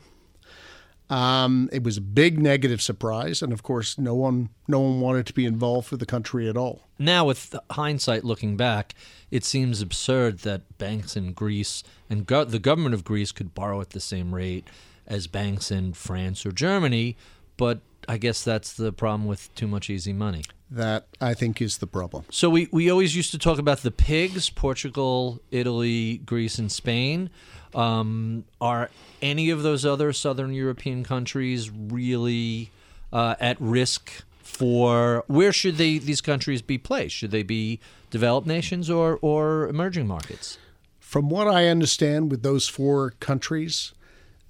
um, 1.12 1.68
it 1.72 1.82
was 1.82 1.98
a 1.98 2.00
big 2.00 2.40
negative 2.40 2.80
surprise, 2.80 3.42
and 3.42 3.52
of 3.52 3.62
course, 3.62 3.98
no 3.98 4.14
one 4.14 4.48
no 4.66 4.80
one 4.80 5.00
wanted 5.00 5.26
to 5.26 5.34
be 5.34 5.44
involved 5.44 5.90
with 5.90 6.00
the 6.00 6.06
country 6.06 6.48
at 6.48 6.56
all. 6.56 6.88
Now, 6.98 7.26
with 7.26 7.54
hindsight 7.72 8.24
looking 8.24 8.56
back, 8.56 8.94
it 9.30 9.44
seems 9.44 9.82
absurd 9.82 10.38
that 10.40 10.78
banks 10.78 11.14
in 11.14 11.34
Greece 11.34 11.82
and 12.08 12.26
go- 12.26 12.44
the 12.44 12.58
government 12.58 12.94
of 12.94 13.04
Greece 13.04 13.30
could 13.30 13.54
borrow 13.54 13.80
at 13.82 13.90
the 13.90 14.00
same 14.00 14.34
rate 14.34 14.66
as 15.06 15.26
banks 15.26 15.70
in 15.70 15.92
France 15.92 16.46
or 16.46 16.52
Germany, 16.52 17.16
but 17.58 17.80
I 18.08 18.16
guess 18.16 18.42
that's 18.42 18.72
the 18.72 18.92
problem 18.92 19.26
with 19.26 19.54
too 19.54 19.66
much 19.66 19.90
easy 19.90 20.14
money. 20.14 20.44
That 20.74 21.06
I 21.20 21.34
think 21.34 21.60
is 21.60 21.78
the 21.78 21.86
problem. 21.86 22.24
So 22.30 22.48
we, 22.48 22.66
we 22.72 22.90
always 22.90 23.14
used 23.14 23.30
to 23.32 23.38
talk 23.38 23.58
about 23.58 23.82
the 23.82 23.90
pigs 23.90 24.48
Portugal, 24.48 25.42
Italy, 25.50 26.18
Greece, 26.24 26.58
and 26.58 26.72
Spain. 26.72 27.28
Um, 27.74 28.44
are 28.58 28.88
any 29.20 29.50
of 29.50 29.62
those 29.62 29.84
other 29.84 30.14
southern 30.14 30.54
European 30.54 31.04
countries 31.04 31.70
really 31.70 32.70
uh, 33.12 33.34
at 33.38 33.60
risk 33.60 34.24
for 34.42 35.24
where 35.26 35.52
should 35.52 35.76
they 35.76 35.98
these 35.98 36.22
countries 36.22 36.62
be 36.62 36.78
placed? 36.78 37.16
Should 37.16 37.32
they 37.32 37.42
be 37.42 37.78
developed 38.10 38.46
nations 38.46 38.88
or, 38.88 39.18
or 39.20 39.68
emerging 39.68 40.06
markets? 40.06 40.56
From 41.00 41.28
what 41.28 41.48
I 41.48 41.68
understand 41.68 42.30
with 42.30 42.42
those 42.42 42.66
four 42.66 43.10
countries, 43.20 43.92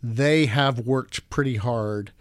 they 0.01 0.47
have 0.47 0.87
worked 0.87 1.29
pretty 1.31 1.57
hard 1.57 2.12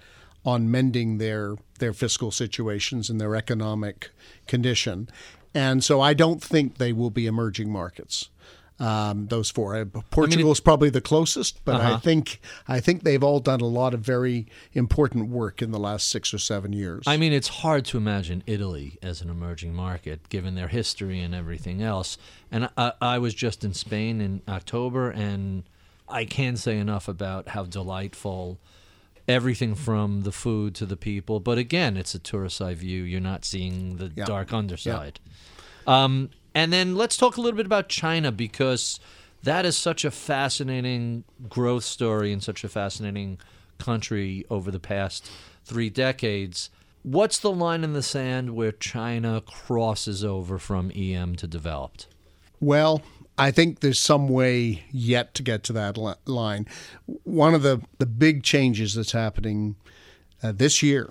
on 0.45 0.69
mending 0.69 1.17
their 1.17 1.55
their 1.79 1.93
fiscal 1.93 2.31
situations 2.31 3.09
and 3.09 3.19
their 3.19 3.35
economic 3.35 4.09
condition. 4.47 5.09
And 5.53 5.83
so 5.83 5.99
I 5.99 6.13
don't 6.13 6.41
think 6.41 6.77
they 6.77 6.93
will 6.93 7.09
be 7.09 7.27
emerging 7.27 7.71
markets 7.71 8.29
um, 8.81 9.27
those 9.27 9.51
four. 9.51 9.85
Portugal 10.09 10.51
is 10.51 10.59
probably 10.59 10.89
the 10.89 11.01
closest, 11.01 11.63
but 11.63 11.75
uh-huh. 11.75 11.93
I 11.93 11.97
think 11.97 12.41
I 12.67 12.79
think 12.79 13.03
they've 13.03 13.23
all 13.23 13.39
done 13.39 13.61
a 13.61 13.67
lot 13.67 13.93
of 13.93 13.99
very 14.01 14.47
important 14.73 15.29
work 15.29 15.61
in 15.61 15.71
the 15.71 15.79
last 15.79 16.07
six 16.07 16.33
or 16.33 16.39
seven 16.39 16.73
years. 16.73 17.03
I 17.05 17.15
mean, 17.15 17.31
it's 17.31 17.47
hard 17.47 17.85
to 17.85 17.97
imagine 17.97 18.43
Italy 18.47 18.97
as 19.03 19.21
an 19.21 19.29
emerging 19.29 19.75
market 19.75 20.29
given 20.29 20.55
their 20.55 20.67
history 20.67 21.19
and 21.19 21.35
everything 21.35 21.83
else. 21.83 22.17
And 22.51 22.69
I, 22.75 22.93
I 22.99 23.17
was 23.19 23.35
just 23.35 23.63
in 23.63 23.75
Spain 23.75 24.19
in 24.19 24.41
October, 24.47 25.11
and 25.11 25.63
I 26.09 26.25
can't 26.25 26.57
say 26.57 26.79
enough 26.79 27.07
about 27.07 27.49
how 27.49 27.65
delightful 27.65 28.59
everything 29.31 29.75
from 29.75 30.21
the 30.21 30.31
food 30.31 30.75
to 30.75 30.85
the 30.85 30.97
people. 30.97 31.39
But 31.39 31.57
again, 31.57 31.97
it's 31.97 32.13
a 32.13 32.19
tourist 32.19 32.61
eye 32.61 32.75
view. 32.75 33.03
You're 33.03 33.19
not 33.19 33.45
seeing 33.45 33.97
the 33.97 34.11
yeah. 34.15 34.25
dark 34.25 34.53
underside. 34.53 35.19
Yeah. 35.87 36.03
Um, 36.03 36.29
and 36.53 36.71
then 36.71 36.95
let's 36.95 37.17
talk 37.17 37.37
a 37.37 37.41
little 37.41 37.57
bit 37.57 37.65
about 37.65 37.89
China 37.89 38.31
because 38.31 38.99
that 39.43 39.65
is 39.65 39.77
such 39.77 40.05
a 40.05 40.11
fascinating 40.11 41.23
growth 41.49 41.83
story 41.83 42.31
and 42.31 42.43
such 42.43 42.63
a 42.63 42.69
fascinating 42.69 43.39
country 43.79 44.45
over 44.49 44.69
the 44.69 44.79
past 44.79 45.29
three 45.63 45.89
decades. 45.89 46.69
What's 47.03 47.39
the 47.39 47.51
line 47.51 47.83
in 47.83 47.93
the 47.93 48.03
sand 48.03 48.55
where 48.55 48.71
China 48.71 49.41
crosses 49.41 50.23
over 50.23 50.59
from 50.59 50.91
EM 50.93 51.35
to 51.37 51.47
developed? 51.47 52.07
Well, 52.59 53.01
I 53.41 53.49
think 53.49 53.79
there's 53.79 53.99
some 53.99 54.29
way 54.29 54.83
yet 54.91 55.33
to 55.33 55.41
get 55.41 55.63
to 55.63 55.73
that 55.73 55.97
line. 56.27 56.67
One 57.23 57.55
of 57.55 57.63
the, 57.63 57.81
the 57.97 58.05
big 58.05 58.43
changes 58.43 58.93
that's 58.93 59.13
happening 59.13 59.77
uh, 60.43 60.51
this 60.51 60.83
year 60.83 61.09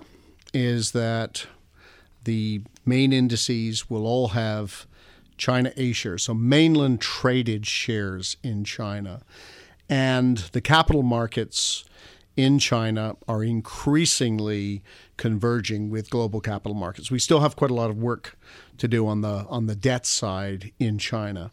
is 0.53 0.91
that 0.91 1.45
the 2.23 2.61
main 2.85 3.11
indices 3.11 3.89
will 3.89 4.07
all 4.07 4.29
have 4.29 4.87
China 5.35 5.73
A 5.75 5.91
shares, 5.91 6.23
so 6.23 6.33
mainland 6.33 7.01
traded 7.01 7.65
shares 7.67 8.37
in 8.41 8.63
China. 8.63 9.23
And 9.89 10.37
the 10.53 10.61
capital 10.61 11.03
markets 11.03 11.83
in 12.37 12.59
China 12.59 13.17
are 13.27 13.43
increasingly 13.43 14.83
converging 15.17 15.89
with 15.89 16.09
global 16.09 16.39
capital 16.39 16.75
markets. 16.75 17.11
We 17.11 17.19
still 17.19 17.41
have 17.41 17.57
quite 17.57 17.71
a 17.71 17.73
lot 17.75 17.89
of 17.89 17.97
work 17.97 18.37
to 18.77 18.87
do 18.87 19.05
on 19.05 19.19
the 19.19 19.45
on 19.49 19.65
the 19.65 19.75
debt 19.75 20.05
side 20.05 20.71
in 20.79 20.97
China. 20.97 21.51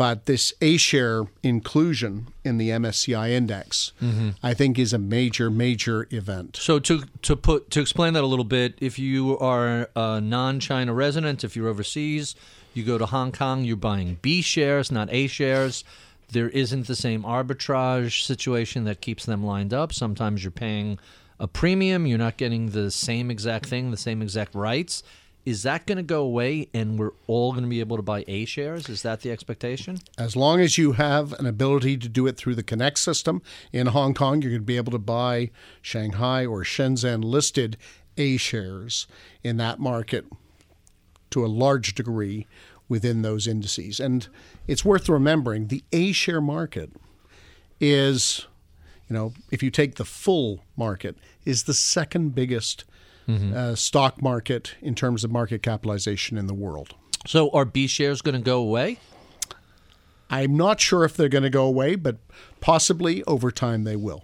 But 0.00 0.24
this 0.24 0.54
A 0.62 0.78
share 0.78 1.26
inclusion 1.42 2.28
in 2.42 2.56
the 2.56 2.70
MSCI 2.70 3.32
index, 3.32 3.92
mm-hmm. 4.00 4.30
I 4.42 4.54
think, 4.54 4.78
is 4.78 4.94
a 4.94 4.98
major, 4.98 5.50
major 5.50 6.06
event. 6.10 6.56
So 6.56 6.78
to 6.78 7.02
to 7.20 7.36
put 7.36 7.70
to 7.72 7.82
explain 7.82 8.14
that 8.14 8.24
a 8.24 8.26
little 8.26 8.46
bit, 8.46 8.78
if 8.80 8.98
you 8.98 9.36
are 9.40 9.90
a 9.94 10.18
non-China 10.18 10.94
resident, 10.94 11.44
if 11.44 11.54
you're 11.54 11.68
overseas, 11.68 12.34
you 12.72 12.82
go 12.82 12.96
to 12.96 13.04
Hong 13.04 13.30
Kong, 13.30 13.62
you're 13.62 13.76
buying 13.76 14.16
B 14.22 14.40
shares, 14.40 14.90
not 14.90 15.12
A 15.12 15.26
shares. 15.26 15.84
There 16.32 16.48
isn't 16.48 16.86
the 16.86 16.96
same 16.96 17.22
arbitrage 17.22 18.24
situation 18.24 18.84
that 18.84 19.02
keeps 19.02 19.26
them 19.26 19.44
lined 19.44 19.74
up. 19.74 19.92
Sometimes 19.92 20.42
you're 20.42 20.50
paying 20.50 20.98
a 21.38 21.46
premium. 21.46 22.06
You're 22.06 22.16
not 22.16 22.38
getting 22.38 22.70
the 22.70 22.90
same 22.90 23.30
exact 23.30 23.66
thing, 23.66 23.90
the 23.90 23.98
same 23.98 24.22
exact 24.22 24.54
rights. 24.54 25.02
Is 25.46 25.62
that 25.62 25.86
going 25.86 25.96
to 25.96 26.02
go 26.02 26.22
away 26.22 26.68
and 26.74 26.98
we're 26.98 27.12
all 27.26 27.52
going 27.52 27.64
to 27.64 27.68
be 27.68 27.80
able 27.80 27.96
to 27.96 28.02
buy 28.02 28.24
A 28.28 28.44
shares? 28.44 28.88
Is 28.88 29.02
that 29.02 29.20
the 29.20 29.30
expectation? 29.30 29.98
As 30.18 30.36
long 30.36 30.60
as 30.60 30.76
you 30.76 30.92
have 30.92 31.32
an 31.34 31.46
ability 31.46 31.96
to 31.98 32.08
do 32.08 32.26
it 32.26 32.36
through 32.36 32.54
the 32.54 32.62
Connect 32.62 32.98
system 32.98 33.40
in 33.72 33.88
Hong 33.88 34.12
Kong, 34.12 34.42
you're 34.42 34.50
going 34.50 34.62
to 34.62 34.66
be 34.66 34.76
able 34.76 34.92
to 34.92 34.98
buy 34.98 35.50
Shanghai 35.80 36.44
or 36.44 36.62
Shenzhen 36.62 37.24
listed 37.24 37.78
A 38.18 38.36
shares 38.36 39.06
in 39.42 39.56
that 39.56 39.78
market 39.78 40.26
to 41.30 41.44
a 41.44 41.48
large 41.48 41.94
degree 41.94 42.46
within 42.88 43.22
those 43.22 43.46
indices. 43.46 43.98
And 43.98 44.28
it's 44.66 44.84
worth 44.84 45.08
remembering 45.08 45.68
the 45.68 45.82
A 45.92 46.12
share 46.12 46.40
market 46.40 46.90
is, 47.80 48.46
you 49.08 49.14
know, 49.14 49.32
if 49.50 49.62
you 49.62 49.70
take 49.70 49.94
the 49.94 50.04
full 50.04 50.64
market, 50.76 51.16
is 51.46 51.62
the 51.62 51.72
second 51.72 52.34
biggest 52.34 52.84
mm-hmm. 53.28 53.54
uh, 53.54 53.74
stock 53.74 54.22
market 54.22 54.74
in 54.80 54.94
terms 54.94 55.24
of 55.24 55.30
market 55.30 55.62
capitalization 55.62 56.36
in 56.36 56.46
the 56.46 56.54
world. 56.54 56.94
So 57.26 57.50
are 57.50 57.64
B 57.64 57.86
shares 57.86 58.22
going 58.22 58.34
to 58.34 58.40
go 58.40 58.60
away? 58.60 58.98
I'm 60.30 60.56
not 60.56 60.80
sure 60.80 61.04
if 61.04 61.16
they're 61.16 61.28
going 61.28 61.44
to 61.44 61.50
go 61.50 61.66
away, 61.66 61.96
but 61.96 62.16
possibly 62.60 63.22
over 63.24 63.50
time 63.50 63.84
they 63.84 63.96
will. 63.96 64.22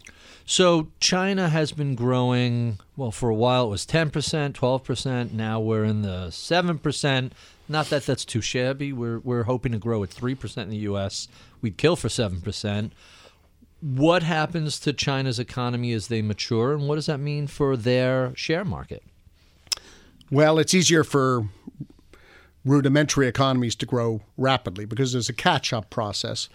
So 0.48 0.92
China 1.00 1.48
has 1.48 1.72
been 1.72 1.96
growing, 1.96 2.78
well, 2.96 3.10
for 3.10 3.28
a 3.28 3.34
while 3.34 3.66
it 3.66 3.70
was 3.70 3.84
10%, 3.84 4.52
12%. 4.52 5.32
Now 5.32 5.58
we're 5.58 5.84
in 5.84 6.02
the 6.02 6.28
7%. 6.28 7.32
Not 7.68 7.90
that 7.90 8.06
that's 8.06 8.24
too 8.24 8.40
shabby. 8.40 8.92
We're, 8.92 9.18
we're 9.18 9.42
hoping 9.42 9.72
to 9.72 9.78
grow 9.78 10.04
at 10.04 10.10
3% 10.10 10.62
in 10.62 10.68
the 10.68 10.76
U.S. 10.78 11.26
We'd 11.60 11.76
kill 11.76 11.96
for 11.96 12.06
7%. 12.06 12.92
What 13.86 14.24
happens 14.24 14.80
to 14.80 14.92
China's 14.92 15.38
economy 15.38 15.92
as 15.92 16.08
they 16.08 16.20
mature, 16.20 16.72
and 16.72 16.88
what 16.88 16.96
does 16.96 17.06
that 17.06 17.20
mean 17.20 17.46
for 17.46 17.76
their 17.76 18.34
share 18.34 18.64
market? 18.64 19.04
Well, 20.28 20.58
it's 20.58 20.74
easier 20.74 21.04
for 21.04 21.46
rudimentary 22.64 23.28
economies 23.28 23.76
to 23.76 23.86
grow 23.86 24.22
rapidly 24.36 24.86
because 24.86 25.12
there's 25.12 25.28
a 25.28 25.32
catch 25.32 25.72
up 25.72 25.88
process 25.88 26.48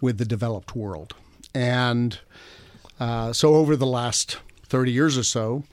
with 0.00 0.16
the 0.16 0.24
developed 0.24 0.74
world. 0.74 1.14
And 1.54 2.18
uh, 2.98 3.34
so 3.34 3.56
over 3.56 3.76
the 3.76 3.84
last 3.84 4.38
30 4.64 4.90
years 4.90 5.18
or 5.18 5.24
so, 5.24 5.64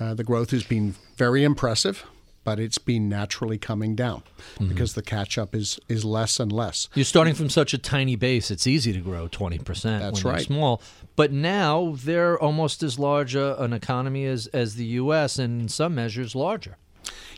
uh, 0.00 0.14
the 0.14 0.24
growth 0.24 0.50
has 0.52 0.62
been 0.62 0.94
very 1.18 1.44
impressive, 1.44 2.06
but 2.48 2.58
it's 2.58 2.78
been 2.78 3.10
naturally 3.10 3.58
coming 3.58 3.94
down 3.94 4.22
mm-hmm. 4.54 4.68
because 4.68 4.94
the 4.94 5.02
catch 5.02 5.36
up 5.36 5.54
is, 5.54 5.78
is 5.86 6.02
less 6.02 6.40
and 6.40 6.50
less. 6.50 6.88
You're 6.94 7.04
starting 7.04 7.34
from 7.34 7.50
such 7.50 7.74
a 7.74 7.78
tiny 7.78 8.16
base, 8.16 8.50
it's 8.50 8.66
easy 8.66 8.90
to 8.94 9.00
grow 9.00 9.28
20% 9.28 9.64
That's 9.82 10.24
when 10.24 10.32
right. 10.32 10.40
you're 10.40 10.46
small. 10.46 10.80
But 11.14 11.30
now 11.30 11.94
they're 11.98 12.40
almost 12.40 12.82
as 12.82 12.98
large 12.98 13.34
a, 13.34 13.62
an 13.62 13.74
economy 13.74 14.24
as, 14.24 14.46
as 14.46 14.76
the 14.76 14.86
U.S., 14.86 15.38
and 15.38 15.60
in 15.60 15.68
some 15.68 15.94
measures 15.94 16.34
larger. 16.34 16.78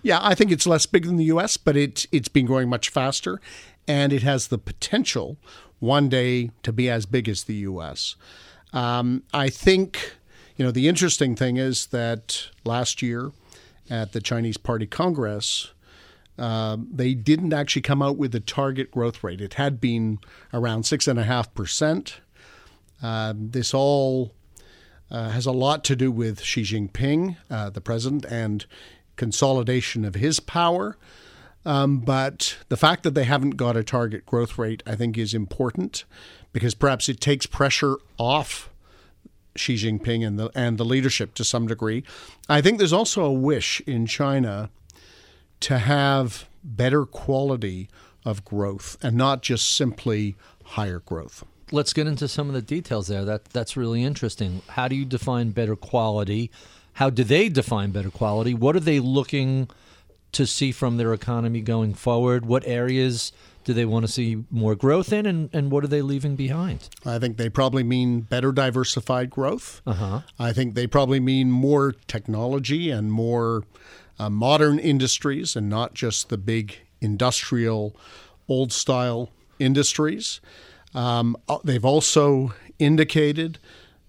Yeah, 0.01 0.21
I 0.23 0.37
think 0.37 0.53
it's 0.53 0.65
less 0.65 0.87
big 0.87 1.07
than 1.07 1.17
the 1.17 1.25
U.S., 1.25 1.57
but 1.57 1.77
it, 1.77 2.07
it's 2.13 2.29
been 2.29 2.47
growing 2.47 2.69
much 2.69 2.89
faster, 2.89 3.41
and 3.89 4.13
it 4.13 4.23
has 4.23 4.47
the 4.47 4.59
potential 4.59 5.39
one 5.81 6.09
day 6.09 6.53
to 6.63 6.73
be 6.73 6.89
as 6.89 7.05
big 7.05 7.29
as 7.29 7.43
the 7.43 7.55
U.S. 7.55 8.15
Um, 8.73 9.25
I 9.35 9.49
think, 9.49 10.15
you 10.57 10.65
know, 10.65 10.71
the 10.71 10.87
interesting 10.87 11.35
thing 11.35 11.57
is 11.57 11.87
that 11.87 12.47
last 12.65 13.03
year 13.03 13.33
at 13.91 14.13
the 14.13 14.21
Chinese 14.21 14.57
Party 14.57 14.87
Congress, 14.87 15.73
uh, 16.39 16.79
they 16.91 17.13
didn't 17.13 17.53
actually 17.53 17.83
come 17.83 18.01
out 18.01 18.17
with 18.17 18.35
a 18.35 18.41
target 18.41 18.91
growth 18.91 19.23
rate. 19.23 19.41
It 19.41 19.55
had 19.55 19.81
been 19.81 20.19
around 20.55 20.85
six 20.85 21.07
and 21.07 21.19
a 21.19 21.25
half 21.25 21.53
percent. 21.55 22.21
Uh, 23.03 23.35
this 23.37 23.75
all 23.75 24.33
uh, 25.11 25.31
has 25.31 25.45
a 25.45 25.53
lot 25.53 25.85
to 25.85 25.97
do 25.97 26.11
with 26.11 26.41
Xi 26.41 26.63
Jinping, 26.63 27.37
uh, 27.51 27.71
the 27.71 27.81
president, 27.81 28.25
and 28.27 28.65
consolidation 29.17 30.05
of 30.05 30.15
his 30.15 30.41
power. 30.41 30.97
Um, 31.67 31.99
but 31.99 32.57
the 32.69 32.77
fact 32.77 33.03
that 33.03 33.15
they 33.15 33.25
haven't 33.25 33.57
got 33.57 33.77
a 33.77 33.85
target 33.85 34.25
growth 34.25 34.57
rate, 34.57 34.83
I 34.87 34.95
think, 34.95 35.19
is 35.19 35.35
important 35.35 36.05
because 36.53 36.75
perhaps 36.75 37.09
it 37.09 37.21
takes 37.21 37.45
pressure 37.45 37.97
off 38.19 38.70
Xi 39.57 39.75
Jinping 39.75 40.27
and 40.27 40.39
the 40.39 40.51
and 40.55 40.79
the 40.79 40.85
leadership 40.85 41.35
to 41.35 41.45
some 41.45 41.67
degree. 41.67 42.05
I 42.49 42.61
think 42.61 42.79
there's 42.79 42.93
also 42.93 43.25
a 43.25 43.33
wish 43.33 43.81
in 43.87 44.07
China 44.07 44.71
to 45.61 45.79
have 45.79 46.49
better 46.63 47.05
quality 47.05 47.89
of 48.25 48.45
growth 48.45 48.97
and 49.03 49.17
not 49.17 49.43
just 49.43 49.75
simply 49.75 50.37
higher 50.65 51.01
growth. 51.01 51.45
Let's 51.73 51.93
get 51.93 52.07
into 52.07 52.29
some 52.29 52.49
of 52.49 52.55
the 52.55 52.63
details 52.63 53.09
there. 53.09 53.25
That 53.25 53.47
that's 53.47 53.77
really 53.77 54.03
interesting. 54.03 54.63
How 54.71 54.89
do 54.89 54.97
you 54.97 55.05
define 55.05 55.51
better 55.51 55.77
quality? 55.77 56.51
How 56.95 57.11
do 57.11 57.25
they 57.25 57.49
define 57.49 57.93
better 57.93 58.11
quality? 58.11 58.55
What 58.55 58.77
are 58.77 58.81
they 58.81 59.01
looking 59.01 59.69
to 60.33 60.47
see 60.47 60.73
from 60.73 60.97
their 60.97 61.13
economy 61.13 61.61
going 61.61 61.95
forward? 61.95 62.45
What 62.45 62.67
areas 62.67 63.33
do 63.71 63.75
they 63.75 63.85
want 63.85 64.05
to 64.05 64.11
see 64.11 64.43
more 64.51 64.75
growth 64.75 65.13
in, 65.13 65.27
and, 65.27 65.49
and 65.53 65.71
what 65.71 65.85
are 65.85 65.87
they 65.87 66.03
leaving 66.03 66.35
behind? 66.35 66.89
I 67.07 67.21
think 67.21 67.37
they 67.37 67.49
probably 67.49 67.85
mean 67.85 68.23
better 68.23 68.51
diversified 68.51 69.31
growth. 69.31 69.81
Uh-huh. 69.87 70.23
I 70.41 70.53
think 70.53 70.75
they 70.75 70.89
probably 70.89 71.21
mean 71.21 71.53
more 71.53 71.93
technology 72.09 72.91
and 72.91 73.13
more 73.13 73.63
uh, 74.19 74.29
modern 74.29 74.81
industries 74.81 75.55
and 75.55 75.71
not 75.71 75.95
just 75.95 76.31
the 76.31 76.37
big 76.37 76.79
industrial, 77.01 77.95
old 78.49 78.73
style 78.73 79.31
industries. 79.61 80.41
Um, 80.93 81.37
uh, 81.49 81.59
they've 81.63 81.85
also 81.85 82.53
indicated 82.81 83.61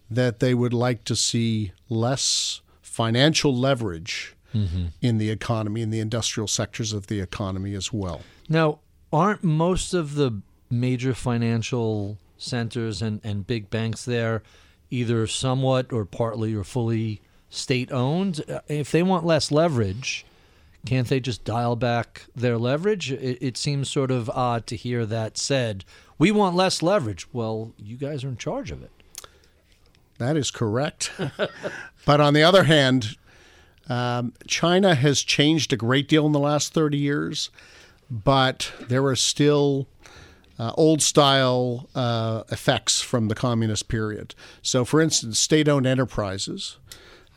that 0.09 0.39
they 0.39 0.55
would 0.55 0.73
like 0.73 1.03
to 1.03 1.15
see 1.15 1.71
less 1.87 2.61
financial 2.81 3.55
leverage 3.55 4.35
mm-hmm. 4.55 4.85
in 5.03 5.19
the 5.19 5.29
economy, 5.29 5.83
in 5.83 5.91
the 5.91 5.99
industrial 5.99 6.47
sectors 6.47 6.93
of 6.93 7.05
the 7.05 7.19
economy 7.19 7.75
as 7.75 7.93
well. 7.93 8.21
Now, 8.49 8.79
aren't 9.11 9.43
most 9.43 9.93
of 9.93 10.15
the 10.15 10.41
major 10.69 11.13
financial 11.13 12.17
centers 12.37 13.01
and, 13.01 13.21
and 13.23 13.45
big 13.45 13.69
banks 13.69 14.05
there 14.05 14.41
either 14.89 15.25
somewhat 15.27 15.93
or 15.93 16.05
partly 16.05 16.53
or 16.53 16.63
fully 16.63 17.21
state 17.49 17.91
owned? 17.91 18.43
Uh, 18.49 18.59
if 18.67 18.91
they 18.91 19.03
want 19.03 19.25
less 19.25 19.51
leverage, 19.51 20.25
can't 20.85 21.07
they 21.07 21.19
just 21.19 21.43
dial 21.43 21.75
back 21.75 22.25
their 22.35 22.57
leverage? 22.57 23.11
It, 23.11 23.37
it, 23.41 23.57
seems 23.57 23.89
sort 23.89 24.11
of 24.11 24.29
odd 24.31 24.65
to 24.67 24.75
hear 24.75 25.05
that 25.05 25.37
said. 25.37 25.85
We 26.17 26.31
want 26.31 26.55
less 26.55 26.81
leverage. 26.81 27.27
Well, 27.31 27.73
you 27.77 27.97
guys 27.97 28.23
are 28.23 28.29
in 28.29 28.37
charge 28.37 28.71
of 28.71 28.81
it. 28.81 28.91
That 30.17 30.37
is 30.37 30.51
correct. 30.51 31.11
but 32.05 32.21
on 32.21 32.33
the 32.33 32.43
other 32.43 32.63
hand, 32.63 33.17
um, 33.89 34.33
China 34.47 34.95
has 34.95 35.21
changed 35.21 35.73
a 35.73 35.77
great 35.77 36.07
deal 36.07 36.25
in 36.25 36.31
the 36.31 36.39
last 36.39 36.73
30 36.73 36.97
years 36.97 37.49
but 38.11 38.73
there 38.89 39.05
are 39.05 39.15
still 39.15 39.87
uh, 40.59 40.73
old 40.75 41.01
style 41.01 41.89
uh, 41.95 42.43
effects 42.51 43.01
from 43.01 43.29
the 43.29 43.35
communist 43.35 43.87
period. 43.87 44.35
So, 44.61 44.83
for 44.83 45.01
instance, 45.01 45.39
state 45.39 45.69
owned 45.69 45.87
enterprises, 45.87 46.77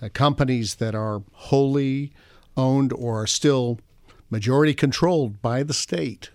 uh, 0.02 0.08
companies 0.12 0.74
that 0.76 0.94
are 0.96 1.22
wholly 1.32 2.12
owned 2.56 2.92
or 2.92 3.22
are 3.22 3.26
still 3.26 3.78
majority 4.30 4.74
controlled 4.74 5.40
by 5.40 5.62
the 5.62 5.72
state 5.72 6.30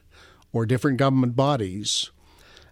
or 0.53 0.65
different 0.65 0.97
government 0.97 1.35
bodies, 1.35 2.09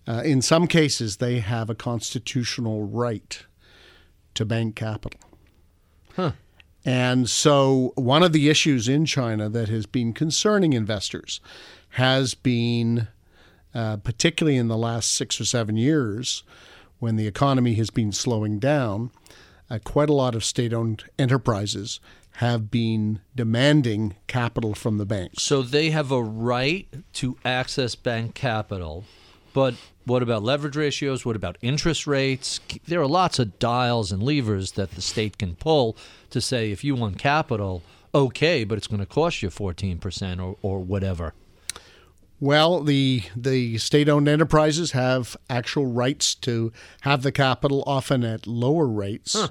uh, 0.08 0.22
in 0.24 0.42
some 0.42 0.68
cases, 0.68 1.18
they 1.18 1.40
have 1.40 1.70
a 1.70 1.76
constitutional 1.76 2.88
right 2.88 3.46
to 4.34 4.46
bank 4.46 4.76
capital. 4.76 5.20
Huh. 6.16 6.32
And 6.88 7.30
so, 7.30 7.92
one 7.96 8.24
of 8.24 8.32
the 8.32 8.48
issues 8.48 8.88
in 8.88 9.06
China 9.06 9.50
that 9.50 9.68
has 9.68 9.86
been 9.86 10.14
concerning 10.14 10.72
investors 10.72 11.42
has 11.90 12.34
been, 12.34 13.10
uh, 13.76 13.98
particularly 13.98 14.58
in 14.58 14.70
the 14.70 14.78
last 14.78 15.14
six 15.14 15.42
or 15.42 15.44
seven 15.44 15.76
years, 15.76 16.44
when 17.00 17.18
the 17.18 17.28
economy 17.28 17.74
has 17.74 17.90
been 17.90 18.14
slowing 18.14 18.58
down, 18.58 19.12
uh, 19.70 19.80
quite 19.84 20.10
a 20.10 20.14
lot 20.14 20.34
of 20.34 20.46
state 20.46 20.72
owned 20.72 21.04
enterprises 21.20 22.00
have 22.36 22.72
been 22.72 23.20
demanding 23.36 24.16
capital 24.28 24.74
from 24.74 24.98
the 24.98 25.06
banks. 25.06 25.44
So, 25.44 25.62
they 25.62 25.90
have 25.90 26.10
a 26.10 26.24
right 26.24 26.88
to 27.16 27.38
access 27.44 27.96
bank 27.96 28.34
capital, 28.34 29.04
but 29.54 29.74
what 30.06 30.24
about 30.24 30.42
leverage 30.42 30.78
ratios? 30.78 31.26
What 31.26 31.36
about 31.36 31.58
interest 31.62 32.08
rates? 32.08 32.62
There 32.88 33.02
are 33.02 33.08
lots 33.08 33.40
of 33.40 33.60
dials 33.60 34.14
and 34.14 34.24
levers 34.24 34.72
that 34.74 34.92
the 34.92 35.02
state 35.02 35.38
can 35.38 35.56
pull 35.56 35.98
to 36.32 36.42
say 36.42 36.72
if 36.72 36.84
you 36.84 36.96
want 36.96 37.18
capital, 37.18 37.84
okay, 38.14 38.64
but 38.64 38.78
it's 38.78 38.88
going 38.88 39.00
to 39.00 39.06
cost 39.06 39.42
you 39.42 39.50
14% 39.50 40.42
or, 40.44 40.58
or 40.62 40.80
whatever. 40.80 41.34
Well, 42.40 42.84
the 42.84 43.24
the 43.36 43.80
state-owned 43.80 44.28
enterprises 44.28 44.92
have 44.92 45.36
actual 45.50 45.88
rights 45.88 46.36
to 46.36 46.72
have 47.02 47.24
the 47.24 47.32
capital, 47.32 47.84
often 47.88 48.24
at 48.24 48.46
lower 48.46 48.86
rates, 48.86 49.34
huh. 49.34 49.48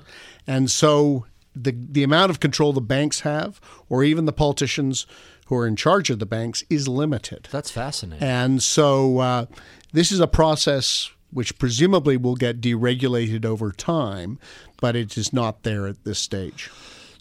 and 0.46 0.70
so 0.70 1.26
the 1.56 1.72
the 1.72 2.04
amount 2.04 2.30
of 2.30 2.38
control 2.38 2.72
the 2.72 2.80
banks 2.80 3.20
have, 3.20 3.60
or 3.88 4.04
even 4.04 4.24
the 4.24 4.32
politicians 4.32 5.04
who 5.46 5.56
are 5.56 5.66
in 5.66 5.74
charge 5.74 6.10
of 6.10 6.20
the 6.20 6.26
banks, 6.26 6.62
is 6.70 6.86
limited. 6.86 7.48
That's 7.50 7.72
fascinating. 7.72 8.22
And 8.22 8.62
so 8.62 9.18
uh, 9.18 9.46
this 9.92 10.12
is 10.12 10.20
a 10.20 10.28
process 10.28 11.10
which 11.36 11.58
presumably 11.58 12.16
will 12.16 12.34
get 12.34 12.62
deregulated 12.62 13.44
over 13.44 13.70
time, 13.70 14.38
but 14.80 14.96
it 14.96 15.18
is 15.18 15.34
not 15.34 15.64
there 15.64 15.86
at 15.86 16.02
this 16.02 16.18
stage. 16.18 16.70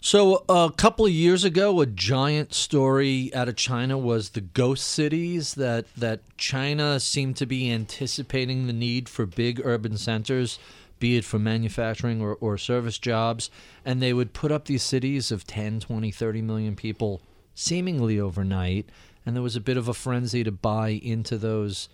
So 0.00 0.42
a 0.48 0.72
couple 0.74 1.04
of 1.04 1.12
years 1.12 1.44
ago, 1.44 1.82
a 1.82 1.86
giant 1.86 2.54
story 2.54 3.30
out 3.34 3.46
of 3.46 3.56
China 3.56 3.98
was 3.98 4.30
the 4.30 4.40
ghost 4.40 4.88
cities 4.88 5.52
that 5.56 5.84
that 5.98 6.20
China 6.38 6.98
seemed 6.98 7.36
to 7.36 7.44
be 7.44 7.70
anticipating 7.70 8.66
the 8.66 8.72
need 8.72 9.06
for 9.06 9.26
big 9.26 9.60
urban 9.62 9.98
centers, 9.98 10.58
be 10.98 11.18
it 11.18 11.24
for 11.26 11.38
manufacturing 11.38 12.22
or, 12.22 12.36
or 12.40 12.56
service 12.56 12.96
jobs, 12.96 13.50
and 13.84 14.00
they 14.00 14.14
would 14.14 14.32
put 14.32 14.50
up 14.50 14.64
these 14.64 14.82
cities 14.82 15.30
of 15.30 15.46
10, 15.46 15.80
20, 15.80 16.10
30 16.10 16.40
million 16.40 16.74
people 16.74 17.20
seemingly 17.54 18.18
overnight, 18.18 18.88
and 19.26 19.36
there 19.36 19.42
was 19.42 19.56
a 19.56 19.60
bit 19.60 19.76
of 19.76 19.88
a 19.88 19.94
frenzy 19.94 20.42
to 20.42 20.50
buy 20.50 20.88
into 20.88 21.36
those 21.36 21.90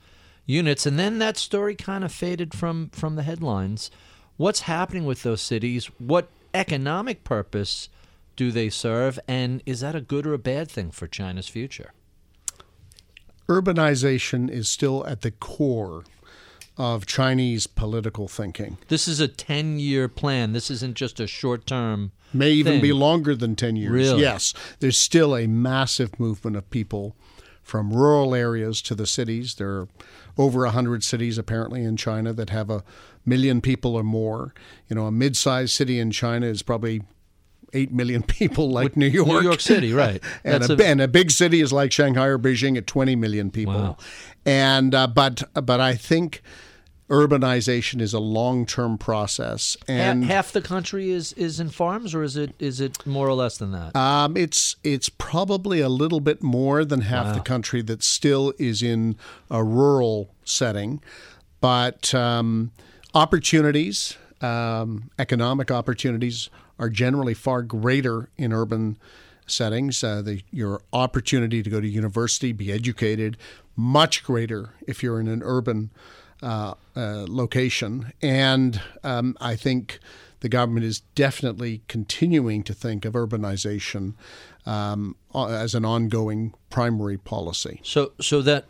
units, 0.47 0.87
and 0.87 0.99
then 0.99 1.19
that 1.19 1.37
story 1.37 1.75
kind 1.75 2.05
of 2.05 2.13
faded 2.13 2.55
from 2.55 2.91
from 2.91 3.17
the 3.17 3.23
headlines. 3.23 3.91
What's 4.37 4.61
happening 4.61 5.05
with 5.05 5.23
those 5.23 5.43
cities? 5.43 5.87
What 5.99 6.29
economic 6.55 7.25
purpose 7.25 7.89
do 8.37 8.51
they 8.51 8.71
serve? 8.71 9.19
And 9.29 9.63
is 9.67 9.81
that 9.81 9.95
a 9.95 10.01
good 10.01 10.27
or 10.27 10.35
a 10.35 10.39
bad 10.39 10.71
thing 10.71 10.91
for 10.91 11.07
China's 11.07 11.49
future? 11.49 11.93
Urbanization 13.49 14.49
is 14.49 14.69
still 14.69 15.07
at 15.07 15.21
the 15.21 15.31
core 15.31 16.05
of 16.79 17.07
Chinese 17.07 17.67
political 17.67 18.29
thinking. 18.29 18.79
This 18.89 19.07
is 19.07 19.21
a 19.21 19.29
10 19.29 19.79
year 19.79 20.09
plan. 20.09 20.53
This 20.53 20.71
isn't 20.71 20.97
just 20.97 21.21
a 21.21 21.27
short 21.27 21.67
term. 21.67 22.13
May 22.33 22.51
even 22.53 22.75
thing. 22.75 22.83
be 22.83 22.93
longer 22.93 23.35
than 23.35 23.57
10 23.57 23.77
years. 23.77 23.93
Really? 23.93 24.23
Yes. 24.23 24.55
There's 24.81 24.99
still 24.99 25.37
a 25.37 25.47
massive 25.47 26.19
movement 26.19 26.57
of 26.57 26.71
people 26.71 27.15
from 27.63 27.93
rural 27.93 28.35
areas 28.35 28.81
to 28.83 28.95
the 28.95 29.07
cities. 29.07 29.57
There 29.57 29.71
are 29.71 29.89
over 30.39 30.61
100 30.65 31.05
cities 31.05 31.39
apparently 31.39 31.85
in 31.85 31.97
China 31.97 32.33
that 32.33 32.51
have 32.51 32.71
a 32.71 32.83
million 33.25 33.61
people 33.61 33.95
or 33.97 34.03
more. 34.03 34.55
You 34.89 34.97
know, 34.97 35.07
a 35.07 35.13
mid 35.13 35.37
sized 35.37 35.73
city 35.73 35.99
in 35.99 36.11
China 36.11 36.47
is 36.47 36.63
probably 36.63 37.03
8 37.73 37.93
million 37.93 38.23
people 38.27 38.71
like 38.71 38.97
New 38.97 39.07
York. 39.07 39.29
New 39.29 39.43
York 39.43 39.61
City, 39.61 39.93
right. 39.95 40.23
and, 40.45 40.63
That's 40.63 40.81
a, 40.81 40.87
and 40.87 41.01
a 41.01 41.09
big 41.09 41.31
city 41.31 41.61
is 41.61 41.73
like 41.73 41.93
Shanghai 41.93 42.27
or 42.27 42.39
Beijing 42.39 42.77
at 42.77 42.87
20 42.87 43.17
million 43.17 43.51
people. 43.51 43.75
Wow. 43.75 43.97
And 44.45 44.95
uh, 44.95 45.07
but 45.07 45.43
but 45.55 45.81
I 45.81 45.95
think 45.95 46.43
urbanization 47.13 48.01
is 48.01 48.15
a 48.15 48.19
long-term 48.19 48.97
process 48.97 49.77
and 49.87 50.25
half 50.25 50.51
the 50.51 50.63
country 50.63 51.11
is, 51.11 51.35
is 51.35 51.61
in 51.61 51.69
farms, 51.69 52.15
or 52.15 52.23
is 52.23 52.39
it 52.39 52.55
is 52.59 52.81
it 52.81 53.07
more 53.07 53.29
or 53.29 53.35
less 53.35 53.59
than 53.59 53.71
that? 53.73 53.95
um, 53.95 54.35
it's 54.35 54.77
it's 54.83 55.11
probably 55.11 55.81
a 55.81 55.91
little 55.91 56.21
bit 56.21 56.43
more 56.43 56.87
than 56.87 57.03
half 57.03 57.35
the 57.35 57.43
country 57.43 57.83
that 57.83 58.03
still 58.03 58.55
is 58.59 58.83
in 58.83 59.15
a 59.51 59.63
rural 59.63 60.31
setting, 60.45 61.03
but 61.61 62.15
um, 62.15 62.73
opportunities, 63.15 64.17
um, 64.41 65.11
economic 65.19 65.71
opportunities, 65.71 66.49
are 66.79 66.89
generally 66.89 67.35
far 67.35 67.61
greater 67.61 68.31
in 68.39 68.55
urban 68.55 68.97
settings. 69.47 70.03
Uh, 70.03 70.23
the, 70.23 70.41
your 70.51 70.81
opportunity 70.95 71.63
to 71.63 71.69
go 71.69 71.79
to 71.79 71.89
university, 71.89 72.53
be 72.53 72.73
educated, 72.73 73.37
much 73.77 74.25
greater 74.25 74.71
if 74.87 75.03
you're 75.03 75.21
in 75.21 75.29
an 75.29 75.43
urban 75.45 75.91
uh, 76.43 76.75
uh, 76.97 77.25
location. 77.29 78.13
And 78.21 78.81
um, 79.03 79.37
I 79.41 79.57
think 79.57 79.99
the 80.41 80.49
government 80.49 80.85
is 80.85 81.01
definitely 81.15 81.83
continuing 81.89 82.63
to 82.65 82.75
think 82.75 83.05
of 83.05 83.15
urbanization 83.15 84.15
um, 84.67 85.17
as 85.35 85.75
an 85.75 85.85
ongoing 85.85 86.55
primary 86.71 87.17
policy. 87.17 87.81
So 87.85 88.13
so 88.21 88.43
that 88.43 88.65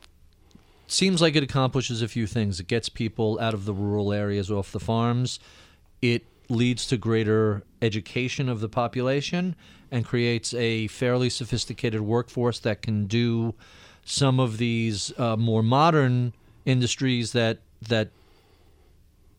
seems 0.87 1.23
like 1.23 1.35
it 1.35 1.43
accomplishes 1.43 2.03
a 2.03 2.09
few 2.09 2.27
things. 2.27 2.61
It 2.61 2.67
gets 2.67 2.89
people 2.89 3.39
out 3.41 3.55
of 3.55 3.65
the 3.65 3.73
rural 3.73 4.13
areas 4.13 4.51
off 4.51 4.73
the 4.73 4.81
farms. 4.81 5.41
It 6.03 6.25
leads 6.49 6.87
to 6.89 6.97
greater 6.97 7.63
education 7.81 8.49
of 8.49 8.61
the 8.61 8.69
population 8.69 9.57
and 9.91 10.05
creates 10.05 10.53
a 10.55 10.89
fairly 10.89 11.31
sophisticated 11.31 12.01
workforce 12.03 12.59
that 12.61 12.83
can 12.83 13.07
do 13.07 13.55
some 14.05 14.41
of 14.41 14.59
these 14.59 15.19
uh, 15.19 15.37
more 15.37 15.63
modern 15.63 16.35
industries 16.65 17.33
that 17.33 17.59
that 17.89 18.11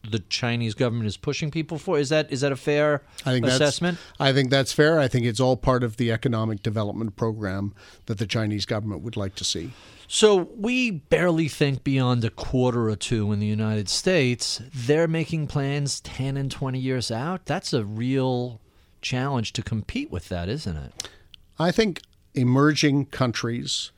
the 0.09 0.19
Chinese 0.19 0.73
government 0.73 1.07
is 1.07 1.15
pushing 1.17 1.49
people 1.49 1.77
for. 1.77 1.97
Is 1.97 2.09
that 2.09 2.31
is 2.31 2.41
that 2.41 2.51
a 2.51 2.55
fair 2.55 3.03
I 3.25 3.31
think 3.31 3.45
assessment? 3.45 3.97
I 4.19 4.33
think 4.33 4.49
that's 4.49 4.73
fair. 4.73 4.99
I 4.99 5.07
think 5.07 5.25
it's 5.25 5.39
all 5.39 5.55
part 5.55 5.83
of 5.83 5.97
the 5.97 6.11
economic 6.11 6.61
development 6.61 7.15
program 7.15 7.73
that 8.07 8.17
the 8.17 8.27
Chinese 8.27 8.65
government 8.65 9.01
would 9.01 9.15
like 9.15 9.35
to 9.35 9.43
see. 9.43 9.71
So 10.07 10.49
we 10.57 10.91
barely 10.91 11.47
think 11.47 11.83
beyond 11.83 12.23
a 12.25 12.29
quarter 12.29 12.89
or 12.89 12.95
two 12.95 13.31
in 13.31 13.39
the 13.39 13.47
United 13.47 13.89
States. 13.89 14.61
They're 14.73 15.07
making 15.07 15.47
plans 15.47 16.01
10 16.01 16.37
and 16.37 16.51
20 16.51 16.77
years 16.77 17.09
out. 17.09 17.45
That's 17.45 17.73
a 17.73 17.85
real 17.85 18.59
challenge 19.01 19.53
to 19.53 19.63
compete 19.63 20.11
with 20.11 20.29
that, 20.29 20.49
isn't 20.49 20.75
it? 20.75 21.09
I 21.57 21.71
think 21.71 22.01
emerging 22.35 23.05
countries 23.07 23.91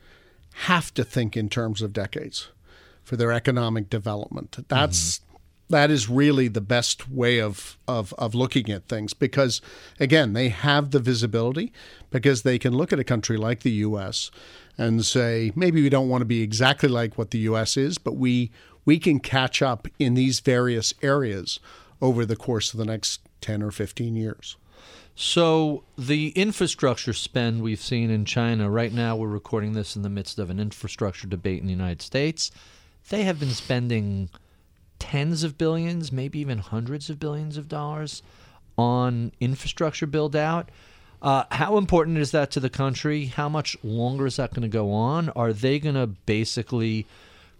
have 0.60 0.94
to 0.94 1.04
think 1.04 1.36
in 1.36 1.48
terms 1.48 1.82
of 1.82 1.92
decades 1.92 2.48
for 3.06 3.16
their 3.16 3.32
economic 3.32 3.88
development. 3.88 4.56
That's 4.68 5.20
mm-hmm. 5.20 5.36
that 5.70 5.90
is 5.92 6.08
really 6.08 6.48
the 6.48 6.60
best 6.60 7.08
way 7.08 7.40
of, 7.40 7.78
of 7.86 8.12
of 8.18 8.34
looking 8.34 8.68
at 8.68 8.88
things 8.88 9.14
because 9.14 9.62
again, 10.00 10.32
they 10.32 10.48
have 10.48 10.90
the 10.90 10.98
visibility 10.98 11.72
because 12.10 12.42
they 12.42 12.58
can 12.58 12.76
look 12.76 12.92
at 12.92 12.98
a 12.98 13.04
country 13.04 13.36
like 13.36 13.60
the 13.60 13.70
US 13.70 14.32
and 14.76 15.06
say, 15.06 15.52
maybe 15.54 15.80
we 15.80 15.88
don't 15.88 16.08
want 16.08 16.20
to 16.20 16.26
be 16.26 16.42
exactly 16.42 16.88
like 16.88 17.16
what 17.16 17.30
the 17.30 17.38
US 17.50 17.76
is, 17.76 17.96
but 17.96 18.16
we 18.16 18.50
we 18.84 18.98
can 18.98 19.20
catch 19.20 19.62
up 19.62 19.86
in 20.00 20.14
these 20.14 20.40
various 20.40 20.92
areas 21.00 21.60
over 22.02 22.26
the 22.26 22.36
course 22.36 22.74
of 22.74 22.78
the 22.78 22.84
next 22.84 23.20
10 23.40 23.62
or 23.62 23.70
15 23.70 24.16
years. 24.16 24.56
So 25.14 25.84
the 25.96 26.28
infrastructure 26.30 27.14
spend 27.14 27.62
we've 27.62 27.80
seen 27.80 28.10
in 28.10 28.26
China 28.26 28.68
right 28.68 28.92
now, 28.92 29.16
we're 29.16 29.28
recording 29.28 29.72
this 29.72 29.94
in 29.96 30.02
the 30.02 30.10
midst 30.10 30.38
of 30.38 30.50
an 30.50 30.60
infrastructure 30.60 31.26
debate 31.26 31.60
in 31.60 31.66
the 31.66 31.72
United 31.72 32.02
States. 32.02 32.50
They 33.08 33.24
have 33.24 33.38
been 33.38 33.50
spending 33.50 34.28
tens 34.98 35.44
of 35.44 35.56
billions, 35.58 36.10
maybe 36.10 36.38
even 36.40 36.58
hundreds 36.58 37.08
of 37.10 37.20
billions 37.20 37.56
of 37.56 37.68
dollars 37.68 38.22
on 38.76 39.32
infrastructure 39.40 40.06
build 40.06 40.34
out. 40.34 40.70
Uh, 41.22 41.44
how 41.50 41.78
important 41.78 42.18
is 42.18 42.30
that 42.32 42.50
to 42.52 42.60
the 42.60 42.68
country? 42.68 43.26
How 43.26 43.48
much 43.48 43.76
longer 43.82 44.26
is 44.26 44.36
that 44.36 44.52
going 44.52 44.62
to 44.62 44.68
go 44.68 44.92
on? 44.92 45.30
Are 45.30 45.52
they 45.52 45.78
going 45.78 45.94
to 45.94 46.06
basically 46.06 47.06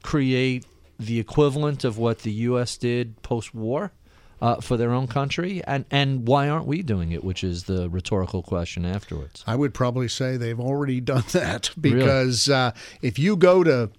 create 0.03 0.67
the 0.99 1.19
equivalent 1.19 1.85
of 1.85 1.99
what 1.99 2.21
the 2.21 2.33
U.S. 2.33 2.77
did 2.77 3.23
post 3.23 3.55
war? 3.55 3.93
uh, 4.41 4.61
for 4.61 4.77
their 4.77 4.93
own 4.93 5.07
country, 5.07 5.63
and 5.65 5.85
and 5.91 6.27
why 6.27 6.49
aren't 6.49 6.67
we 6.67 6.83
doing 6.83 7.13
it? 7.13 7.25
Which 7.25 7.43
is 7.43 7.65
the 7.65 7.89
rhetorical 7.89 8.43
question 8.43 8.85
afterwards. 8.85 9.43
I 9.47 9.57
would 9.57 9.73
probably 9.73 10.09
say 10.09 10.37
they've 10.37 10.61
already 10.61 11.01
done 11.01 11.25
that 11.33 11.71
because 11.81 12.49
uh, 12.49 12.73
if 13.03 13.19
you 13.19 13.37
go 13.37 13.65
to 13.65 13.91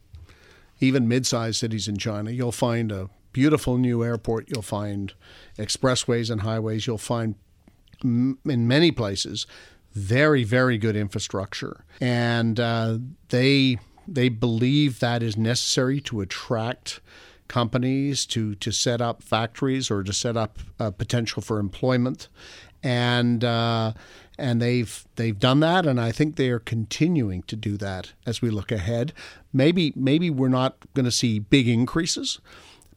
even 0.80 1.08
mid-sized 1.08 1.58
cities 1.58 1.88
in 1.88 1.98
China, 1.98 2.32
you'll 2.32 2.52
find 2.52 2.92
a 2.92 3.10
beautiful 3.34 3.78
new 3.78 4.04
airport. 4.04 4.50
You'll 4.50 4.62
find 4.62 5.14
expressways 5.58 6.30
and 6.30 6.42
highways. 6.42 6.88
You'll 6.88 6.98
find 6.98 7.36
m- 8.04 8.40
in 8.46 8.68
many 8.68 8.92
places 8.92 9.48
very 9.98 10.44
very 10.44 10.78
good 10.78 10.96
infrastructure, 10.96 11.84
and 12.00 12.60
uh, 12.60 13.00
they 13.30 13.80
they 14.08 14.30
believe 14.30 15.00
that 15.00 15.24
is 15.24 15.36
necessary 15.36 16.00
to 16.02 16.22
attract 16.22 17.02
companies 17.48 18.26
to 18.28 18.54
to 18.56 18.72
set 18.72 19.02
up 19.02 19.24
factories 19.24 19.90
or 19.90 20.04
to 20.04 20.14
set 20.14 20.38
up 20.38 20.60
uh, 20.80 20.92
potential 20.92 21.42
for 21.42 21.60
employment, 21.60 22.28
and 22.84 23.44
uh, 23.44 23.94
and 24.38 24.62
they've 24.62 25.06
they've 25.16 25.38
done 25.38 25.60
that, 25.62 25.86
and 25.86 26.00
I 26.00 26.12
think 26.12 26.36
they 26.36 26.50
are 26.50 26.60
continuing 26.60 27.44
to 27.44 27.56
do 27.56 27.78
that 27.78 28.14
as 28.26 28.42
we 28.42 28.50
look 28.50 28.72
ahead. 28.72 29.14
Maybe 29.52 29.94
maybe 29.96 30.30
we're 30.30 30.48
not 30.48 30.76
going 30.94 31.06
to 31.06 31.12
see 31.12 31.40
big 31.40 31.68
increases, 31.68 32.40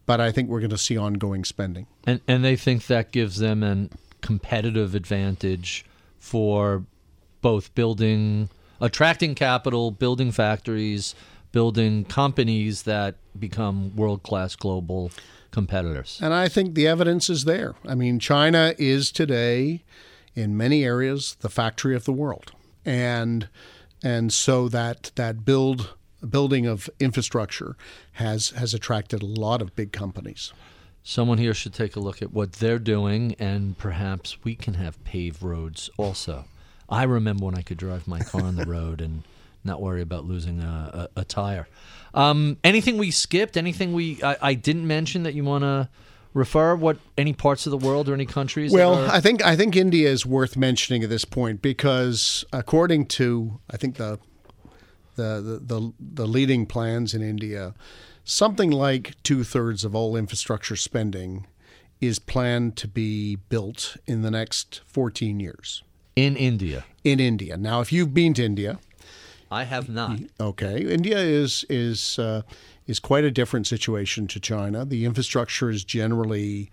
but 0.05 0.21
I 0.21 0.31
think 0.31 0.49
we're 0.49 0.59
going 0.59 0.71
to 0.71 0.77
see 0.77 0.97
ongoing 0.97 1.43
spending. 1.43 1.87
And 2.05 2.21
and 2.27 2.43
they 2.43 2.55
think 2.55 2.87
that 2.87 3.11
gives 3.11 3.37
them 3.37 3.63
an 3.63 3.89
competitive 4.21 4.95
advantage 4.95 5.83
for 6.19 6.85
both 7.41 7.73
building, 7.73 8.49
attracting 8.79 9.35
capital, 9.35 9.91
building 9.91 10.31
factories, 10.31 11.15
building 11.51 12.05
companies 12.05 12.83
that 12.83 13.15
become 13.37 13.95
world 13.95 14.23
class 14.23 14.55
global 14.55 15.11
competitors. 15.51 16.19
And 16.21 16.33
I 16.33 16.47
think 16.47 16.75
the 16.75 16.87
evidence 16.87 17.29
is 17.29 17.45
there. 17.45 17.75
I 17.85 17.95
mean, 17.95 18.19
China 18.19 18.73
is 18.77 19.11
today, 19.11 19.83
in 20.35 20.55
many 20.57 20.83
areas, 20.83 21.35
the 21.41 21.49
factory 21.49 21.95
of 21.95 22.05
the 22.05 22.13
world, 22.13 22.51
and 22.85 23.47
and 24.03 24.33
so 24.33 24.67
that 24.69 25.11
that 25.15 25.45
build 25.45 25.93
building 26.27 26.65
of 26.65 26.89
infrastructure 26.99 27.75
has 28.13 28.49
has 28.51 28.73
attracted 28.73 29.21
a 29.21 29.25
lot 29.25 29.61
of 29.61 29.75
big 29.75 29.91
companies. 29.91 30.53
Someone 31.03 31.39
here 31.39 31.53
should 31.53 31.73
take 31.73 31.95
a 31.95 31.99
look 31.99 32.21
at 32.21 32.31
what 32.31 32.53
they're 32.53 32.79
doing, 32.79 33.35
and 33.39 33.77
perhaps 33.77 34.43
we 34.43 34.53
can 34.55 34.75
have 34.75 35.03
paved 35.03 35.41
roads 35.41 35.89
also. 35.97 36.45
I 36.87 37.03
remember 37.03 37.45
when 37.45 37.55
I 37.55 37.63
could 37.63 37.77
drive 37.77 38.07
my 38.07 38.19
car 38.19 38.43
on 38.43 38.55
the 38.55 38.65
road 38.65 39.01
and 39.01 39.23
not 39.63 39.81
worry 39.81 40.01
about 40.01 40.25
losing 40.25 40.59
a, 40.59 41.09
a, 41.15 41.21
a 41.21 41.25
tire. 41.25 41.67
Um, 42.13 42.57
anything 42.63 42.97
we 42.97 43.09
skipped? 43.11 43.57
Anything 43.57 43.93
we 43.93 44.21
I, 44.21 44.37
I 44.41 44.53
didn't 44.53 44.85
mention 44.85 45.23
that 45.23 45.33
you 45.33 45.43
want 45.43 45.63
to 45.63 45.89
refer? 46.33 46.75
What 46.75 46.97
any 47.17 47.33
parts 47.33 47.65
of 47.65 47.71
the 47.71 47.77
world 47.77 48.09
or 48.09 48.13
any 48.13 48.25
countries? 48.25 48.71
Well, 48.71 48.95
are- 48.95 49.07
I 49.07 49.19
think 49.19 49.43
I 49.43 49.55
think 49.55 49.75
India 49.75 50.09
is 50.09 50.25
worth 50.25 50.55
mentioning 50.57 51.03
at 51.03 51.09
this 51.09 51.25
point 51.25 51.61
because 51.61 52.45
according 52.53 53.07
to 53.07 53.59
I 53.69 53.77
think 53.77 53.95
the 53.97 54.19
the 55.15 55.41
the, 55.41 55.59
the, 55.79 55.93
the 55.99 56.27
leading 56.27 56.65
plans 56.65 57.13
in 57.13 57.21
India, 57.21 57.73
something 58.23 58.71
like 58.71 59.15
two 59.23 59.43
thirds 59.43 59.83
of 59.83 59.95
all 59.95 60.15
infrastructure 60.15 60.75
spending 60.75 61.47
is 61.99 62.17
planned 62.17 62.75
to 62.77 62.87
be 62.87 63.35
built 63.35 63.97
in 64.07 64.21
the 64.23 64.31
next 64.31 64.81
14 64.87 65.39
years 65.39 65.83
in 66.15 66.35
India, 66.35 66.83
in 67.03 67.19
India. 67.19 67.55
Now, 67.57 67.79
if 67.81 67.91
you've 67.91 68.13
been 68.13 68.33
to 68.35 68.43
India, 68.43 68.79
I 69.51 69.65
have 69.65 69.87
not. 69.89 70.19
Okay, 70.39 70.81
India 70.81 71.17
is 71.17 71.65
is 71.69 72.17
uh, 72.17 72.41
is 72.87 72.99
quite 72.99 73.23
a 73.23 73.31
different 73.31 73.67
situation 73.67 74.27
to 74.27 74.39
China. 74.39 74.85
The 74.85 75.05
infrastructure 75.05 75.69
is 75.69 75.83
generally 75.83 76.69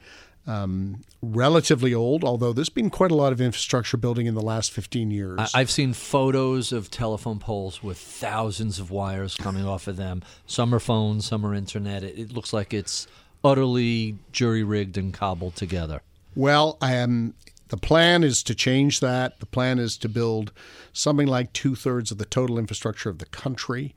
um, 0.47 1.03
relatively 1.21 1.93
old, 1.93 2.25
although 2.25 2.53
there's 2.55 2.71
been 2.71 2.89
quite 2.91 3.11
a 3.11 3.15
lot 3.15 3.33
of 3.33 3.41
infrastructure 3.41 3.97
building 3.99 4.27
in 4.27 4.35
the 4.35 4.41
last 4.43 4.73
15 4.73 5.11
years. 5.11 5.39
I- 5.39 5.61
I've 5.61 5.71
seen 5.71 5.93
photos 5.93 6.73
of 6.73 6.91
telephone 6.91 7.39
poles 7.39 7.83
with 7.83 7.99
thousands 7.99 8.79
of 8.79 8.91
wires 8.91 9.35
coming 9.37 9.67
off 9.67 9.87
of 9.87 9.97
them. 9.97 10.23
Some 10.47 10.75
are 10.75 10.81
phones, 10.81 11.27
some 11.27 11.45
are 11.45 11.55
internet. 11.55 12.03
It, 12.03 12.19
it 12.19 12.33
looks 12.33 12.53
like 12.53 12.73
it's 12.73 13.07
utterly 13.45 14.17
jury 14.33 14.63
rigged 14.65 14.97
and 14.97 15.13
cobbled 15.13 15.55
together. 15.55 16.01
Well, 16.35 16.79
um, 16.81 17.35
the 17.69 17.77
plan 17.77 18.25
is 18.25 18.43
to 18.45 18.55
change 18.55 19.01
that. 19.01 19.41
The 19.41 19.47
plan 19.47 19.79
is 19.79 19.97
to 19.99 20.09
build 20.09 20.53
something 20.93 21.27
like 21.27 21.53
two 21.53 21.75
thirds 21.75 22.11
of 22.11 22.19
the 22.19 22.25
total 22.25 22.59
infrastructure 22.59 23.11
of 23.11 23.19
the 23.19 23.27
country 23.27 23.95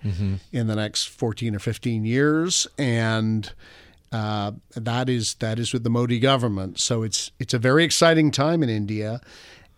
in 0.52 0.68
the 0.68 0.76
next 0.76 1.06
14 1.06 1.56
or 1.56 1.60
15 1.60 2.06
years, 2.06 2.68
and 2.78 3.52
uh, 4.12 4.52
that 4.76 5.10
is 5.10 5.36
that 5.36 5.58
is 5.58 5.74
with 5.74 5.84
the 5.84 5.90
Modi 5.90 6.20
government. 6.20 6.80
So 6.80 7.04
it's 7.04 7.32
it's 7.40 7.54
a 7.54 7.60
very 7.60 7.84
exciting 7.84 8.32
time 8.32 8.62
in 8.62 8.70
India, 8.70 9.22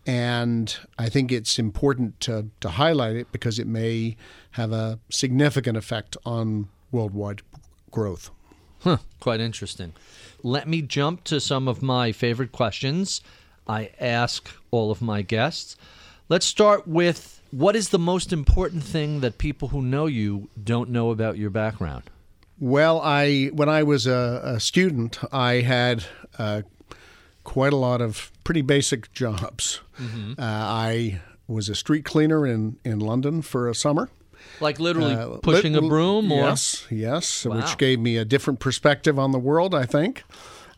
and 0.06 0.76
I 0.98 1.10
think 1.10 1.32
it's 1.32 1.60
important 1.60 2.20
to 2.22 2.48
to 2.62 2.70
highlight 2.70 3.16
it 3.16 3.32
because 3.32 3.60
it 3.60 3.68
may 3.68 4.18
have 4.52 4.72
a 4.72 5.00
significant 5.10 5.78
effect 5.78 6.18
on 6.26 6.68
worldwide 6.92 7.42
growth. 7.92 8.32
Huh, 8.80 8.98
quite 9.20 9.40
interesting. 9.40 9.94
Let 10.42 10.68
me 10.68 10.82
jump 10.82 11.24
to 11.26 11.40
some 11.40 11.68
of 11.70 11.82
my 11.82 12.12
favorite 12.12 12.52
questions 12.52 13.22
I 13.68 13.92
ask 14.00 14.50
all 14.72 14.92
of 14.92 15.02
my 15.02 15.22
guests. 15.22 15.76
Let's 16.30 16.46
start 16.46 16.88
with 16.88 17.42
what 17.52 17.76
is 17.76 17.90
the 17.90 18.00
most 18.00 18.34
important 18.34 18.84
thing 18.84 19.20
that 19.22 19.38
people 19.38 19.68
who 19.70 19.82
know 19.82 20.06
you 20.08 20.50
don't 20.62 20.90
know 20.90 21.12
about 21.12 21.38
your 21.38 21.50
background? 21.50 22.04
Well, 22.60 23.00
I 23.02 23.48
when 23.54 23.70
I 23.70 23.84
was 23.84 24.08
a, 24.08 24.42
a 24.44 24.60
student, 24.60 25.20
I 25.34 25.62
had 25.62 26.04
uh, 26.38 26.62
quite 27.44 27.74
a 27.74 27.78
lot 27.78 28.02
of 28.02 28.32
pretty 28.44 28.62
basic 28.62 29.12
jobs. 29.14 29.82
Uh, 30.00 30.36
I 30.40 31.22
was 31.48 31.70
a 31.70 31.76
street 31.76 32.06
cleaner 32.06 32.48
in, 32.48 32.78
in 32.86 33.00
London 33.00 33.42
for 33.42 33.70
a 33.70 33.76
summer. 33.76 34.10
Like 34.60 34.80
literally 34.80 35.14
Uh, 35.14 35.38
pushing 35.42 35.74
lit- 35.74 35.84
a 35.84 35.88
broom 35.88 36.32
or 36.32 36.42
yes, 36.42 36.86
yes, 36.90 37.46
Wow. 37.46 37.58
which 37.58 37.78
gave 37.78 38.00
me 38.00 38.18
a 38.18 38.26
different 38.26 38.60
perspective 38.60 39.18
on 39.20 39.32
the 39.32 39.40
world. 39.40 39.74
I 39.76 39.86
think. 39.86 40.24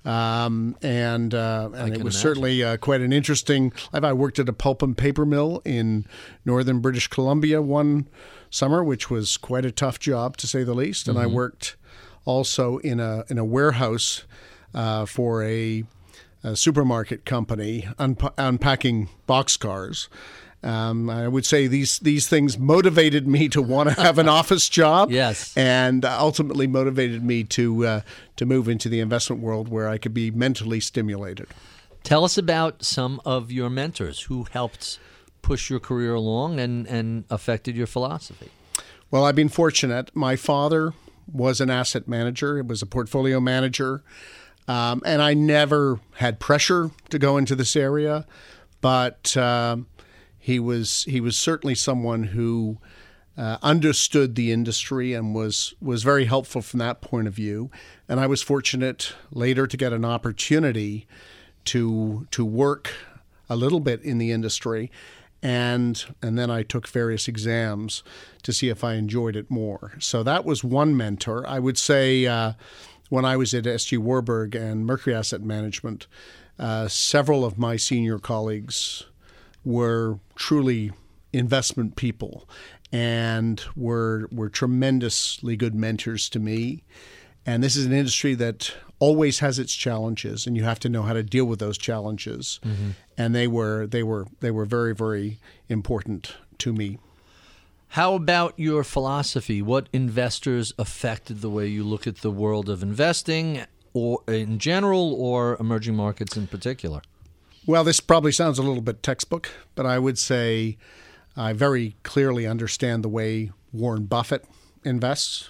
Um, 0.05 0.77
and 0.83 1.33
uh, 1.33 1.69
and 1.73 1.95
it 1.95 2.03
was 2.03 2.15
imagine. 2.15 2.21
certainly 2.21 2.63
uh, 2.63 2.77
quite 2.77 3.01
an 3.01 3.11
interesting 3.11 3.73
life. 3.91 4.03
I 4.03 4.13
worked 4.13 4.37
at 4.37 4.47
a 4.47 4.53
pulp 4.53 4.83
and 4.83 4.95
paper 4.95 5.25
mill 5.25 5.61
in 5.65 6.05
northern 6.45 6.79
British 6.79 7.07
Columbia 7.07 7.61
one 7.61 8.07
summer, 8.51 8.83
which 8.83 9.09
was 9.09 9.35
quite 9.37 9.65
a 9.65 9.71
tough 9.71 9.97
job 9.99 10.37
to 10.37 10.47
say 10.47 10.63
the 10.63 10.75
least. 10.75 11.07
And 11.07 11.17
I 11.17 11.25
worked 11.25 11.75
also 12.23 12.77
in 12.77 12.99
a 12.99 13.23
in 13.29 13.39
a 13.39 13.45
warehouse 13.45 14.25
uh, 14.75 15.05
for 15.05 15.43
a, 15.43 15.83
a 16.43 16.55
supermarket 16.55 17.25
company 17.25 17.87
unpa- 17.97 18.33
unpacking 18.37 19.09
boxcars. 19.27 20.07
Um, 20.65 21.09
I 21.11 21.27
would 21.27 21.45
say 21.45 21.67
these 21.67 21.99
these 21.99 22.27
things 22.27 22.57
motivated 22.57 23.27
me 23.27 23.47
to 23.49 23.61
want 23.61 23.89
to 23.89 23.95
have 24.01 24.17
an 24.17 24.27
office 24.27 24.67
job. 24.67 25.11
Yes. 25.15 25.55
and 25.55 26.03
ultimately 26.03 26.65
motivated 26.67 27.23
me 27.23 27.43
to 27.45 27.85
uh, 27.85 28.01
to 28.37 28.45
move 28.45 28.67
into 28.67 28.89
the 28.89 28.99
investment 28.99 29.41
world 29.41 29.69
where 29.69 29.87
I 29.87 29.97
could 29.99 30.13
be 30.13 30.31
mentally 30.31 30.79
stimulated. 30.79 31.47
Tell 32.03 32.23
us 32.25 32.37
about 32.37 32.83
some 32.83 33.21
of 33.25 33.51
your 33.51 33.69
mentors 33.69 34.21
who 34.23 34.45
helped 34.51 34.99
push 35.41 35.69
your 35.69 35.79
career 35.79 36.13
along 36.15 36.59
and, 36.59 36.87
and 36.87 37.23
affected 37.29 37.75
your 37.75 37.87
philosophy. 37.87 38.49
Well, 39.11 39.25
I've 39.25 39.35
been 39.35 39.49
fortunate. 39.49 40.09
My 40.15 40.35
father 40.35 40.93
was 41.31 41.61
an 41.61 41.69
asset 41.69 42.07
manager. 42.07 42.57
It 42.57 42.67
was 42.67 42.81
a 42.81 42.85
portfolio 42.87 43.39
manager, 43.39 44.03
um, 44.67 45.01
and 45.05 45.21
I 45.21 45.33
never 45.35 45.99
had 46.15 46.39
pressure 46.39 46.89
to 47.09 47.19
go 47.19 47.37
into 47.37 47.55
this 47.55 47.75
area. 47.75 48.25
But 48.81 49.35
um, 49.37 49.87
he 50.45 50.59
was 50.59 51.05
he 51.05 51.19
was 51.19 51.35
certainly 51.35 51.73
someone 51.73 52.25
who 52.25 52.77
uh, 53.35 53.57
understood 53.63 54.35
the 54.35 54.51
industry 54.51 55.11
and 55.11 55.33
was 55.33 55.73
was 55.81 56.03
very 56.03 56.25
helpful 56.25 56.61
from 56.61 56.77
that 56.77 57.01
point 57.01 57.27
of 57.27 57.33
view. 57.33 57.71
And 58.07 58.19
I 58.19 58.27
was 58.27 58.43
fortunate 58.43 59.15
later 59.31 59.65
to 59.65 59.75
get 59.75 59.91
an 59.91 60.05
opportunity 60.05 61.07
to 61.63 62.27
to 62.29 62.45
work 62.45 62.93
a 63.49 63.55
little 63.55 63.79
bit 63.79 64.03
in 64.03 64.19
the 64.19 64.31
industry 64.31 64.91
and 65.41 66.05
and 66.21 66.37
then 66.37 66.51
I 66.51 66.61
took 66.61 66.87
various 66.87 67.27
exams 67.27 68.03
to 68.43 68.53
see 68.53 68.69
if 68.69 68.83
I 68.83 68.93
enjoyed 68.93 69.35
it 69.35 69.49
more. 69.49 69.93
So 69.97 70.21
that 70.21 70.45
was 70.45 70.63
one 70.63 70.95
mentor. 70.95 71.43
I 71.47 71.57
would 71.57 71.79
say 71.79 72.27
uh, 72.27 72.53
when 73.09 73.25
I 73.25 73.35
was 73.35 73.55
at 73.55 73.63
SG 73.63 73.97
Warburg 73.97 74.53
and 74.53 74.85
Mercury 74.85 75.15
Asset 75.15 75.41
Management, 75.41 76.05
uh, 76.59 76.87
several 76.87 77.43
of 77.43 77.57
my 77.57 77.77
senior 77.77 78.19
colleagues 78.19 79.05
were 79.65 80.19
truly 80.35 80.91
investment 81.33 81.95
people 81.97 82.47
and 82.93 83.61
were 83.75 84.29
were 84.31 84.47
tremendously 84.47 85.57
good 85.57 85.75
mentors 85.75 86.29
to 86.29 86.39
me. 86.39 86.83
And 87.45 87.63
this 87.63 87.75
is 87.75 87.85
an 87.85 87.93
industry 87.93 88.33
that 88.35 88.73
always 88.99 89.39
has 89.39 89.59
its 89.59 89.73
challenges, 89.73 90.47
and 90.47 90.55
you 90.55 90.63
have 90.63 90.79
to 90.79 90.89
know 90.89 91.03
how 91.03 91.13
to 91.13 91.21
deal 91.21 91.45
with 91.45 91.59
those 91.59 91.77
challenges. 91.77 92.59
Mm-hmm. 92.63 92.91
And 93.17 93.35
they 93.35 93.47
were 93.47 93.85
they 93.87 94.03
were 94.03 94.27
they 94.39 94.51
were 94.51 94.65
very 94.65 94.95
very 94.95 95.39
important 95.67 96.35
to 96.59 96.73
me. 96.73 96.99
How 97.89 98.13
about 98.15 98.53
your 98.57 98.83
philosophy? 98.83 99.61
What 99.61 99.89
investors 99.93 100.73
affected 100.77 101.41
the 101.41 101.49
way 101.49 101.67
you 101.67 101.83
look 101.83 102.07
at 102.07 102.17
the 102.17 102.31
world 102.31 102.69
of 102.69 102.83
investing 102.83 103.63
or 103.93 104.21
in 104.27 104.59
general 104.59 105.13
or 105.13 105.55
emerging 105.59 105.95
markets 105.95 106.35
in 106.35 106.47
particular? 106.47 107.01
Well, 107.67 107.83
this 107.83 107.99
probably 107.99 108.31
sounds 108.31 108.59
a 108.59 108.63
little 108.63 108.81
bit 108.81 109.01
textbook, 109.01 109.49
but 109.73 109.85
I 109.85 109.97
would 109.99 110.17
say 110.17 110.77
I 111.35 111.53
very 111.53 111.95
clearly 112.03 112.45
understand 112.45 113.03
the 113.03 113.09
way 113.09 113.51
Warren 113.73 114.05
Buffett 114.05 114.45
invests. 114.83 115.49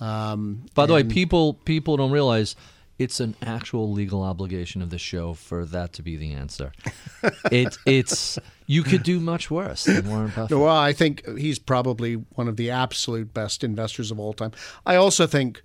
Um, 0.00 0.66
By 0.74 0.86
the 0.86 0.94
way, 0.94 1.04
people 1.04 1.54
people 1.54 1.96
don't 1.96 2.10
realize 2.10 2.54
it's 2.98 3.20
an 3.20 3.36
actual 3.42 3.92
legal 3.92 4.22
obligation 4.22 4.82
of 4.82 4.90
the 4.90 4.98
show 4.98 5.32
for 5.32 5.64
that 5.64 5.92
to 5.94 6.02
be 6.02 6.16
the 6.16 6.32
answer. 6.32 6.72
it, 7.52 7.76
it's 7.86 8.38
you 8.66 8.82
could 8.82 9.02
do 9.04 9.20
much 9.20 9.50
worse 9.50 9.84
than 9.84 10.08
Warren 10.08 10.32
Buffett. 10.34 10.58
well, 10.58 10.76
I 10.76 10.92
think 10.92 11.26
he's 11.38 11.58
probably 11.58 12.14
one 12.14 12.48
of 12.48 12.56
the 12.56 12.70
absolute 12.70 13.32
best 13.32 13.62
investors 13.62 14.10
of 14.10 14.18
all 14.18 14.32
time. 14.32 14.52
I 14.84 14.96
also 14.96 15.26
think 15.26 15.62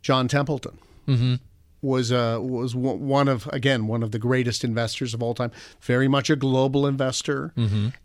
John 0.00 0.28
Templeton 0.28 0.78
was 1.82 2.12
uh, 2.12 2.38
was 2.40 2.74
one 2.74 3.28
of 3.28 3.46
again 3.48 3.86
one 3.88 4.02
of 4.02 4.12
the 4.12 4.18
greatest 4.18 4.64
investors 4.64 5.12
of 5.12 5.22
all 5.22 5.34
time. 5.34 5.50
Very 5.80 6.08
much 6.08 6.30
a 6.30 6.36
global 6.36 6.86
investor, 6.86 7.52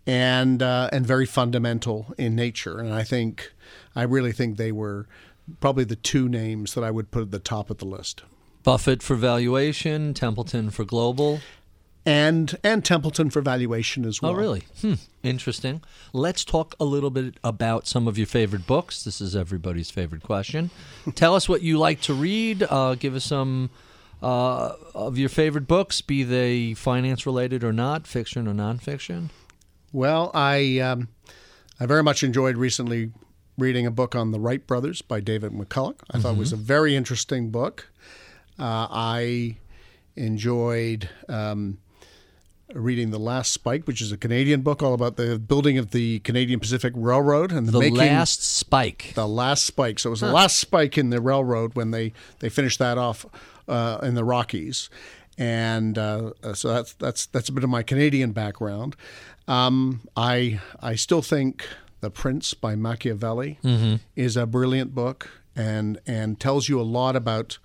and 0.06 0.62
uh, 0.64 0.90
and 0.92 1.06
very 1.06 1.26
fundamental 1.26 2.14
in 2.18 2.36
nature. 2.36 2.80
And 2.80 2.94
I 2.94 3.04
think 3.04 3.54
I 3.96 4.04
really 4.04 4.32
think 4.32 4.58
they 4.58 4.72
were 4.72 5.08
probably 5.62 5.84
the 5.84 5.96
two 5.96 6.28
names 6.28 6.74
that 6.74 6.84
I 6.84 6.92
would 6.92 7.12
put 7.12 7.22
at 7.22 7.32
the 7.32 7.40
top 7.40 7.70
of 7.70 7.78
the 7.78 7.86
list. 7.86 8.24
Buffett 8.64 9.02
for 9.02 9.16
valuation, 9.16 10.14
Templeton 10.14 10.72
for 10.72 10.84
global. 10.84 11.40
And 12.08 12.58
and 12.64 12.86
Templeton 12.86 13.32
for 13.32 13.42
valuation 13.42 14.06
as 14.06 14.22
well. 14.22 14.32
Oh, 14.32 14.36
really? 14.36 14.64
Hmm. 14.80 14.94
Interesting. 15.24 15.82
Let's 16.14 16.46
talk 16.46 16.74
a 16.80 16.86
little 16.86 17.10
bit 17.10 17.36
about 17.44 17.86
some 17.86 18.08
of 18.08 18.18
your 18.18 18.28
favorite 18.28 18.66
books. 18.66 19.04
This 19.04 19.20
is 19.20 19.36
everybody's 19.36 19.92
favorite 19.92 20.24
question. 20.24 20.70
Tell 21.16 21.36
us 21.36 21.50
what 21.50 21.64
you 21.64 21.78
like 21.78 22.00
to 22.04 22.14
read. 22.14 22.64
Uh, 22.64 22.96
give 22.96 23.14
us 23.14 23.26
some 23.26 23.72
uh, 24.24 24.72
of 24.96 25.18
your 25.18 25.28
favorite 25.28 25.68
books, 25.68 26.00
be 26.00 26.24
they 26.24 26.74
finance 26.76 27.26
related 27.26 27.62
or 27.62 27.74
not, 27.74 28.08
fiction 28.08 28.48
or 28.48 28.54
nonfiction. 28.54 29.30
Well, 29.92 30.32
I 30.34 30.80
um, 30.80 31.10
I 31.78 31.88
very 31.88 32.04
much 32.04 32.24
enjoyed 32.24 32.56
recently 32.56 33.12
reading 33.58 33.86
a 33.86 33.92
book 33.92 34.16
on 34.16 34.32
the 34.32 34.40
Wright 34.40 34.66
brothers 34.66 35.02
by 35.02 35.20
David 35.20 35.52
McCullough. 35.52 35.98
I 36.12 36.20
thought 36.20 36.36
it 36.36 36.40
was 36.40 36.54
a 36.54 36.58
very 36.58 36.96
interesting 36.96 37.50
book. 37.50 37.90
Uh, 38.58 38.88
I 38.90 39.58
enjoyed 40.16 41.10
um, 41.28 41.80
reading 42.74 43.12
The 43.12 43.20
Last 43.20 43.52
Spike, 43.54 43.86
which 43.88 44.02
is 44.02 44.12
a 44.12 44.18
Canadian 44.18 44.62
book 44.62 44.84
all 44.84 44.94
about 44.94 45.16
the 45.16 45.40
building 45.40 45.78
of 45.78 45.92
the 45.92 46.20
Canadian 46.20 46.60
Pacific 46.60 46.94
Railroad 46.96 47.52
and 47.52 47.68
the, 47.68 47.72
The 47.72 47.80
making 47.80 47.98
last 47.98 48.44
spike. 48.44 49.14
the 49.16 49.28
last 49.28 49.66
spike. 49.66 50.00
So 50.00 50.10
it 50.10 50.12
was 50.12 50.20
the 50.22 50.32
last 50.32 50.58
spike 50.60 50.98
in 50.98 51.10
the 51.10 51.22
railroad 51.22 51.76
when 51.76 51.92
they, 51.92 52.14
they 52.40 52.50
finished 52.50 52.80
that 52.80 52.98
off 52.98 53.26
uh, 53.68 54.00
in 54.04 54.16
the 54.16 54.24
Rockies, 54.24 54.90
and 55.38 55.98
uh, 55.98 56.32
so 56.54 56.70
that's 56.70 56.94
that's 56.94 57.26
that's 57.28 57.50
a 57.50 57.52
bit 57.52 57.64
of 57.64 57.70
my 57.70 57.84
Canadian 57.84 58.32
background. 58.32 58.96
Um, 59.48 60.02
I 60.18 60.60
I 60.82 60.96
still 60.96 61.22
think 61.22 61.66
The 62.02 62.10
Prince 62.10 62.54
by 62.54 62.76
Machiavelli 62.76 63.60
is 64.16 64.36
a 64.38 64.46
brilliant 64.46 64.94
book 64.96 65.30
and 65.56 66.00
and 66.08 66.40
tells 66.40 66.68
you 66.70 66.80
a 66.80 66.84
lot 66.84 67.16
about 67.16 67.60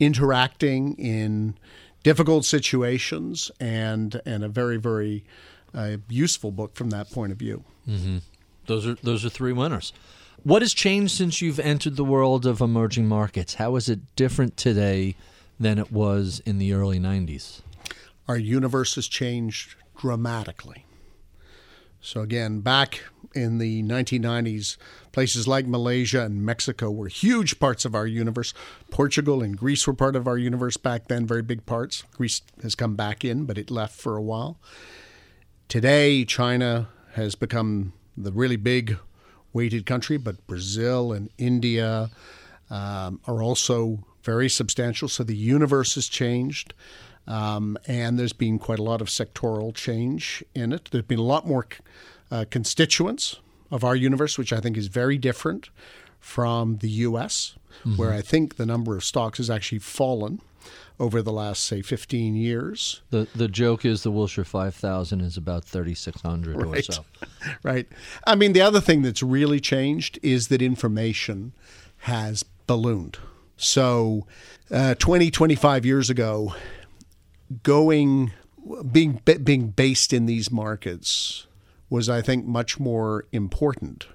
interacting 0.00 0.94
in 0.94 1.54
difficult 2.02 2.44
situations 2.44 3.50
and 3.60 4.20
and 4.26 4.44
a 4.44 4.48
very 4.48 4.76
very 4.76 5.24
uh, 5.74 5.96
useful 6.08 6.50
book 6.50 6.74
from 6.74 6.90
that 6.90 7.10
point 7.10 7.32
of 7.32 7.38
view. 7.38 7.64
Those 8.66 8.86
are 8.86 8.94
those 9.02 9.24
are 9.24 9.30
three 9.30 9.52
winners. 9.52 9.92
What 10.44 10.62
has 10.62 10.74
changed 10.74 11.16
since 11.16 11.40
you've 11.40 11.60
entered 11.60 11.96
the 11.96 12.04
world 12.04 12.46
of 12.46 12.60
emerging 12.60 13.06
markets? 13.06 13.54
How 13.54 13.76
is 13.76 13.88
it 13.88 14.00
different 14.16 14.56
today 14.56 15.14
than 15.60 15.78
it 15.78 15.92
was 15.92 16.42
in 16.44 16.58
the 16.58 16.72
early 16.72 16.98
90s? 16.98 17.60
our 18.28 18.36
universe 18.38 18.94
has 18.94 19.08
changed 19.08 19.74
dramatically. 19.98 20.86
So, 22.00 22.20
again, 22.20 22.60
back 22.60 23.02
in 23.34 23.58
the 23.58 23.82
1990s, 23.82 24.76
places 25.12 25.48
like 25.48 25.66
Malaysia 25.66 26.22
and 26.22 26.44
Mexico 26.44 26.90
were 26.90 27.08
huge 27.08 27.58
parts 27.58 27.84
of 27.84 27.94
our 27.94 28.06
universe. 28.06 28.54
Portugal 28.90 29.42
and 29.42 29.56
Greece 29.56 29.86
were 29.86 29.94
part 29.94 30.16
of 30.16 30.26
our 30.26 30.38
universe 30.38 30.76
back 30.76 31.08
then, 31.08 31.26
very 31.26 31.42
big 31.42 31.66
parts. 31.66 32.04
Greece 32.16 32.42
has 32.62 32.74
come 32.74 32.94
back 32.94 33.24
in, 33.24 33.44
but 33.44 33.58
it 33.58 33.70
left 33.70 33.98
for 33.98 34.16
a 34.16 34.22
while. 34.22 34.58
Today, 35.68 36.24
China 36.24 36.88
has 37.14 37.34
become 37.34 37.92
the 38.16 38.32
really 38.32 38.56
big 38.56 38.98
weighted 39.52 39.86
country, 39.86 40.16
but 40.16 40.46
Brazil 40.46 41.12
and 41.12 41.30
India 41.38 42.10
um, 42.70 43.20
are 43.26 43.42
also 43.42 44.04
very 44.22 44.48
substantial. 44.48 45.08
So 45.08 45.24
the 45.24 45.36
universe 45.36 45.94
has 45.94 46.08
changed. 46.08 46.74
Um, 47.26 47.78
and 47.86 48.18
there's 48.18 48.32
been 48.32 48.58
quite 48.58 48.78
a 48.78 48.82
lot 48.82 49.00
of 49.00 49.08
sectoral 49.08 49.74
change 49.74 50.42
in 50.54 50.72
it. 50.72 50.88
There's 50.90 51.04
been 51.04 51.18
a 51.18 51.22
lot 51.22 51.46
more 51.46 51.66
uh, 52.32 52.46
constituents 52.50 53.36
of 53.70 53.84
our 53.84 53.94
universe, 53.94 54.38
which 54.38 54.52
I 54.52 54.60
think 54.60 54.76
is 54.76 54.86
very 54.88 55.18
different 55.18 55.68
from 56.18 56.78
the 56.78 56.88
US, 56.88 57.56
where 57.96 58.12
I 58.12 58.22
think 58.22 58.56
the 58.56 58.66
number 58.66 58.96
of 58.96 59.04
stocks 59.04 59.38
has 59.38 59.50
actually 59.50 59.80
fallen 59.80 60.40
over 60.98 61.20
the 61.20 61.32
last, 61.32 61.64
say, 61.64 61.82
15 61.82 62.34
years. 62.34 63.02
The 63.10 63.26
the 63.34 63.48
joke 63.48 63.84
is 63.84 64.02
the 64.02 64.10
Wilshire 64.10 64.44
5000 64.44 65.20
is 65.20 65.36
about 65.36 65.64
3600 65.64 66.62
or 66.62 66.82
so. 66.82 67.04
right. 67.62 67.86
I 68.26 68.34
mean, 68.34 68.52
the 68.52 68.60
other 68.60 68.80
thing 68.80 69.02
that's 69.02 69.22
really 69.22 69.60
changed 69.60 70.18
is 70.22 70.48
that 70.48 70.62
information 70.62 71.52
has 71.98 72.44
ballooned. 72.66 73.18
So, 73.56 74.26
uh, 74.70 74.94
20, 74.94 75.30
25 75.30 75.84
years 75.84 76.08
ago, 76.08 76.54
going, 77.62 78.32
being, 78.90 79.20
being 79.42 79.68
based 79.68 80.12
in 80.12 80.26
these 80.26 80.50
markets 80.50 81.46
was, 81.92 82.08
I 82.08 82.22
think, 82.22 82.46
much 82.46 82.80
more 82.80 83.26
important. 83.32 84.06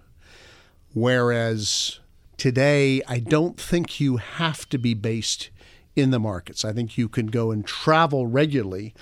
Whereas 0.95 1.99
today, 2.36 3.03
I 3.07 3.19
don't 3.19 3.61
think 3.61 3.99
you 3.99 4.17
have 4.17 4.67
to 4.69 4.80
be 4.80 4.95
based 4.95 5.51
in 5.95 6.09
the 6.09 6.19
markets. 6.19 6.65
I 6.65 6.73
think 6.73 6.97
you 6.97 7.07
can 7.07 7.28
go 7.28 7.51
and 7.51 7.63
travel 7.63 8.25
regularly 8.25 8.95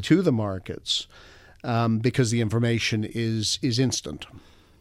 to 0.00 0.22
the 0.22 0.32
markets 0.32 1.06
um, 1.62 1.98
because 1.98 2.30
the 2.30 2.40
information 2.40 3.04
is 3.04 3.58
is 3.60 3.78
instant. 3.78 4.26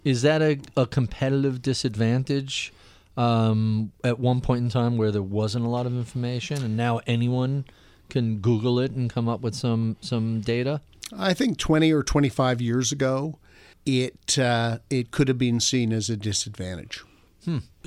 Is 0.06 0.22
that 0.22 0.42
a, 0.42 0.60
a 0.78 0.88
competitive 0.88 1.62
disadvantage 1.62 2.72
um, 3.18 3.92
at 4.02 4.18
one 4.18 4.40
point 4.40 4.64
in 4.64 4.70
time 4.70 4.98
where 4.98 5.12
there 5.12 5.22
wasn't 5.22 5.66
a 5.66 5.70
lot 5.70 5.86
of 5.86 5.94
information 5.94 6.64
and 6.64 6.78
now 6.78 7.02
anyone 7.06 7.66
can 8.10 8.38
Google 8.38 8.80
it 8.80 8.92
and 8.92 9.10
come 9.10 9.28
up 9.28 9.42
with 9.42 9.56
some, 9.56 9.98
some 10.02 10.42
data? 10.42 10.82
I 11.18 11.34
think 11.34 11.58
20 11.58 11.92
or 11.92 12.04
25 12.04 12.62
years 12.62 12.92
ago, 12.92 13.38
it 13.86 14.38
uh, 14.38 14.80
it 14.90 15.12
could 15.12 15.28
have 15.28 15.38
been 15.38 15.60
seen 15.60 15.92
as 15.94 16.10
a 16.10 16.18
disadvantage. 16.18 17.04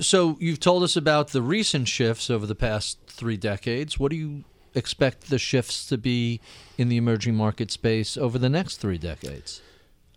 So 0.01 0.37
you've 0.41 0.59
told 0.59 0.83
us 0.83 0.97
about 0.97 1.29
the 1.29 1.41
recent 1.41 1.87
shifts 1.87 2.29
over 2.29 2.45
the 2.45 2.57
past 2.57 2.99
three 3.07 3.37
decades. 3.37 3.99
What 4.01 4.11
do 4.11 4.17
you 4.17 4.43
expect 4.75 5.31
the 5.31 5.39
shifts 5.39 5.87
to 5.87 5.97
be 5.97 6.41
in 6.77 6.89
the 6.89 6.97
emerging 6.97 7.37
market 7.37 7.71
space 7.71 8.17
over 8.17 8.37
the 8.37 8.49
next 8.49 8.79
three 8.79 8.99
decades? 8.99 9.63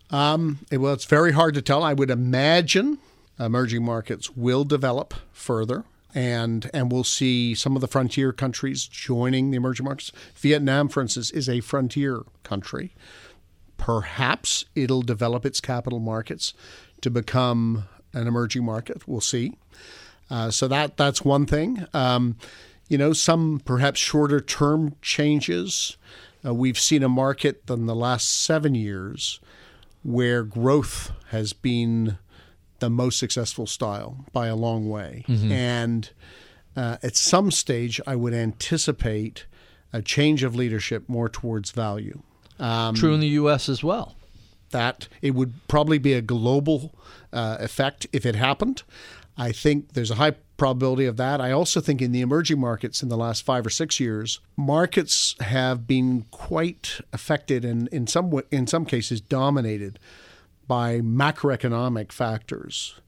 Um, 0.09 0.59
it- 0.71 0.77
well, 0.77 0.93
it's 0.93 1.05
very 1.05 1.33
hard 1.33 1.53
to 1.53 1.61
tell. 1.61 1.83
I 1.83 1.93
would 1.93 2.09
imagine 2.09 2.97
emerging 3.39 3.85
markets 3.85 4.35
will 4.35 4.63
develop 4.63 5.13
further, 5.31 5.83
and 6.15 6.67
and 6.73 6.91
we'll 6.91 7.03
see 7.03 7.53
some 7.53 7.75
of 7.75 7.81
the 7.81 7.87
frontier 7.87 8.33
countries 8.33 8.87
joining 8.87 9.51
the 9.51 9.57
emerging 9.57 9.83
markets. 9.85 10.11
Vietnam, 10.35 10.89
for 10.89 11.01
instance, 11.01 11.29
is 11.29 11.47
a 11.47 11.59
frontier 11.59 12.23
country. 12.41 12.95
Perhaps 13.77 14.65
it'll 14.75 15.01
develop 15.01 15.45
its 15.45 15.61
capital 15.61 15.99
markets 15.99 16.53
to 17.01 17.09
become 17.09 17.85
an 18.13 18.27
emerging 18.27 18.65
market. 18.65 19.07
We'll 19.07 19.21
see. 19.21 19.53
Uh, 20.29 20.51
so 20.51 20.67
that 20.67 20.97
that's 20.97 21.23
one 21.23 21.45
thing. 21.45 21.85
Um, 21.93 22.37
you 22.89 22.97
know, 22.97 23.13
some 23.13 23.61
perhaps 23.63 23.99
shorter 23.99 24.41
term 24.41 24.95
changes. 25.01 25.97
Uh, 26.45 26.53
we've 26.53 26.79
seen 26.79 27.03
a 27.03 27.09
market 27.09 27.63
in 27.69 27.85
the 27.85 27.95
last 27.95 28.29
seven 28.43 28.75
years 28.75 29.39
where 30.03 30.43
growth 30.43 31.11
has 31.29 31.53
been 31.53 32.17
the 32.79 32.89
most 32.89 33.17
successful 33.19 33.67
style 33.67 34.25
by 34.31 34.47
a 34.47 34.55
long 34.55 34.87
way. 34.89 35.23
And 35.51 36.09
uh, 36.75 36.97
at 37.03 37.15
some 37.15 37.51
stage, 37.51 37.99
I 38.05 38.15
would 38.15 38.33
anticipate 38.33 39.45
a 39.91 40.01
change 40.01 40.43
of 40.43 40.55
leadership 40.55 41.09
more 41.09 41.27
towards 41.27 41.71
value. 41.71 42.21
True 42.95 43.13
in 43.13 43.19
the 43.19 43.27
U.S. 43.29 43.69
as 43.69 43.83
well. 43.83 44.15
That 44.71 45.07
it 45.21 45.31
would 45.31 45.53
probably 45.67 45.97
be 45.97 46.13
a 46.13 46.21
global 46.21 46.93
uh, 47.31 47.57
effect 47.59 48.07
if 48.11 48.25
it 48.25 48.35
happened. 48.35 48.83
I 49.37 49.51
think 49.51 49.93
there's 49.93 50.11
a 50.11 50.15
high 50.15 50.31
probability 50.57 51.05
of 51.05 51.17
that. 51.17 51.39
I 51.39 51.51
also 51.51 51.79
think 51.79 52.01
in 52.01 52.11
the 52.11 52.21
emerging 52.21 52.59
markets 52.59 53.03
in 53.03 53.09
the 53.09 53.17
last 53.17 53.43
five 53.43 53.65
or 53.65 53.69
six 53.69 53.99
years, 53.99 54.39
markets 54.55 55.35
have 55.39 55.85
been 55.85 56.25
quite 56.31 56.99
affected 57.13 57.63
and 57.63 57.87
in 57.89 58.07
some 58.07 58.41
in 58.51 58.65
some 58.65 58.83
cases 58.85 59.21
dominated 59.21 59.99
by 60.67 60.99
macroeconomic 60.99 62.11
factors. 62.11 62.99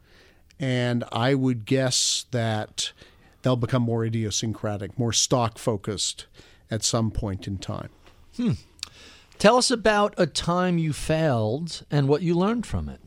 And 0.60 1.04
I 1.12 1.34
would 1.34 1.66
guess 1.66 2.26
that 2.32 2.91
they'll 3.41 3.56
become 3.56 3.82
more 3.84 4.06
idiosyncratic, 4.06 4.97
more 5.00 5.14
stock 5.14 5.58
focused 5.58 6.26
at 6.70 6.84
some 6.84 7.10
point 7.12 7.47
in 7.47 7.58
time. 7.58 7.89
Tell 9.40 9.56
us 9.56 9.72
about 9.72 10.14
a 10.18 10.28
time 10.28 10.78
you 10.78 10.92
failed 10.92 11.86
and 11.90 12.10
what 12.10 12.22
you 12.22 12.36
learned 12.36 12.66
from 12.66 12.90
it. 12.90 13.00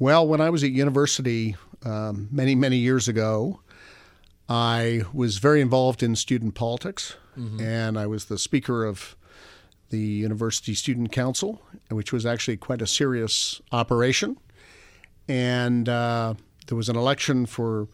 Well, 0.00 0.26
when 0.26 0.40
I 0.40 0.50
was 0.50 0.64
at 0.64 0.70
university 0.72 1.54
um, 1.84 2.28
many, 2.32 2.56
many 2.56 2.76
years 2.76 3.06
ago, 3.06 3.60
I 4.48 5.02
was 5.12 5.38
very 5.38 5.60
involved 5.60 6.02
in 6.02 6.16
student 6.16 6.56
politics, 6.56 7.14
and 7.60 7.96
I 7.96 8.08
was 8.08 8.24
the 8.24 8.36
speaker 8.36 8.84
of 8.84 9.14
the 9.90 10.00
University 10.00 10.74
Student 10.74 11.12
Council, 11.12 11.62
which 11.88 12.12
was 12.12 12.26
actually 12.26 12.56
quite 12.56 12.82
a 12.82 12.86
serious 12.86 13.60
operation. 13.70 14.38
And 15.28 15.88
uh, 15.88 16.34
there 16.66 16.76
was 16.76 16.88
an 16.88 16.96
election 16.96 17.46
for 17.46 17.86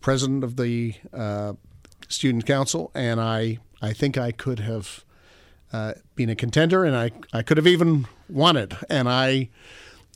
president 0.00 0.42
of 0.42 0.56
the 0.56 0.94
uh, 1.12 1.52
Student 2.08 2.46
Council, 2.46 2.90
and 2.96 3.20
I, 3.20 3.58
I 3.80 3.92
think 3.92 4.18
I 4.18 4.32
could 4.32 4.58
have 4.58 5.04
uh, 5.72 5.94
a 6.18 6.34
contender, 6.34 6.84
and 6.84 6.96
I, 6.96 7.10
I 7.32 7.42
could 7.42 7.56
have 7.56 7.66
even 7.66 8.06
won 8.28 8.56
it. 8.56 8.74
And 8.88 9.08
I, 9.08 9.48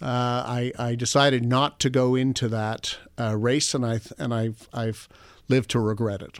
uh, 0.02 0.06
I, 0.06 0.72
I 0.78 0.94
decided 0.94 1.44
not 1.44 1.80
to 1.80 1.90
go 1.90 2.14
into 2.14 2.48
that 2.48 2.98
uh, 3.18 3.36
race, 3.36 3.74
and 3.74 3.84
I 3.86 4.00
and 4.18 4.34
I've 4.34 4.68
I've 4.72 5.08
lived 5.48 5.70
to 5.70 5.80
regret 5.80 6.22
it. 6.22 6.38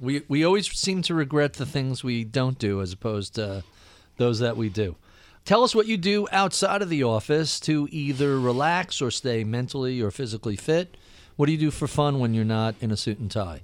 We 0.00 0.22
we 0.28 0.44
always 0.44 0.70
seem 0.70 1.02
to 1.02 1.14
regret 1.14 1.54
the 1.54 1.66
things 1.66 2.04
we 2.04 2.24
don't 2.24 2.58
do 2.58 2.80
as 2.80 2.92
opposed 2.92 3.34
to 3.36 3.64
those 4.16 4.38
that 4.40 4.56
we 4.56 4.68
do. 4.68 4.96
Tell 5.44 5.64
us 5.64 5.74
what 5.74 5.86
you 5.86 5.96
do 5.96 6.28
outside 6.30 6.82
of 6.82 6.90
the 6.90 7.02
office 7.02 7.58
to 7.60 7.88
either 7.90 8.38
relax 8.38 9.00
or 9.00 9.10
stay 9.10 9.42
mentally 9.42 10.00
or 10.00 10.10
physically 10.10 10.56
fit. 10.56 10.96
What 11.36 11.46
do 11.46 11.52
you 11.52 11.58
do 11.58 11.70
for 11.70 11.88
fun 11.88 12.18
when 12.18 12.34
you're 12.34 12.44
not 12.44 12.74
in 12.80 12.90
a 12.90 12.96
suit 12.96 13.18
and 13.18 13.30
tie? 13.30 13.62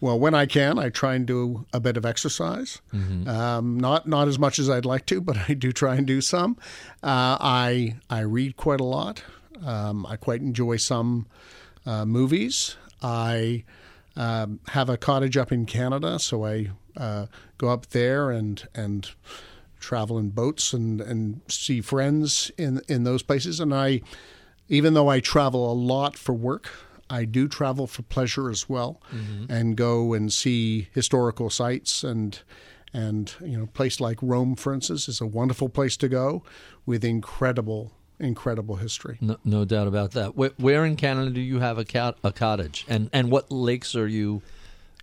Well, 0.00 0.18
when 0.18 0.32
I 0.34 0.46
can, 0.46 0.78
I 0.78 0.90
try 0.90 1.14
and 1.16 1.26
do 1.26 1.66
a 1.72 1.80
bit 1.80 1.96
of 1.96 2.06
exercise. 2.06 2.80
Um, 3.28 3.80
not 3.80 4.06
not 4.06 4.28
as 4.28 4.38
much 4.38 4.58
as 4.58 4.70
I'd 4.70 4.84
like 4.84 5.06
to, 5.06 5.20
but 5.20 5.36
I 5.48 5.54
do 5.54 5.72
try 5.72 5.96
and 5.96 6.06
do 6.06 6.20
some. 6.20 6.56
Uh, 7.02 7.36
I 7.40 7.96
I 8.08 8.20
read 8.20 8.56
quite 8.56 8.80
a 8.80 8.84
lot. 8.84 9.24
Um, 9.64 10.06
I 10.06 10.16
quite 10.16 10.40
enjoy 10.40 10.76
some 10.76 11.26
uh, 11.84 12.04
movies. 12.04 12.76
I 13.02 13.64
um, 14.16 14.60
have 14.68 14.88
a 14.88 14.96
cottage 14.96 15.36
up 15.36 15.50
in 15.50 15.66
Canada, 15.66 16.18
so 16.18 16.44
I 16.44 16.70
uh, 16.96 17.26
go 17.56 17.68
up 17.68 17.86
there 17.86 18.30
and 18.30 18.66
and 18.74 19.10
travel 19.80 20.18
in 20.18 20.30
boats 20.30 20.72
and, 20.72 21.00
and 21.00 21.40
see 21.48 21.80
friends 21.80 22.50
in 22.56 22.82
in 22.88 23.04
those 23.04 23.22
places. 23.22 23.60
And 23.60 23.74
I, 23.74 24.00
even 24.68 24.94
though 24.94 25.08
I 25.08 25.20
travel 25.20 25.70
a 25.70 25.74
lot 25.74 26.16
for 26.16 26.34
work, 26.34 26.68
I 27.10 27.24
do 27.24 27.48
travel 27.48 27.86
for 27.86 28.02
pleasure 28.02 28.50
as 28.50 28.68
well, 28.68 29.00
and 29.48 29.76
go 29.76 30.12
and 30.14 30.32
see 30.32 30.88
historical 30.92 31.50
sites 31.50 32.04
and 32.04 32.38
and 32.94 33.34
you 33.42 33.58
know, 33.58 33.64
a 33.64 33.66
place 33.66 34.00
like 34.00 34.18
Rome, 34.22 34.56
for 34.56 34.72
instance, 34.72 35.08
is 35.08 35.20
a 35.20 35.26
wonderful 35.26 35.68
place 35.68 35.96
to 35.98 36.08
go 36.08 36.42
with 36.86 37.04
incredible 37.04 37.92
incredible 38.20 38.76
history. 38.76 39.18
No, 39.20 39.36
no 39.44 39.64
doubt 39.64 39.86
about 39.86 40.10
that. 40.12 40.36
Where, 40.36 40.50
where 40.56 40.84
in 40.84 40.96
Canada 40.96 41.30
do 41.30 41.40
you 41.40 41.60
have 41.60 41.78
a, 41.78 42.14
a 42.24 42.32
cottage, 42.32 42.84
and 42.88 43.10
and 43.12 43.30
what 43.30 43.50
lakes 43.52 43.94
are 43.94 44.08
you 44.08 44.42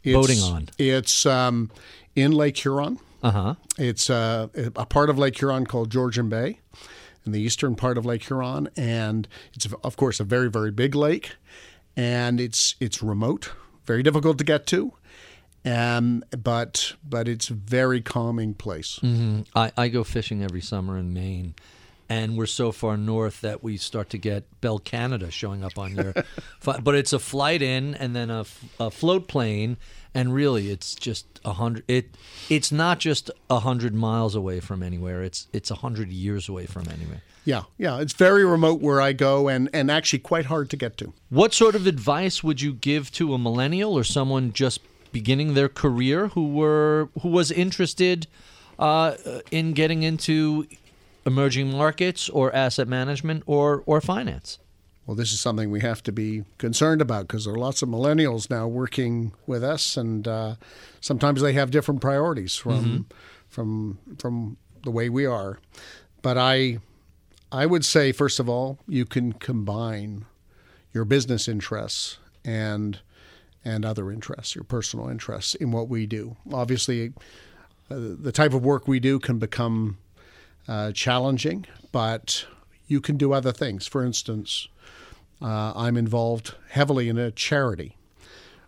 boating 0.04 0.38
It's- 0.38 0.44
on? 0.52 0.70
It's 0.78 1.26
um, 1.26 1.72
in 2.16 2.32
Lake 2.32 2.58
Huron. 2.58 3.00
Uh 3.24 3.32
huh. 3.32 3.56
It's 3.78 4.10
uh, 4.10 4.48
a 4.76 4.86
part 4.86 5.10
of 5.10 5.18
Lake 5.18 5.38
Huron 5.40 5.66
called 5.66 5.90
Georgian 5.90 6.30
Bay, 6.30 6.60
in 7.26 7.32
the 7.32 7.42
eastern 7.42 7.76
part 7.76 7.98
of 7.98 8.06
Lake 8.06 8.24
Huron, 8.24 8.70
and 8.78 9.28
it's 9.54 9.68
of 9.84 9.96
course 9.98 10.20
a 10.20 10.24
very 10.24 10.50
very 10.50 10.72
big 10.72 10.94
lake, 10.96 11.36
and 11.96 12.40
it's 12.42 12.76
it's 12.80 13.02
remote, 13.02 13.52
very 13.86 14.04
difficult 14.04 14.38
to 14.40 14.44
get 14.44 14.66
to, 14.68 14.94
um, 15.66 16.24
but 16.44 16.94
but 17.08 17.28
it's 17.28 17.50
a 17.50 17.54
very 17.54 18.02
calming 18.02 18.54
place. 18.54 19.00
I, 19.56 19.72
I 19.78 19.88
go 19.88 20.04
fishing 20.04 20.44
every 20.44 20.62
summer 20.62 20.98
in 20.98 21.14
Maine, 21.14 21.56
and 22.10 22.38
we're 22.38 22.46
so 22.46 22.72
far 22.72 22.98
north 22.98 23.42
that 23.42 23.64
we 23.64 23.78
start 23.78 24.10
to 24.12 24.18
get 24.18 24.44
Bell 24.62 24.80
Canada 24.80 25.32
showing 25.32 25.64
up 25.64 25.78
on 25.78 25.96
your. 25.96 26.14
but 26.84 26.96
it's 26.96 27.14
a 27.14 27.20
flight 27.20 27.62
in 27.62 27.96
and 27.96 28.16
then 28.16 28.30
a, 28.30 28.42
f- 28.42 28.64
a 28.80 28.92
float 28.92 29.28
plane, 29.28 29.78
and 30.14 30.34
really 30.34 30.70
it's 30.70 30.96
just 30.96 31.26
a 31.46 31.54
hundred. 31.54 31.84
It 31.88 32.16
it's 32.50 32.72
not 32.72 33.00
just 33.00 33.32
a 33.50 33.60
hundred 33.60 33.94
miles 33.96 34.36
away 34.36 34.60
from 34.60 34.84
anywhere. 34.84 35.24
It's 35.24 35.48
it's 35.54 35.72
a 35.72 35.76
hundred 35.76 36.10
years 36.12 36.48
away 36.50 36.66
from 36.66 36.88
anywhere. 36.90 37.22
Yeah, 37.46 37.64
yeah, 37.78 38.00
it's 38.00 38.14
very 38.14 38.44
remote 38.44 38.82
where 38.82 39.00
I 39.00 39.14
go, 39.14 39.48
and 39.48 39.70
and 39.72 39.92
actually 39.92 40.20
quite 40.20 40.46
hard 40.46 40.70
to 40.72 40.78
get 40.78 40.98
to. 40.98 41.14
What 41.30 41.54
sort 41.54 41.76
of 41.76 41.86
advice 41.86 42.44
would 42.44 42.60
you 42.60 42.74
give 42.74 43.12
to 43.14 43.36
a 43.36 43.38
millennial 43.38 43.94
or 43.94 44.04
someone 44.04 44.52
just 44.52 44.82
beginning 45.12 45.54
their 45.54 45.70
career 45.70 46.30
who 46.30 46.50
were 46.50 47.10
who 47.22 47.30
was 47.30 47.52
interested 47.52 48.28
uh, 48.80 49.14
in 49.52 49.74
getting 49.74 50.02
into 50.02 50.68
emerging 51.26 51.72
markets 51.72 52.30
or 52.30 52.54
asset 52.54 52.88
management 52.88 53.44
or 53.46 53.84
or 53.86 54.02
finance? 54.02 54.58
Well, 55.06 55.16
this 55.16 55.32
is 55.32 55.40
something 55.40 55.70
we 55.70 55.82
have 55.82 56.02
to 56.04 56.12
be 56.12 56.46
concerned 56.58 57.00
about 57.00 57.28
because 57.28 57.46
there 57.46 57.54
are 57.54 57.60
lots 57.60 57.84
of 57.84 57.90
millennials 57.90 58.50
now 58.50 58.68
working 58.68 59.34
with 59.46 59.64
us, 59.64 59.98
and 59.98 60.28
uh, 60.28 60.56
sometimes 61.00 61.44
they 61.44 61.54
have 61.54 61.70
different 61.70 62.02
priorities 62.02 62.56
from 62.56 63.06
from 63.48 64.00
from 64.18 64.58
the 64.84 64.90
way 64.90 65.10
we 65.10 65.28
are. 65.28 65.60
But 66.24 66.40
I 66.40 66.80
I 67.56 67.66
would 67.66 67.86
say 67.86 68.12
first 68.12 68.42
of 68.42 68.50
all, 68.50 68.80
you 68.86 69.06
can 69.06 69.32
combine 69.32 70.26
your 70.94 71.06
business 71.06 71.48
interests 71.48 72.18
and 72.44 73.00
and 73.64 73.86
other 73.86 74.12
interests, 74.12 74.56
your 74.56 74.66
personal 74.66 75.08
interests 75.08 75.56
in 75.56 75.72
what 75.72 75.88
we 75.88 76.06
do. 76.06 76.36
Obviously, 76.54 77.14
uh, 77.90 77.96
the 77.98 78.34
type 78.34 78.54
of 78.54 78.66
work 78.66 78.90
we 78.90 79.00
do 79.00 79.20
can 79.20 79.40
become 79.40 79.98
uh, 80.68 80.92
challenging, 80.92 81.66
but 81.94 82.46
you 82.88 83.00
can 83.00 83.16
do 83.16 83.32
other 83.32 83.54
things. 83.54 83.88
For 83.88 84.04
instance, 84.04 84.68
uh, 85.42 85.72
I'm 85.76 85.96
involved 85.96 86.56
heavily 86.72 87.08
in 87.08 87.18
a 87.18 87.32
charity, 87.32 87.96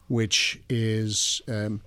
which 0.08 0.62
is 0.70 1.42
um, 1.50 1.82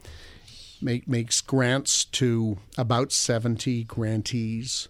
make, 0.82 1.08
makes 1.08 1.40
grants 1.40 2.04
to 2.04 2.58
about 2.76 3.10
70 3.10 3.84
grantees 3.84 4.88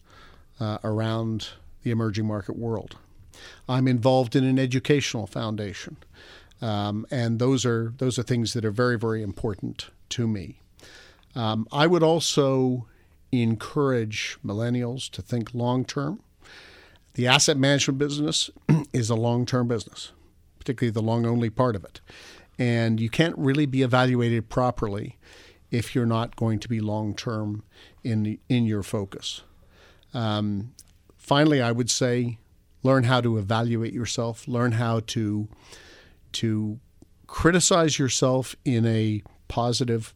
uh, 0.59 0.79
around 0.83 1.51
the 1.83 1.91
emerging 1.91 2.27
market 2.27 2.57
world. 2.57 2.97
I'm 3.69 3.89
involved 3.89 4.37
in 4.37 4.45
an 4.45 4.59
educational 4.59 5.27
foundation, 5.27 5.97
um, 6.61 7.07
and 7.11 7.39
those 7.39 7.65
are 7.65 7.95
those 7.99 8.19
are 8.19 8.23
things 8.23 8.53
that 8.53 8.65
are 8.65 8.71
very 8.71 8.99
very 8.99 9.23
important 9.23 9.89
to 10.11 10.27
me. 10.27 10.61
Um, 11.35 11.67
I 11.73 11.87
would 11.87 12.03
also 12.03 12.87
encourage 13.33 14.37
millennials 14.45 15.09
to 15.11 15.23
think 15.23 15.55
long 15.55 15.85
term. 15.85 16.21
The 17.15 17.27
asset 17.27 17.57
management 17.57 17.99
business 17.99 18.51
is 18.93 19.11
a 19.11 19.15
long 19.15 19.47
term 19.47 19.69
business, 19.69 20.13
particularly 20.59 20.93
the 20.93 21.03
long 21.03 21.27
only 21.27 21.51
part 21.51 21.77
of 21.77 21.85
it. 21.85 22.01
And 22.59 23.01
you 23.01 23.09
can't 23.09 23.37
really 23.39 23.67
be 23.67 23.83
evaluated 23.83 24.49
properly 24.49 25.17
if 25.71 25.95
you're 25.95 26.07
not 26.07 26.37
going 26.37 26.59
to 26.61 26.69
be 26.69 26.81
long 26.81 27.15
term 27.15 27.63
in, 28.05 28.39
in 28.49 28.67
your 28.67 28.83
focus. 28.83 29.43
Um, 30.13 30.73
finally, 31.31 31.63
I 31.63 31.71
would 31.71 31.89
say 31.89 32.39
learn 32.83 33.05
how 33.05 33.21
to 33.21 33.39
evaluate 33.39 33.93
yourself, 33.93 34.49
learn 34.49 34.73
how 34.73 34.99
to, 35.15 35.47
to 36.33 36.81
criticize 37.29 38.01
yourself 38.01 38.57
in 38.65 38.85
a 38.85 39.23
positive 39.47 40.13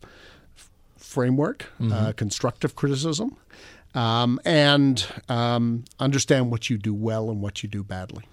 framework, 0.97 1.71
uh, 1.93 2.13
constructive 2.17 2.75
criticism, 2.75 3.37
um, 3.95 4.41
and 4.45 5.07
um, 5.29 5.85
understand 6.01 6.51
what 6.51 6.69
you 6.69 6.77
do 6.77 6.93
well 6.93 7.31
and 7.31 7.41
what 7.41 7.63
you 7.63 7.69
do 7.69 7.85
badly. 7.85 8.25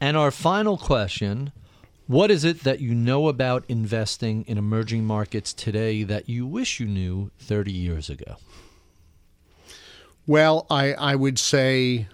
And 0.00 0.16
our 0.16 0.30
final 0.30 0.78
question 0.78 1.50
What 2.06 2.30
is 2.30 2.44
it 2.44 2.62
that 2.62 2.78
you 2.78 2.94
know 2.94 3.26
about 3.26 3.64
investing 3.68 4.44
in 4.46 4.58
emerging 4.58 5.04
markets 5.04 5.52
today 5.52 6.04
that 6.04 6.28
you 6.28 6.46
wish 6.46 6.78
you 6.78 6.86
knew 6.86 7.32
30 7.40 7.72
years 7.72 8.08
ago? 8.08 8.36
Well, 10.24 10.66
I, 10.70 10.92
I 10.92 11.16
would 11.16 11.40
say 11.40 12.06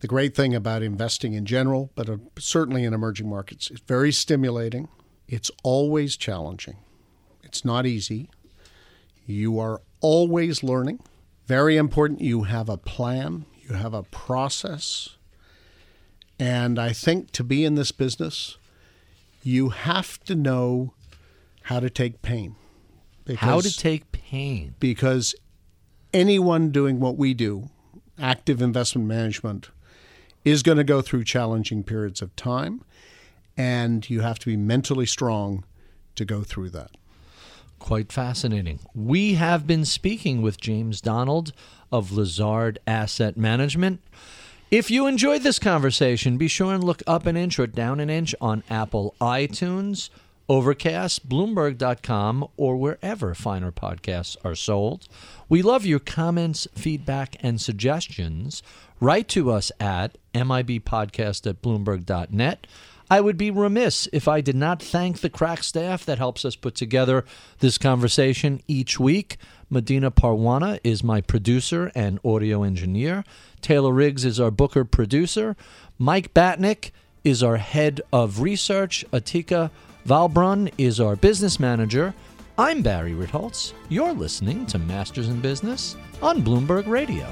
the 0.00 0.06
great 0.06 0.34
thing 0.34 0.54
about 0.54 0.82
investing 0.82 1.32
in 1.34 1.46
general, 1.46 1.90
but 1.94 2.08
uh, 2.08 2.18
certainly 2.38 2.84
in 2.84 2.92
emerging 2.92 3.28
markets, 3.28 3.70
it's 3.70 3.80
very 3.80 4.12
stimulating. 4.12 4.88
It's 5.28 5.50
always 5.62 6.16
challenging. 6.16 6.76
It's 7.42 7.64
not 7.64 7.86
easy. 7.86 8.30
You 9.26 9.58
are 9.58 9.80
always 10.00 10.62
learning. 10.62 11.00
Very 11.46 11.76
important, 11.76 12.20
you 12.20 12.42
have 12.42 12.68
a 12.68 12.76
plan, 12.76 13.46
you 13.62 13.74
have 13.74 13.94
a 13.94 14.02
process. 14.02 15.16
And 16.38 16.78
I 16.78 16.92
think 16.92 17.30
to 17.32 17.44
be 17.44 17.64
in 17.64 17.76
this 17.76 17.92
business, 17.92 18.58
you 19.42 19.70
have 19.70 20.22
to 20.24 20.34
know 20.34 20.92
how 21.62 21.80
to 21.80 21.88
take 21.88 22.20
pain. 22.22 22.56
How 23.36 23.60
to 23.60 23.76
take 23.76 24.12
pain. 24.12 24.74
because 24.78 25.34
anyone 26.12 26.70
doing 26.70 27.00
what 27.00 27.16
we 27.16 27.34
do, 27.34 27.70
active 28.18 28.62
investment 28.62 29.08
management, 29.08 29.70
is 30.46 30.62
going 30.62 30.78
to 30.78 30.84
go 30.84 31.02
through 31.02 31.24
challenging 31.24 31.82
periods 31.82 32.22
of 32.22 32.34
time, 32.36 32.80
and 33.56 34.08
you 34.08 34.20
have 34.20 34.38
to 34.38 34.46
be 34.46 34.56
mentally 34.56 35.04
strong 35.04 35.64
to 36.14 36.24
go 36.24 36.44
through 36.44 36.70
that. 36.70 36.92
Quite 37.80 38.12
fascinating. 38.12 38.78
We 38.94 39.34
have 39.34 39.66
been 39.66 39.84
speaking 39.84 40.42
with 40.42 40.60
James 40.60 41.00
Donald 41.00 41.52
of 41.90 42.12
Lazard 42.12 42.78
Asset 42.86 43.36
Management. 43.36 44.00
If 44.70 44.88
you 44.88 45.08
enjoyed 45.08 45.42
this 45.42 45.58
conversation, 45.58 46.38
be 46.38 46.48
sure 46.48 46.72
and 46.72 46.84
look 46.84 47.02
up 47.08 47.26
an 47.26 47.36
inch 47.36 47.58
or 47.58 47.66
down 47.66 47.98
an 47.98 48.08
inch 48.08 48.32
on 48.40 48.62
Apple 48.70 49.16
iTunes, 49.20 50.10
Overcast, 50.48 51.28
Bloomberg.com, 51.28 52.48
or 52.56 52.76
wherever 52.76 53.34
finer 53.34 53.72
podcasts 53.72 54.36
are 54.44 54.54
sold. 54.54 55.08
We 55.48 55.60
love 55.62 55.84
your 55.84 55.98
comments, 55.98 56.68
feedback, 56.74 57.36
and 57.40 57.60
suggestions. 57.60 58.62
Write 59.00 59.28
to 59.28 59.50
us 59.50 59.72
at 59.80 60.16
MIBpodcast 60.34 61.48
at 61.48 61.62
Bloomberg.net. 61.62 62.66
I 63.08 63.20
would 63.20 63.36
be 63.36 63.50
remiss 63.50 64.08
if 64.12 64.26
I 64.26 64.40
did 64.40 64.56
not 64.56 64.82
thank 64.82 65.20
the 65.20 65.30
crack 65.30 65.62
staff 65.62 66.04
that 66.06 66.18
helps 66.18 66.44
us 66.44 66.56
put 66.56 66.74
together 66.74 67.24
this 67.60 67.78
conversation 67.78 68.60
each 68.66 68.98
week. 68.98 69.36
Medina 69.70 70.10
Parwana 70.10 70.80
is 70.82 71.04
my 71.04 71.20
producer 71.20 71.92
and 71.94 72.18
audio 72.24 72.62
engineer. 72.62 73.24
Taylor 73.60 73.92
Riggs 73.92 74.24
is 74.24 74.40
our 74.40 74.50
booker 74.50 74.84
producer. 74.84 75.56
Mike 75.98 76.34
Batnick 76.34 76.90
is 77.22 77.42
our 77.42 77.56
head 77.56 78.00
of 78.12 78.40
research. 78.40 79.04
Atika 79.12 79.70
Valbrun 80.06 80.72
is 80.78 81.00
our 81.00 81.16
business 81.16 81.58
manager. 81.58 82.14
I'm 82.56 82.80
Barry 82.80 83.10
Ritholtz. 83.10 83.72
You're 83.88 84.12
listening 84.12 84.64
to 84.66 84.78
Masters 84.78 85.28
in 85.28 85.40
Business 85.40 85.96
on 86.22 86.42
Bloomberg 86.42 86.86
Radio. 86.86 87.26